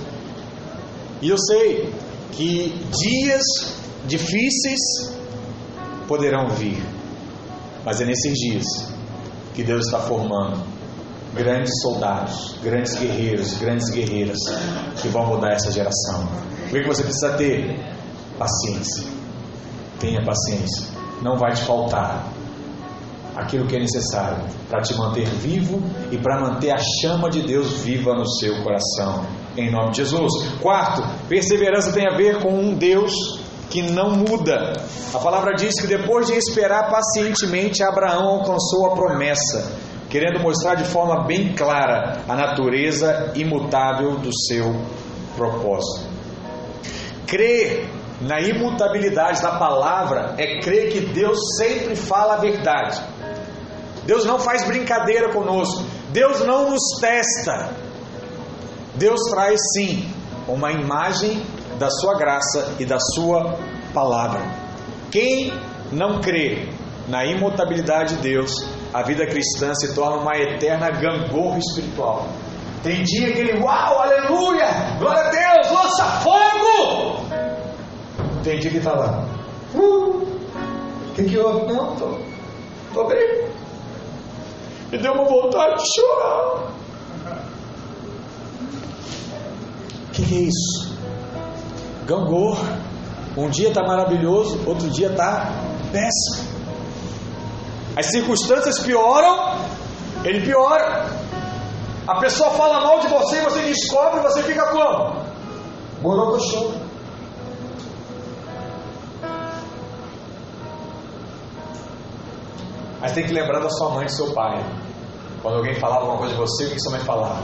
E 1.21 1.29
eu 1.29 1.37
sei 1.37 1.93
que 2.31 2.69
dias 2.91 3.80
difíceis 4.05 4.79
poderão 6.07 6.49
vir, 6.49 6.81
mas 7.85 8.01
é 8.01 8.05
nesses 8.05 8.33
dias 8.33 8.65
que 9.53 9.63
Deus 9.63 9.85
está 9.85 9.99
formando 9.99 10.63
grandes 11.33 11.71
soldados, 11.81 12.55
grandes 12.61 12.95
guerreiros, 12.95 13.57
grandes 13.57 13.89
guerreiras 13.89 14.37
que 15.01 15.07
vão 15.07 15.25
mudar 15.27 15.53
essa 15.53 15.71
geração. 15.71 16.27
O 16.67 16.71
que 16.71 16.83
você 16.85 17.03
precisa 17.03 17.33
ter? 17.37 17.79
Paciência. 18.37 19.05
Tenha 19.99 20.23
paciência. 20.25 20.87
Não 21.21 21.37
vai 21.37 21.53
te 21.53 21.61
faltar. 21.61 22.27
aquilo 23.35 23.65
que 23.65 23.75
é 23.75 23.79
necessário 23.79 24.43
para 24.69 24.81
te 24.81 24.93
manter 24.95 25.25
vivo 25.25 25.81
e 26.11 26.17
para 26.17 26.39
manter 26.41 26.71
a 26.71 26.77
chama 26.77 27.29
de 27.29 27.41
Deus 27.41 27.79
viva 27.79 28.13
no 28.13 28.27
seu 28.27 28.61
coração, 28.61 29.25
em 29.57 29.71
nome 29.71 29.91
de 29.91 29.97
Jesus. 29.97 30.31
Quarto, 30.61 31.01
perseverança 31.27 31.93
tem 31.93 32.07
a 32.07 32.15
ver 32.15 32.41
com 32.41 32.53
um 32.53 32.73
Deus 32.73 33.40
que 33.71 33.81
não 33.81 34.11
muda. 34.11 34.73
A 35.13 35.17
palavra 35.17 35.55
diz 35.55 35.79
que 35.79 35.87
depois 35.87 36.27
de 36.27 36.33
esperar 36.33 36.91
pacientemente, 36.91 37.81
Abraão 37.81 38.27
alcançou 38.27 38.87
a 38.87 38.95
promessa, 38.95 39.71
querendo 40.09 40.39
mostrar 40.41 40.75
de 40.75 40.83
forma 40.83 41.25
bem 41.25 41.55
clara 41.55 42.21
a 42.27 42.35
natureza 42.35 43.31
imutável 43.33 44.17
do 44.17 44.29
seu 44.45 44.75
propósito. 45.35 46.11
Crer 47.25 47.89
na 48.19 48.41
imutabilidade 48.41 49.41
da 49.41 49.57
palavra 49.57 50.35
é 50.37 50.59
crer 50.59 50.91
que 50.91 50.99
Deus 50.99 51.39
sempre 51.57 51.95
fala 51.95 52.35
a 52.35 52.37
verdade. 52.37 53.01
Deus 54.05 54.25
não 54.25 54.37
faz 54.37 54.65
brincadeira 54.65 55.31
conosco. 55.31 55.83
Deus 56.09 56.41
não 56.41 56.69
nos 56.71 56.99
testa. 56.99 57.69
Deus 58.95 59.21
traz 59.29 59.59
sim 59.73 60.05
uma 60.47 60.71
imagem 60.71 61.41
da 61.77 61.89
sua 61.89 62.15
graça 62.15 62.75
e 62.79 62.85
da 62.85 62.99
sua 62.99 63.57
palavra. 63.93 64.41
Quem 65.11 65.53
não 65.91 66.21
crê 66.21 66.69
na 67.07 67.25
imutabilidade 67.25 68.15
de 68.15 68.21
Deus, 68.21 68.65
a 68.93 69.03
vida 69.03 69.25
cristã 69.25 69.73
se 69.73 69.93
torna 69.93 70.17
uma 70.17 70.37
eterna 70.37 70.89
gangorra 70.89 71.57
espiritual. 71.57 72.27
Tem 72.83 73.03
dia 73.03 73.31
que 73.31 73.39
ele, 73.39 73.61
uau, 73.61 73.99
aleluia, 73.99 74.67
glória 74.97 75.21
a 75.21 75.29
Deus, 75.29 75.71
lança 75.71 76.03
fogo! 76.21 77.25
Tem 78.43 78.59
dia 78.59 78.71
que 78.71 78.77
está 78.77 78.93
lá, 78.93 79.23
uh, 79.75 80.31
que, 81.15 81.25
que 81.25 81.37
houve? 81.37 81.71
Não, 81.71 81.95
tô, 81.95 82.17
tô 82.93 83.07
bem. 83.07 83.49
Me 84.91 84.97
deu 84.97 85.13
uma 85.13 85.25
vontade 85.25 85.81
de 85.81 85.89
chorar. 85.93 86.71
O 90.07 90.11
que, 90.11 90.25
que 90.25 90.35
é 90.35 90.41
isso? 90.41 90.90
Gangorra. 92.05 92.79
Um 93.37 93.49
dia 93.49 93.69
está 93.69 93.83
maravilhoso, 93.83 94.59
outro 94.67 94.89
dia 94.89 95.09
está 95.09 95.51
péssimo. 95.91 96.51
As 97.95 98.07
circunstâncias 98.07 98.79
pioram, 98.79 99.57
ele 100.23 100.45
piora. 100.45 101.05
A 102.07 102.19
pessoa 102.19 102.51
fala 102.51 102.81
mal 102.81 102.99
de 102.99 103.07
você 103.07 103.37
e 103.37 103.43
você 103.43 103.59
descobre, 103.61 104.21
você 104.21 104.43
fica 104.43 104.65
como? 104.67 105.23
Borocochô. 106.01 106.71
Mas 112.99 113.13
tem 113.13 113.25
que 113.25 113.33
lembrar 113.33 113.59
da 113.59 113.69
sua 113.69 113.89
mãe 113.91 114.03
e 114.03 114.05
do 114.05 114.11
seu 114.11 114.33
pai. 114.33 114.63
Quando 115.41 115.57
alguém 115.57 115.73
falava 115.79 116.01
alguma 116.01 116.17
coisa 116.19 116.33
de 116.33 116.39
você, 116.39 116.65
o 116.65 116.69
que 116.71 116.79
sua 116.79 116.91
mãe 116.91 117.01
falava? 117.01 117.43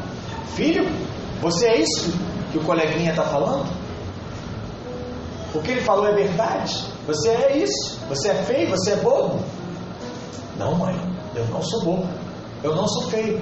Filho, 0.56 0.86
você 1.42 1.68
é 1.68 1.82
isso 1.82 2.14
que 2.52 2.58
o 2.58 2.64
coleguinha 2.64 3.12
está 3.12 3.24
falando? 3.24 3.66
O 5.58 5.62
que 5.64 5.72
ele 5.72 5.82
falou 5.82 6.08
é 6.08 6.14
verdade? 6.14 6.86
Você 7.08 7.30
é 7.30 7.58
isso? 7.58 8.00
Você 8.10 8.30
é 8.30 8.36
feio? 8.44 8.70
Você 8.70 8.92
é 8.92 8.96
bobo? 8.98 9.40
Não, 10.56 10.76
mãe, 10.76 10.96
eu 11.36 11.46
não 11.48 11.64
sou 11.64 11.84
bobo. 11.84 12.08
Eu 12.64 12.76
não 12.76 12.88
sou 12.88 13.10
feio. 13.10 13.42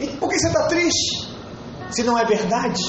E 0.00 0.08
por 0.08 0.28
que 0.28 0.36
você 0.36 0.48
está 0.48 0.66
triste? 0.66 1.28
Se 1.90 2.02
não 2.02 2.18
é 2.18 2.24
verdade? 2.24 2.82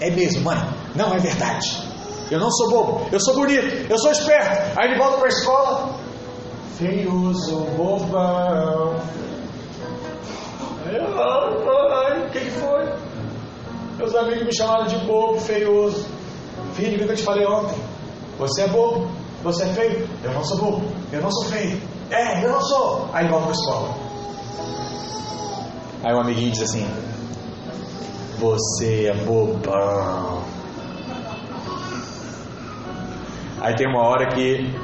É 0.00 0.10
mesmo, 0.10 0.44
mãe. 0.44 0.56
Não 0.96 1.12
é 1.12 1.18
verdade. 1.18 1.82
Eu 2.30 2.40
não 2.40 2.50
sou 2.50 2.70
bobo. 2.70 3.06
Eu 3.12 3.20
sou 3.20 3.34
bonito. 3.34 3.90
Eu 3.90 3.98
sou 3.98 4.10
esperto. 4.10 4.78
Aí 4.78 4.88
ele 4.88 4.98
volta 4.98 5.18
para 5.18 5.26
a 5.26 5.28
escola. 5.28 5.94
Feioso, 6.78 7.56
bobão. 7.76 8.96
Ai, 10.86 12.26
o 12.26 12.30
que, 12.30 12.40
que 12.40 12.50
foi? 12.50 12.92
Meus 13.98 14.14
amigos 14.14 14.44
me 14.44 14.56
chamaram 14.56 14.86
de 14.86 14.96
bobo, 15.04 15.38
feioso. 15.38 16.13
Filho, 16.74 16.96
o 16.96 17.06
que 17.06 17.12
eu 17.12 17.16
te 17.16 17.22
falei 17.22 17.46
ontem? 17.46 17.78
Você 18.38 18.62
é 18.62 18.68
bobo, 18.68 19.08
você 19.42 19.64
é 19.64 19.66
feio. 19.68 20.08
Eu 20.22 20.32
não 20.32 20.44
sou 20.44 20.58
bobo, 20.58 20.90
eu 21.12 21.22
não 21.22 21.30
sou 21.30 21.44
feio. 21.44 21.80
É, 22.10 22.44
eu 22.44 22.50
não 22.50 22.60
sou. 22.60 23.08
Aí 23.12 23.28
volta 23.28 23.46
para 23.46 23.54
escola. 23.54 23.94
Aí 26.02 26.14
um 26.14 26.20
amiguinho 26.20 26.50
diz 26.50 26.62
assim: 26.62 26.86
Você 28.38 29.06
é 29.06 29.14
bobão. 29.24 30.42
Aí 33.60 33.74
tem 33.76 33.88
uma 33.88 34.06
hora 34.06 34.28
que 34.34 34.74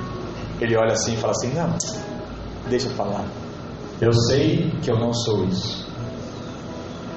ele 0.60 0.76
olha 0.76 0.92
assim 0.92 1.14
e 1.14 1.16
fala 1.16 1.32
assim: 1.32 1.52
Não, 1.52 1.76
deixa 2.68 2.88
eu 2.88 2.94
falar. 2.94 3.26
Eu 4.00 4.12
sei 4.12 4.70
que 4.80 4.90
eu 4.90 4.98
não 4.98 5.12
sou 5.12 5.44
isso. 5.44 5.86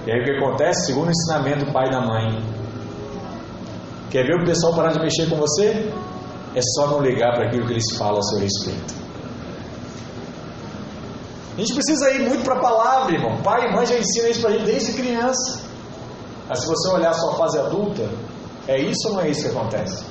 E 0.05 0.11
aí 0.11 0.19
o 0.19 0.26
que 0.26 0.32
acontece? 0.32 0.88
Segundo 0.88 1.07
o 1.07 1.11
ensinamento 1.11 1.65
do 1.65 1.71
pai 1.71 1.88
e 1.88 1.91
da 1.91 2.01
mãe, 2.01 2.43
quer 4.14 4.28
ver 4.28 4.36
o 4.36 4.45
pessoal 4.45 4.76
parar 4.76 4.93
de 4.93 4.99
mexer 4.99 5.28
com 5.28 5.38
você? 5.38 5.91
É 6.53 6.61
só 6.76 6.86
não 6.86 7.01
ligar 7.01 7.34
para 7.34 7.47
aquilo 7.47 7.66
que 7.66 7.74
eles 7.74 7.97
falam 7.97 8.20
a 8.20 8.22
seu 8.22 8.38
respeito. 8.38 8.93
A 11.57 11.59
gente 11.59 11.74
precisa 11.74 12.11
ir 12.11 12.30
muito 12.30 12.43
para 12.43 12.57
a 12.57 12.61
palavra, 12.61 13.16
irmão. 13.16 13.41
Pai 13.41 13.68
e 13.68 13.74
mãe 13.74 13.88
já 13.88 13.97
ensinam 13.97 14.30
isso 14.30 14.41
para 14.41 14.51
a 14.51 14.53
gente 14.53 14.66
desde 14.66 14.93
criança. 14.93 15.64
Mas 16.47 16.59
se 16.59 16.68
você 16.68 16.89
olhar 16.89 17.09
a 17.09 17.14
sua 17.14 17.34
fase 17.38 17.57
adulta, 17.57 18.07
é 18.68 18.80
isso 18.80 19.07
ou 19.07 19.16
não 19.16 19.22
é 19.22 19.30
isso 19.30 19.49
que 19.49 19.57
acontece? 19.57 20.05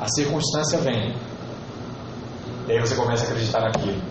A 0.00 0.08
circunstância 0.08 0.78
vem. 0.78 1.14
E 2.66 2.72
aí 2.72 2.80
você 2.80 2.96
começa 2.96 3.24
a 3.24 3.28
acreditar 3.28 3.60
naquilo. 3.60 4.02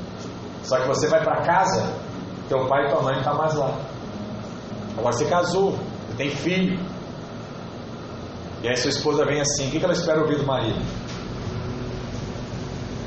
Só 0.64 0.80
que 0.80 0.88
você 0.88 1.08
vai 1.08 1.22
para 1.22 1.42
casa, 1.42 1.94
teu 2.48 2.66
pai 2.68 2.86
e 2.86 2.90
tua 2.92 3.02
mãe 3.02 3.14
não 3.14 3.20
estão 3.20 3.36
tá 3.36 3.44
mais 3.44 3.56
lá. 3.56 3.78
Agora 4.98 5.14
você 5.14 5.26
casou, 5.26 5.78
tem 6.16 6.30
filho. 6.30 6.80
E 8.64 8.68
aí 8.68 8.76
sua 8.76 8.90
esposa 8.90 9.26
vem 9.26 9.40
assim, 9.40 9.68
o 9.68 9.72
que 9.72 9.84
ela 9.84 9.94
espera 9.94 10.20
ouvir 10.22 10.38
do 10.38 10.46
marido? 10.46 10.80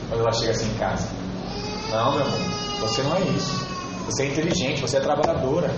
Quando 0.09 0.20
ela 0.20 0.32
chega 0.32 0.53
assim 0.53 0.70
em 0.70 0.78
casa. 0.78 1.09
Não, 1.90 2.12
meu 2.14 2.24
amor, 2.24 2.38
você 2.80 3.03
não 3.03 3.16
é 3.16 3.20
isso. 3.20 3.66
Você 4.07 4.24
é 4.24 4.26
inteligente, 4.26 4.80
você 4.80 4.96
é 4.96 5.01
trabalhadora. 5.01 5.70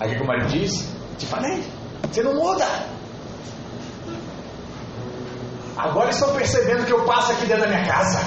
Aí 0.00 0.12
o 0.12 0.16
que 0.16 0.22
o 0.22 0.26
marido 0.26 0.48
diz? 0.48 0.92
Te 1.16 1.26
falei, 1.26 1.62
você 2.10 2.22
não 2.22 2.34
muda. 2.34 2.66
Agora 5.76 6.10
estão 6.10 6.34
percebendo 6.34 6.84
que 6.86 6.92
eu 6.92 7.04
passo 7.04 7.32
aqui 7.32 7.46
dentro 7.46 7.62
da 7.62 7.68
minha 7.68 7.84
casa. 7.86 8.20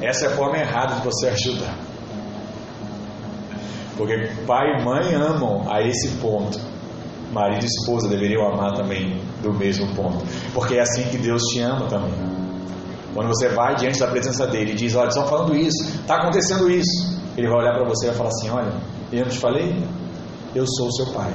Essa 0.00 0.26
é 0.26 0.28
a 0.32 0.36
forma 0.36 0.58
errada 0.58 0.96
de 0.96 1.02
você 1.02 1.28
ajudar. 1.28 1.74
Porque 3.96 4.14
pai 4.46 4.66
e 4.78 4.84
mãe 4.84 5.14
amam 5.14 5.70
a 5.70 5.80
esse 5.82 6.16
ponto. 6.16 6.71
Marido 7.32 7.64
e 7.64 7.66
esposa 7.66 8.08
deveriam 8.08 8.46
amar 8.46 8.74
também 8.74 9.20
do 9.42 9.52
mesmo 9.52 9.94
ponto. 9.94 10.24
Porque 10.52 10.74
é 10.74 10.80
assim 10.80 11.04
que 11.04 11.16
Deus 11.16 11.42
te 11.44 11.60
ama 11.60 11.86
também. 11.88 12.12
Quando 13.14 13.28
você 13.28 13.48
vai 13.48 13.74
diante 13.74 13.98
da 13.98 14.06
presença 14.06 14.46
dele 14.46 14.72
e 14.72 14.74
diz: 14.74 14.94
Olha, 14.94 15.08
estão 15.08 15.26
falando 15.26 15.54
isso, 15.56 15.82
está 16.00 16.16
acontecendo 16.16 16.70
isso. 16.70 17.20
Ele 17.36 17.48
vai 17.48 17.58
olhar 17.58 17.74
para 17.74 17.88
você 17.88 18.06
e 18.06 18.08
vai 18.08 18.16
falar 18.16 18.30
assim: 18.30 18.50
Olha, 18.50 18.72
eu 19.12 19.22
não 19.22 19.30
te 19.30 19.38
falei? 19.38 19.82
Eu 20.54 20.66
sou 20.66 20.88
o 20.88 20.92
seu 20.92 21.06
pai. 21.12 21.32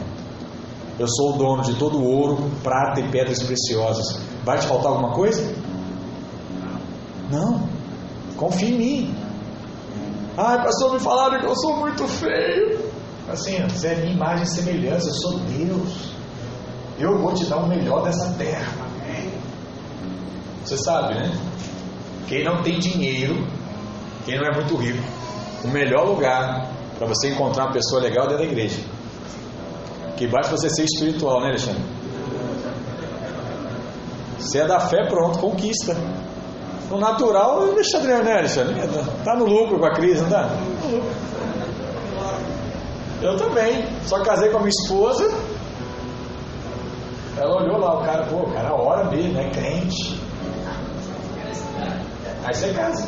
Eu 0.99 1.07
sou 1.07 1.35
o 1.35 1.37
dono 1.37 1.61
de 1.63 1.75
todo 1.75 1.99
o 1.99 2.05
ouro, 2.05 2.51
prata 2.63 2.99
e 2.99 3.09
pedras 3.09 3.43
preciosas. 3.43 4.19
Vai 4.43 4.57
te 4.57 4.65
faltar 4.67 4.91
alguma 4.91 5.13
coisa? 5.13 5.43
Não. 7.31 7.67
Confie 8.35 8.73
em 8.73 8.77
mim. 8.77 9.15
Ai, 10.37 10.63
pastor, 10.63 10.93
me 10.93 10.99
falaram 10.99 11.39
que 11.39 11.45
eu 11.45 11.55
sou 11.55 11.77
muito 11.77 12.07
feio. 12.07 12.86
Assim, 13.29 13.61
você 13.67 13.87
é 13.87 13.95
minha 13.95 14.13
imagem 14.13 14.43
e 14.43 14.47
semelhança, 14.47 15.09
eu 15.09 15.13
sou 15.13 15.39
Deus. 15.39 16.13
Eu 16.97 17.19
vou 17.19 17.33
te 17.33 17.45
dar 17.45 17.57
o 17.57 17.67
melhor 17.67 18.03
dessa 18.03 18.33
terra. 18.37 18.87
Você 20.63 20.77
sabe, 20.77 21.13
né? 21.13 21.31
Quem 22.27 22.43
não 22.43 22.61
tem 22.61 22.77
dinheiro, 22.77 23.47
quem 24.25 24.37
não 24.37 24.45
é 24.45 24.53
muito 24.53 24.75
rico, 24.75 25.01
o 25.63 25.67
melhor 25.69 26.05
lugar 26.05 26.69
para 26.97 27.07
você 27.07 27.29
encontrar 27.29 27.65
uma 27.65 27.73
pessoa 27.73 28.01
legal 28.01 28.25
é 28.25 28.29
dentro 28.29 28.45
da 28.45 28.51
igreja. 28.51 28.79
Que 30.17 30.27
basta 30.27 30.57
você 30.57 30.69
ser 30.69 30.83
espiritual, 30.83 31.41
né, 31.41 31.49
Alexandre? 31.49 31.83
Se 34.39 34.59
é 34.59 34.67
da 34.67 34.79
fé, 34.79 35.07
pronto, 35.07 35.39
conquista. 35.39 35.95
O 36.89 36.97
natural, 36.97 37.61
Alexandre, 37.61 38.13
né, 38.23 38.39
Alexandre? 38.39 38.75
Tá 39.23 39.35
no 39.35 39.45
lucro 39.45 39.79
com 39.79 39.85
a 39.85 39.93
crise, 39.93 40.21
não 40.21 40.29
tá? 40.29 40.49
Eu 43.21 43.37
também. 43.37 43.85
Só 44.03 44.21
casei 44.23 44.49
com 44.49 44.57
a 44.57 44.59
minha 44.61 44.69
esposa. 44.69 45.27
Ela 47.37 47.61
olhou 47.61 47.77
lá, 47.79 47.99
o 47.99 48.03
cara, 48.03 48.23
pô, 48.25 48.37
o 48.37 48.51
cara 48.51 48.73
ora 48.73 49.03
mesmo, 49.05 49.39
é 49.39 49.49
crente. 49.49 50.19
Aí 52.43 52.53
você 52.53 52.73
casa. 52.73 53.07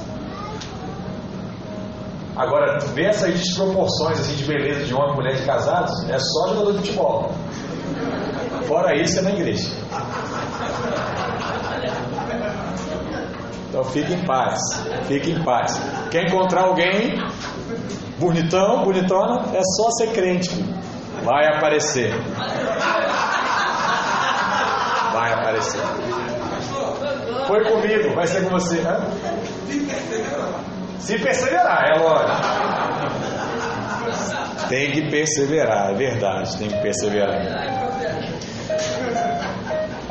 Agora, 2.35 2.79
ver 2.93 3.07
essas 3.07 3.33
desproporções 3.33 4.19
assim, 4.19 4.35
de 4.35 4.45
beleza 4.45 4.85
de 4.85 4.93
homem 4.93 5.11
e 5.11 5.15
mulher 5.15 5.35
de 5.35 5.45
casados 5.45 5.91
é 6.09 6.17
só 6.17 6.49
jogador 6.49 6.71
de 6.73 6.77
futebol. 6.79 7.31
Fora 8.65 8.95
isso, 8.95 9.19
é 9.19 9.21
na 9.23 9.31
igreja. 9.31 9.69
Então 13.69 13.83
fique 13.85 14.13
em 14.13 14.25
paz, 14.25 14.59
fique 15.05 15.31
em 15.31 15.43
paz. 15.43 15.79
Quer 16.09 16.27
encontrar 16.27 16.63
alguém 16.63 17.17
bonitão, 18.19 18.83
bonitona, 18.83 19.45
é 19.53 19.61
só 19.63 19.89
ser 19.97 20.11
crente. 20.13 20.51
Vai 21.23 21.47
aparecer. 21.47 22.13
Vai 25.13 25.33
aparecer. 25.33 25.81
Foi 27.47 27.63
comigo, 27.63 28.13
vai 28.13 28.27
ser 28.27 28.43
com 28.43 28.49
você. 28.49 28.79
Hã? 28.81 28.99
Se 30.99 31.17
perseverar, 31.17 31.85
é 31.89 31.99
lógico. 31.99 32.37
Tem 34.67 34.91
que 34.91 35.09
perseverar, 35.09 35.91
é 35.91 35.95
verdade, 35.95 36.57
tem 36.57 36.67
que 36.67 36.77
perseverar. 36.79 37.41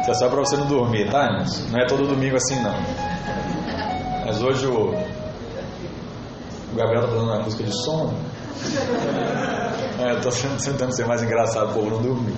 Isso 0.00 0.10
é 0.10 0.14
só 0.14 0.28
para 0.28 0.40
você 0.40 0.56
não 0.56 0.66
dormir, 0.66 1.08
tá? 1.10 1.28
Não 1.70 1.80
é 1.80 1.86
todo 1.86 2.08
domingo 2.08 2.36
assim, 2.36 2.60
não. 2.60 2.74
Mas 4.26 4.42
hoje 4.42 4.66
o, 4.66 4.94
o 6.72 6.76
Gabriel 6.76 7.02
tá 7.02 7.08
fazendo 7.08 7.24
uma 7.24 7.40
música 7.40 7.64
de 7.64 7.84
sono. 7.84 8.14
É, 9.98 10.12
eu 10.12 10.20
tô 10.20 10.30
tentando 10.30 10.94
ser 10.94 11.06
mais 11.06 11.22
engraçado, 11.22 11.70
o 11.70 11.74
povo 11.74 11.90
não 11.90 12.02
dormir. 12.02 12.34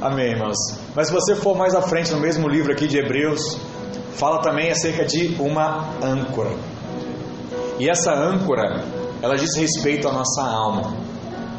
Amém, 0.00 0.30
irmãos. 0.30 0.56
Mas 0.94 1.08
se 1.08 1.12
você 1.12 1.34
for 1.34 1.56
mais 1.56 1.74
à 1.74 1.82
frente 1.82 2.12
no 2.12 2.20
mesmo 2.20 2.48
livro 2.48 2.72
aqui 2.72 2.86
de 2.86 2.98
Hebreus, 2.98 3.58
fala 4.12 4.40
também 4.40 4.70
acerca 4.70 5.04
de 5.04 5.36
uma 5.40 5.88
âncora. 6.02 6.52
E 7.78 7.88
essa 7.88 8.12
âncora, 8.12 8.84
ela 9.22 9.36
diz 9.36 9.56
respeito 9.56 10.08
à 10.08 10.12
nossa 10.12 10.42
alma. 10.42 10.92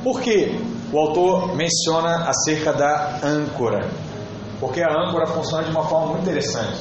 Por 0.04 0.22
que 0.22 0.58
o 0.92 0.98
autor 0.98 1.56
menciona 1.56 2.30
acerca 2.30 2.72
da 2.72 3.20
âncora? 3.24 3.90
Porque 4.60 4.82
a 4.82 4.88
âncora 4.90 5.26
funciona 5.28 5.64
de 5.64 5.72
uma 5.72 5.84
forma 5.84 6.08
muito 6.08 6.22
interessante. 6.24 6.80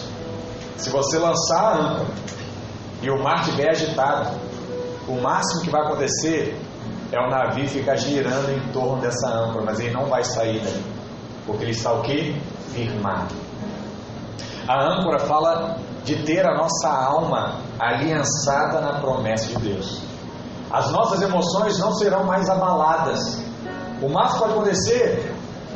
Se 0.76 0.90
você 0.90 1.18
lançar 1.18 1.60
a 1.60 1.76
âncora 1.76 2.10
e 3.02 3.10
o 3.10 3.22
mar 3.22 3.40
estiver 3.40 3.70
agitado, 3.70 4.47
o 5.08 5.20
máximo 5.20 5.62
que 5.62 5.70
vai 5.70 5.82
acontecer 5.82 6.60
é 7.10 7.18
o 7.18 7.30
navio 7.30 7.66
ficar 7.66 7.96
girando 7.96 8.50
em 8.50 8.72
torno 8.72 9.00
dessa 9.00 9.28
âncora, 9.28 9.64
mas 9.64 9.80
ele 9.80 9.94
não 9.94 10.06
vai 10.06 10.22
sair 10.22 10.60
dali. 10.60 10.84
Porque 11.46 11.64
ele 11.64 11.70
está 11.70 11.92
o 11.92 12.02
quê? 12.02 12.36
Firmado. 12.74 13.34
A 14.68 14.84
âncora 14.84 15.18
fala 15.20 15.78
de 16.04 16.22
ter 16.24 16.46
a 16.46 16.54
nossa 16.54 16.88
alma 16.88 17.60
aliançada 17.78 18.80
na 18.80 19.00
promessa 19.00 19.58
de 19.58 19.70
Deus. 19.70 20.02
As 20.70 20.90
nossas 20.92 21.22
emoções 21.22 21.78
não 21.78 21.92
serão 21.94 22.24
mais 22.24 22.50
abaladas. 22.50 23.42
O 24.02 24.08
máximo 24.10 24.34
que 24.34 24.38
pode 24.40 24.52
acontecer 24.52 25.34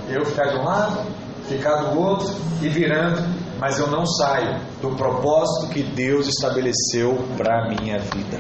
eu 0.09 0.27
ficar 0.27 0.49
de 0.49 0.57
um 0.59 0.65
lado, 0.65 1.01
ficar 1.49 1.77
do 1.85 1.99
outro 1.99 2.29
e 2.61 2.69
virando, 2.69 3.23
mas 3.59 3.79
eu 3.79 3.87
não 3.87 4.05
saio 4.05 4.61
do 4.83 4.91
propósito 4.97 5.73
que 5.73 5.83
Deus 5.83 6.27
estabeleceu 6.27 7.17
para 7.39 7.63
a 7.63 7.69
minha 7.69 7.99
vida. 7.99 8.39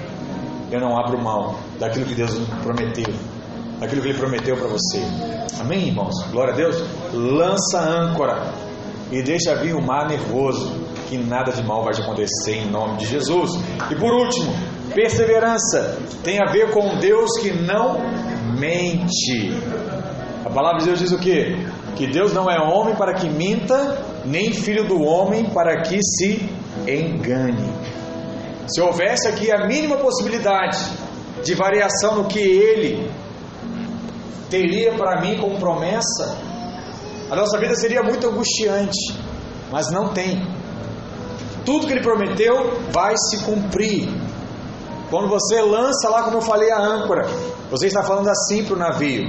Eu 0.73 0.81
não 0.81 0.99
abro 0.99 1.23
mão 1.23 1.55
daquilo 1.79 2.07
que 2.07 2.15
Deus 2.15 2.33
prometeu, 2.63 3.13
daquilo 3.79 4.01
que 4.01 4.09
Ele 4.09 4.19
prometeu 4.19 4.57
para 4.57 4.69
você. 4.69 5.03
Amém, 5.61 5.89
irmãos? 5.89 6.15
Glória 6.31 6.55
a 6.55 6.57
Deus. 6.57 6.83
Lança 7.13 7.79
a 7.79 7.85
âncora 7.85 8.55
e 9.11 9.23
deixa 9.23 9.55
vir 9.57 9.75
o 9.75 9.83
mar 9.83 10.09
nervoso, 10.09 10.73
que 11.11 11.19
nada 11.19 11.53
de 11.53 11.63
mal 11.63 11.85
vai 11.85 11.93
te 11.93 12.01
acontecer 12.01 12.57
em 12.57 12.71
nome 12.71 12.97
de 12.97 13.05
Jesus. 13.05 13.51
E 13.91 13.95
por 13.97 14.15
último, 14.15 14.51
perseverança 14.95 15.99
tem 16.25 16.41
a 16.41 16.51
ver 16.51 16.71
com 16.71 16.97
Deus 16.97 17.31
que 17.39 17.53
não 17.53 17.99
mente. 18.59 19.53
A 20.43 20.49
palavra 20.49 20.79
de 20.79 20.87
Deus 20.87 20.99
diz 21.01 21.13
o 21.13 21.19
que? 21.19 21.55
Que 21.97 22.07
Deus 22.07 22.33
não 22.33 22.51
é 22.51 22.59
homem 22.59 22.97
para 22.97 23.13
que 23.13 23.29
minta, 23.29 24.03
nem 24.25 24.55
filho 24.55 24.89
do 24.89 25.03
homem 25.03 25.45
para 25.51 25.83
que 25.83 25.99
se 26.03 26.49
engane. 26.89 27.82
Se 28.67 28.81
houvesse 28.81 29.29
aqui 29.29 29.51
a 29.51 29.67
mínima 29.67 29.97
possibilidade 29.97 30.79
de 31.43 31.55
variação 31.55 32.17
no 32.17 32.25
que 32.25 32.39
Ele 32.39 33.11
teria 34.49 34.95
para 34.97 35.21
mim 35.21 35.39
como 35.39 35.59
promessa, 35.59 36.37
a 37.31 37.35
nossa 37.35 37.59
vida 37.59 37.75
seria 37.75 38.03
muito 38.03 38.29
angustiante, 38.29 39.19
mas 39.71 39.91
não 39.91 40.13
tem. 40.13 40.47
Tudo 41.65 41.87
que 41.87 41.93
ele 41.93 42.03
prometeu 42.03 42.79
vai 42.91 43.15
se 43.17 43.39
cumprir. 43.45 44.09
Quando 45.09 45.29
você 45.29 45.61
lança 45.63 46.09
lá, 46.11 46.25
como 46.25 46.39
eu 46.39 46.43
falei, 46.43 46.71
a 46.71 46.79
âncora, 46.79 47.27
você 47.71 47.87
está 47.87 48.03
falando 48.03 48.29
assim 48.29 48.65
para 48.65 48.75
o 48.75 48.79
navio: 48.79 49.25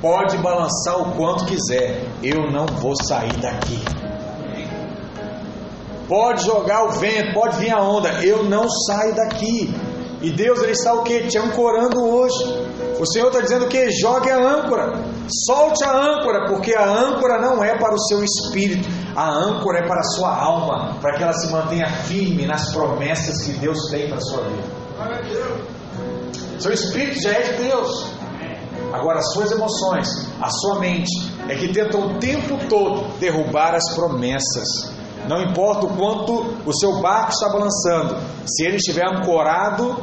pode 0.00 0.36
balançar 0.38 1.00
o 1.00 1.16
quanto 1.16 1.46
quiser, 1.46 2.04
eu 2.22 2.50
não 2.50 2.66
vou 2.66 2.94
sair 3.04 3.32
daqui. 3.40 3.97
Pode 6.08 6.44
jogar 6.44 6.84
o 6.84 6.92
vento, 6.92 7.34
pode 7.34 7.58
vir 7.58 7.70
a 7.70 7.82
onda, 7.82 8.08
eu 8.24 8.42
não 8.42 8.68
saio 8.68 9.14
daqui. 9.14 9.72
E 10.20 10.30
Deus 10.32 10.62
ele 10.62 10.72
está 10.72 10.94
o 10.94 11.04
que? 11.04 11.28
Te 11.28 11.38
ancorando 11.38 12.02
hoje. 12.02 12.42
O 12.98 13.06
Senhor 13.06 13.28
está 13.28 13.40
dizendo 13.40 13.68
que 13.68 13.90
jogue 13.92 14.28
a 14.30 14.36
âncora, 14.36 14.94
solte 15.46 15.84
a 15.84 15.92
âncora, 15.92 16.48
porque 16.48 16.74
a 16.74 16.84
âncora 16.84 17.40
não 17.40 17.62
é 17.62 17.78
para 17.78 17.94
o 17.94 17.98
seu 17.98 18.24
espírito, 18.24 18.88
a 19.14 19.30
âncora 19.30 19.78
é 19.78 19.86
para 19.86 20.00
a 20.00 20.04
sua 20.04 20.34
alma, 20.34 20.96
para 21.00 21.16
que 21.16 21.22
ela 21.22 21.32
se 21.34 21.46
mantenha 21.52 21.88
firme 22.04 22.46
nas 22.46 22.72
promessas 22.72 23.42
que 23.42 23.52
Deus 23.52 23.78
tem 23.90 24.08
para 24.08 24.16
a 24.16 24.20
sua 24.20 24.42
vida. 24.42 24.78
Seu 26.58 26.72
espírito 26.72 27.22
já 27.22 27.30
é 27.30 27.42
de 27.42 27.62
Deus. 27.62 28.06
Agora, 28.92 29.18
as 29.18 29.32
suas 29.32 29.52
emoções, 29.52 30.08
a 30.40 30.48
sua 30.48 30.80
mente, 30.80 31.10
é 31.48 31.54
que 31.54 31.68
tentam 31.68 32.00
o 32.00 32.18
tempo 32.18 32.58
todo 32.68 33.16
derrubar 33.20 33.74
as 33.74 33.94
promessas. 33.94 34.97
Não 35.28 35.42
importa 35.42 35.86
o 35.86 35.94
quanto 35.94 36.56
o 36.64 36.72
seu 36.72 37.02
barco 37.02 37.32
está 37.32 37.50
balançando, 37.50 38.16
se 38.46 38.64
ele 38.64 38.76
estiver 38.76 39.06
ancorado 39.06 40.02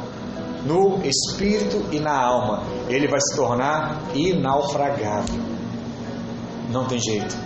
no 0.64 1.00
espírito 1.04 1.84
e 1.92 1.98
na 1.98 2.16
alma, 2.16 2.62
ele 2.88 3.08
vai 3.08 3.20
se 3.20 3.34
tornar 3.34 4.02
inaufragável. 4.14 5.40
Não 6.70 6.84
tem 6.86 7.00
jeito. 7.00 7.36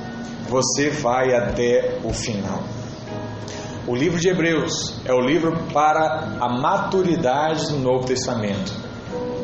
Você 0.49 0.91
vai 0.91 1.35
até 1.35 1.99
o 2.05 2.13
final. 2.13 2.61
O 3.87 3.95
livro 3.95 4.21
de 4.21 4.29
Hebreus 4.29 5.01
é 5.07 5.13
o 5.13 5.21
livro 5.21 5.57
para 5.73 6.37
a 6.39 6.61
maturidade 6.61 7.69
do 7.71 7.79
Novo 7.79 8.07
Testamento. 8.07 8.73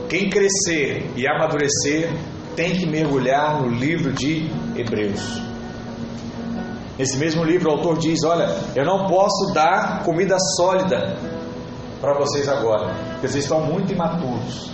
Quem 0.08 0.28
crescer 0.28 1.10
e 1.16 1.26
amadurecer 1.26 2.12
tem 2.54 2.76
que 2.76 2.86
mergulhar 2.86 3.60
no 3.60 3.68
livro 3.68 4.12
de 4.12 4.50
Hebreus. 4.76 5.45
Nesse 6.98 7.18
mesmo 7.18 7.44
livro, 7.44 7.68
o 7.68 7.72
autor 7.72 7.98
diz: 7.98 8.24
Olha, 8.24 8.48
eu 8.74 8.84
não 8.84 9.06
posso 9.06 9.52
dar 9.52 10.02
comida 10.04 10.36
sólida 10.56 11.16
para 12.00 12.18
vocês 12.18 12.48
agora, 12.48 12.94
porque 13.12 13.28
vocês 13.28 13.44
estão 13.44 13.60
muito 13.60 13.92
imaturos. 13.92 14.70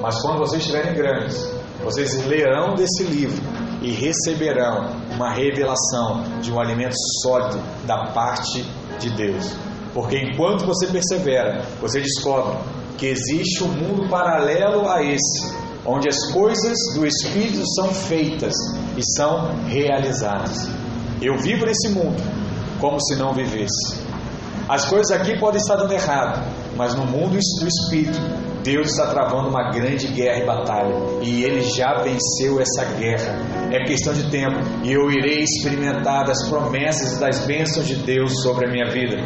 Mas 0.00 0.20
quando 0.20 0.38
vocês 0.38 0.60
estiverem 0.60 0.94
grandes, 0.94 1.50
vocês 1.82 2.26
lerão 2.26 2.74
desse 2.74 3.04
livro 3.04 3.42
e 3.80 3.90
receberão 3.92 4.90
uma 5.14 5.30
revelação 5.30 6.22
de 6.40 6.52
um 6.52 6.60
alimento 6.60 6.96
sólido 7.22 7.58
da 7.86 8.12
parte 8.12 8.64
de 8.98 9.10
Deus. 9.10 9.54
Porque 9.94 10.18
enquanto 10.18 10.66
você 10.66 10.86
persevera, 10.88 11.62
você 11.80 12.00
descobre 12.00 12.58
que 12.98 13.06
existe 13.06 13.62
um 13.64 13.68
mundo 13.68 14.08
paralelo 14.08 14.88
a 14.88 15.02
esse, 15.02 15.54
onde 15.86 16.08
as 16.08 16.32
coisas 16.32 16.76
do 16.94 17.06
Espírito 17.06 17.62
são 17.74 17.88
feitas 17.94 18.52
e 18.96 19.02
são 19.16 19.50
realizadas. 19.66 20.68
Eu 21.24 21.38
vivo 21.38 21.64
nesse 21.64 21.88
mundo 21.88 22.22
como 22.78 23.00
se 23.00 23.16
não 23.16 23.32
vivesse. 23.32 24.04
As 24.68 24.84
coisas 24.84 25.10
aqui 25.10 25.38
podem 25.38 25.60
estar 25.60 25.76
dando 25.76 25.92
errado, 25.92 26.46
mas 26.76 26.94
no 26.94 27.06
mundo 27.06 27.32
do 27.32 27.68
Espírito, 27.68 28.18
Deus 28.62 28.90
está 28.90 29.06
travando 29.06 29.48
uma 29.48 29.70
grande 29.70 30.06
guerra 30.08 30.42
e 30.42 30.46
batalha. 30.46 30.94
E 31.22 31.44
Ele 31.44 31.62
já 31.62 32.02
venceu 32.02 32.60
essa 32.60 32.84
guerra. 32.96 33.38
É 33.70 33.84
questão 33.84 34.12
de 34.12 34.30
tempo. 34.30 34.58
E 34.82 34.92
eu 34.92 35.10
irei 35.10 35.42
experimentar 35.42 36.24
das 36.24 36.48
promessas 36.48 37.16
e 37.16 37.20
das 37.20 37.40
bênçãos 37.46 37.86
de 37.86 37.96
Deus 37.96 38.42
sobre 38.42 38.66
a 38.66 38.70
minha 38.70 38.90
vida. 38.90 39.16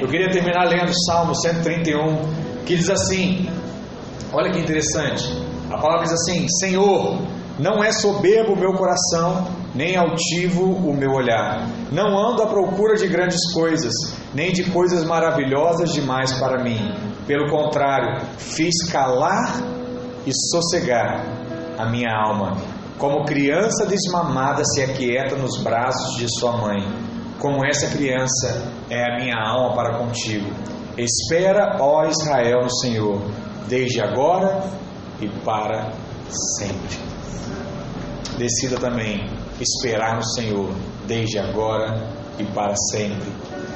Eu 0.00 0.08
queria 0.08 0.30
terminar 0.30 0.68
lendo 0.68 0.92
Salmo 1.06 1.34
131, 1.34 2.64
que 2.64 2.76
diz 2.76 2.90
assim: 2.90 3.48
Olha 4.32 4.50
que 4.50 4.58
interessante. 4.58 5.24
A 5.70 5.78
palavra 5.78 6.04
diz 6.04 6.12
assim: 6.12 6.46
Senhor, 6.60 7.18
não 7.58 7.82
é 7.84 7.92
soberbo 7.92 8.52
o 8.52 8.58
meu 8.58 8.72
coração, 8.72 9.46
nem 9.74 9.96
altivo 9.96 10.64
o 10.64 10.94
meu 10.94 11.12
olhar. 11.12 11.66
Não 11.90 12.18
ando 12.18 12.42
à 12.42 12.46
procura 12.46 12.94
de 12.96 13.06
grandes 13.08 13.52
coisas, 13.52 13.92
nem 14.34 14.52
de 14.52 14.70
coisas 14.70 15.04
maravilhosas 15.04 15.92
demais 15.92 16.32
para 16.32 16.62
mim. 16.62 16.78
Pelo 17.26 17.50
contrário, 17.50 18.26
fiz 18.38 18.90
calar 18.90 19.62
e 20.26 20.32
sossegar 20.50 21.24
a 21.78 21.86
minha 21.86 22.10
alma. 22.10 22.56
Como 22.98 23.24
criança 23.24 23.86
desmamada 23.86 24.62
se 24.64 24.82
aquieta 24.82 25.36
nos 25.36 25.58
braços 25.58 26.16
de 26.16 26.26
sua 26.38 26.56
mãe, 26.56 26.88
como 27.38 27.64
essa 27.66 27.88
criança 27.88 28.62
é 28.88 29.02
a 29.02 29.18
minha 29.18 29.36
alma 29.36 29.74
para 29.74 29.98
contigo. 29.98 30.50
Espera, 30.96 31.78
ó 31.80 32.06
Israel, 32.06 32.62
no 32.62 32.70
Senhor, 32.70 33.20
desde 33.66 34.00
agora 34.00 34.62
e 35.20 35.28
para 35.40 35.90
sempre 36.58 37.11
decida 38.42 38.76
também 38.76 39.24
esperar 39.60 40.16
no 40.16 40.24
Senhor, 40.34 40.74
desde 41.06 41.38
agora 41.38 42.02
e 42.38 42.44
para 42.44 42.74
sempre. 42.90 43.30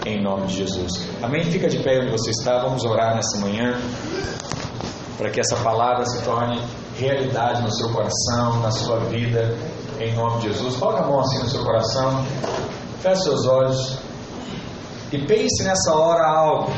em 0.04 0.22
nome 0.22 0.46
de 0.46 0.58
Jesus. 0.58 1.08
Amém? 1.20 1.42
Fica 1.44 1.68
de 1.68 1.78
pé 1.78 2.00
onde 2.00 2.12
você 2.12 2.30
está, 2.30 2.62
vamos 2.62 2.84
orar 2.84 3.16
nessa 3.16 3.38
manhã 3.38 3.76
para 5.18 5.30
que 5.30 5.40
essa 5.40 5.56
palavra 5.56 6.04
se 6.06 6.22
torne 6.22 6.60
realidade 6.96 7.60
no 7.62 7.72
seu 7.72 7.90
coração, 7.92 8.60
na 8.60 8.70
sua 8.70 9.00
vida, 9.00 9.56
em 9.98 10.14
nome 10.14 10.42
de 10.42 10.52
Jesus. 10.52 10.76
Coloque 10.76 11.02
a 11.02 11.06
mão 11.06 11.20
assim 11.20 11.38
no 11.38 11.48
seu 11.48 11.64
coração, 11.64 12.24
feche 13.00 13.22
seus 13.22 13.46
olhos 13.46 13.98
e 15.10 15.18
pense 15.26 15.64
nessa 15.64 15.92
hora 15.92 16.24
algo 16.24 16.72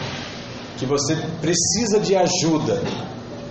que 0.79 0.87
você 0.87 1.15
precisa 1.41 2.01
de 2.01 2.17
ajuda 2.17 2.81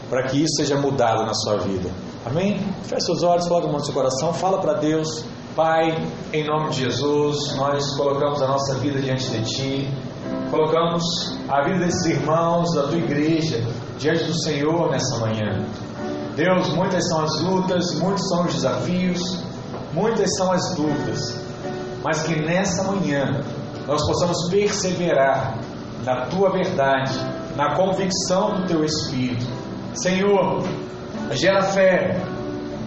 para 0.10 0.24
que 0.24 0.42
isso 0.42 0.56
seja 0.58 0.76
mudado 0.76 1.24
na 1.24 1.36
sua 1.36 1.58
vida. 1.58 2.07
Amém? 2.30 2.60
Feche 2.84 3.06
seus 3.06 3.24
olhos, 3.24 3.48
coloque 3.48 3.68
a 3.68 3.70
mão 3.70 3.80
no 3.80 3.86
seu 3.86 3.94
coração, 3.94 4.34
fala 4.34 4.60
para 4.60 4.74
Deus, 4.74 5.24
Pai, 5.56 5.96
em 6.34 6.46
nome 6.46 6.72
de 6.72 6.84
Jesus, 6.84 7.56
nós 7.56 7.96
colocamos 7.96 8.42
a 8.42 8.48
nossa 8.48 8.76
vida 8.80 9.00
diante 9.00 9.30
de 9.30 9.46
Ti, 9.46 9.90
colocamos 10.52 11.06
a 11.48 11.64
vida 11.64 11.86
desses 11.86 12.06
irmãos 12.06 12.74
da 12.76 12.84
Tua 12.84 12.98
igreja 12.98 13.64
diante 13.98 14.26
do 14.26 14.34
Senhor 14.44 14.92
nessa 14.92 15.18
manhã. 15.20 15.66
Deus, 16.36 16.68
muitas 16.76 17.08
são 17.08 17.24
as 17.24 17.42
lutas, 17.42 17.98
muitos 17.98 18.28
são 18.28 18.46
os 18.46 18.54
desafios, 18.56 19.44
muitas 19.94 20.30
são 20.36 20.52
as 20.52 20.76
dúvidas, 20.76 21.42
mas 22.04 22.24
que 22.24 22.42
nessa 22.42 22.84
manhã 22.92 23.42
nós 23.88 24.06
possamos 24.06 24.50
perseverar 24.50 25.58
na 26.04 26.26
tua 26.26 26.52
verdade, 26.52 27.18
na 27.56 27.74
convicção 27.74 28.60
do 28.60 28.68
teu 28.68 28.84
Espírito. 28.84 29.48
Senhor, 29.94 30.62
gera 31.32 31.64
fé 31.64 32.16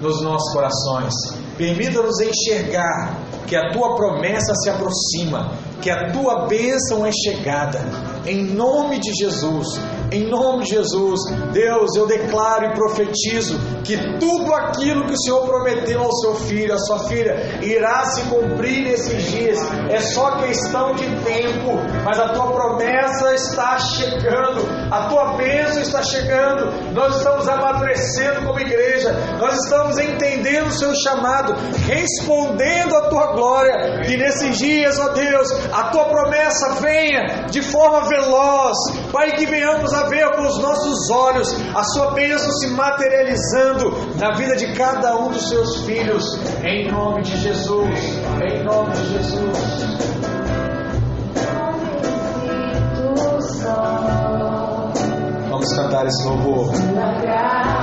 nos 0.01 0.23
nossos 0.23 0.53
corações, 0.53 1.15
permita-nos 1.57 2.21
enxergar 2.21 3.19
que 3.47 3.57
a 3.57 3.73
tua 3.73 3.97
promessa 3.97 4.55
se 4.63 4.71
aproxima, 4.71 5.53
que 5.83 5.91
a 5.91 6.13
tua 6.13 6.47
bênção 6.47 7.05
é 7.05 7.11
chegada. 7.11 7.81
Em 8.27 8.45
nome 8.45 9.01
de 9.01 9.13
Jesus, 9.13 9.81
em 10.13 10.29
nome 10.29 10.65
de 10.65 10.71
Jesus, 10.71 11.21
Deus, 11.53 11.95
eu 11.97 12.07
declaro 12.07 12.67
e 12.67 12.75
profetizo 12.75 13.59
que 13.85 13.97
tudo 14.19 14.53
aquilo 14.55 15.05
que 15.07 15.15
o 15.15 15.21
Senhor 15.21 15.43
prometeu 15.43 16.03
ao 16.03 16.13
seu 16.17 16.35
filho, 16.35 16.75
à 16.75 16.79
sua 16.79 17.01
filha, 17.09 17.59
irá 17.63 18.05
se 18.07 18.23
cumprir 18.23 18.85
nesses 18.85 19.31
dias. 19.31 19.59
É 19.89 20.01
só 20.01 20.33
questão 20.39 20.95
de 20.95 21.07
tempo, 21.25 21.79
mas 22.05 22.19
a 22.19 22.29
tua 22.29 22.53
promessa 22.53 23.35
está 23.35 23.79
chegando, 23.79 24.63
a 24.91 25.09
tua 25.09 25.37
bênção 25.37 25.83
está 25.83 26.03
chegando. 26.03 26.93
Nós 26.93 27.17
estamos 27.17 27.49
amadurecendo 27.49 28.47
como 28.47 28.61
igreja, 28.61 29.13
nós 29.39 29.57
estamos 29.65 29.99
entendendo 29.99 30.69
o 30.69 30.73
seu 30.73 30.95
chamado, 30.95 31.55
respondendo 31.87 32.97
à 32.97 33.09
tua 33.09 33.33
glória. 33.33 34.03
E 34.09 34.17
nesses 34.17 34.59
dias, 34.59 34.99
ó 34.99 35.11
Deus, 35.11 35.49
a 35.73 35.85
tua 35.85 36.05
promessa 36.07 36.81
venha 36.81 37.47
de 37.51 37.63
forma 37.63 38.09
veloz, 38.09 38.77
Pai, 39.13 39.33
que 39.33 39.47
venhamos 39.47 39.93
a 39.93 40.05
ver 40.09 40.31
com 40.37 40.43
os 40.43 40.59
nossos 40.59 41.11
olhos 41.11 41.55
a 41.75 41.85
sua 41.85 42.13
bênção 42.13 42.51
se 42.53 42.69
materializando 42.69 44.17
na 44.17 44.35
vida 44.35 44.57
de 44.57 44.75
cada 44.75 45.17
um 45.17 45.31
dos 45.31 45.49
seus 45.49 45.85
filhos, 45.85 46.25
em 46.65 46.91
nome 46.91 47.23
de 47.23 47.37
Jesus, 47.39 47.99
em 48.43 48.65
nome 48.65 48.93
de 48.93 49.09
Jesus. 49.11 50.01
Vamos 55.61 55.77
cantar 55.77 56.07
esse 56.07 56.27
louvor. 56.27 56.73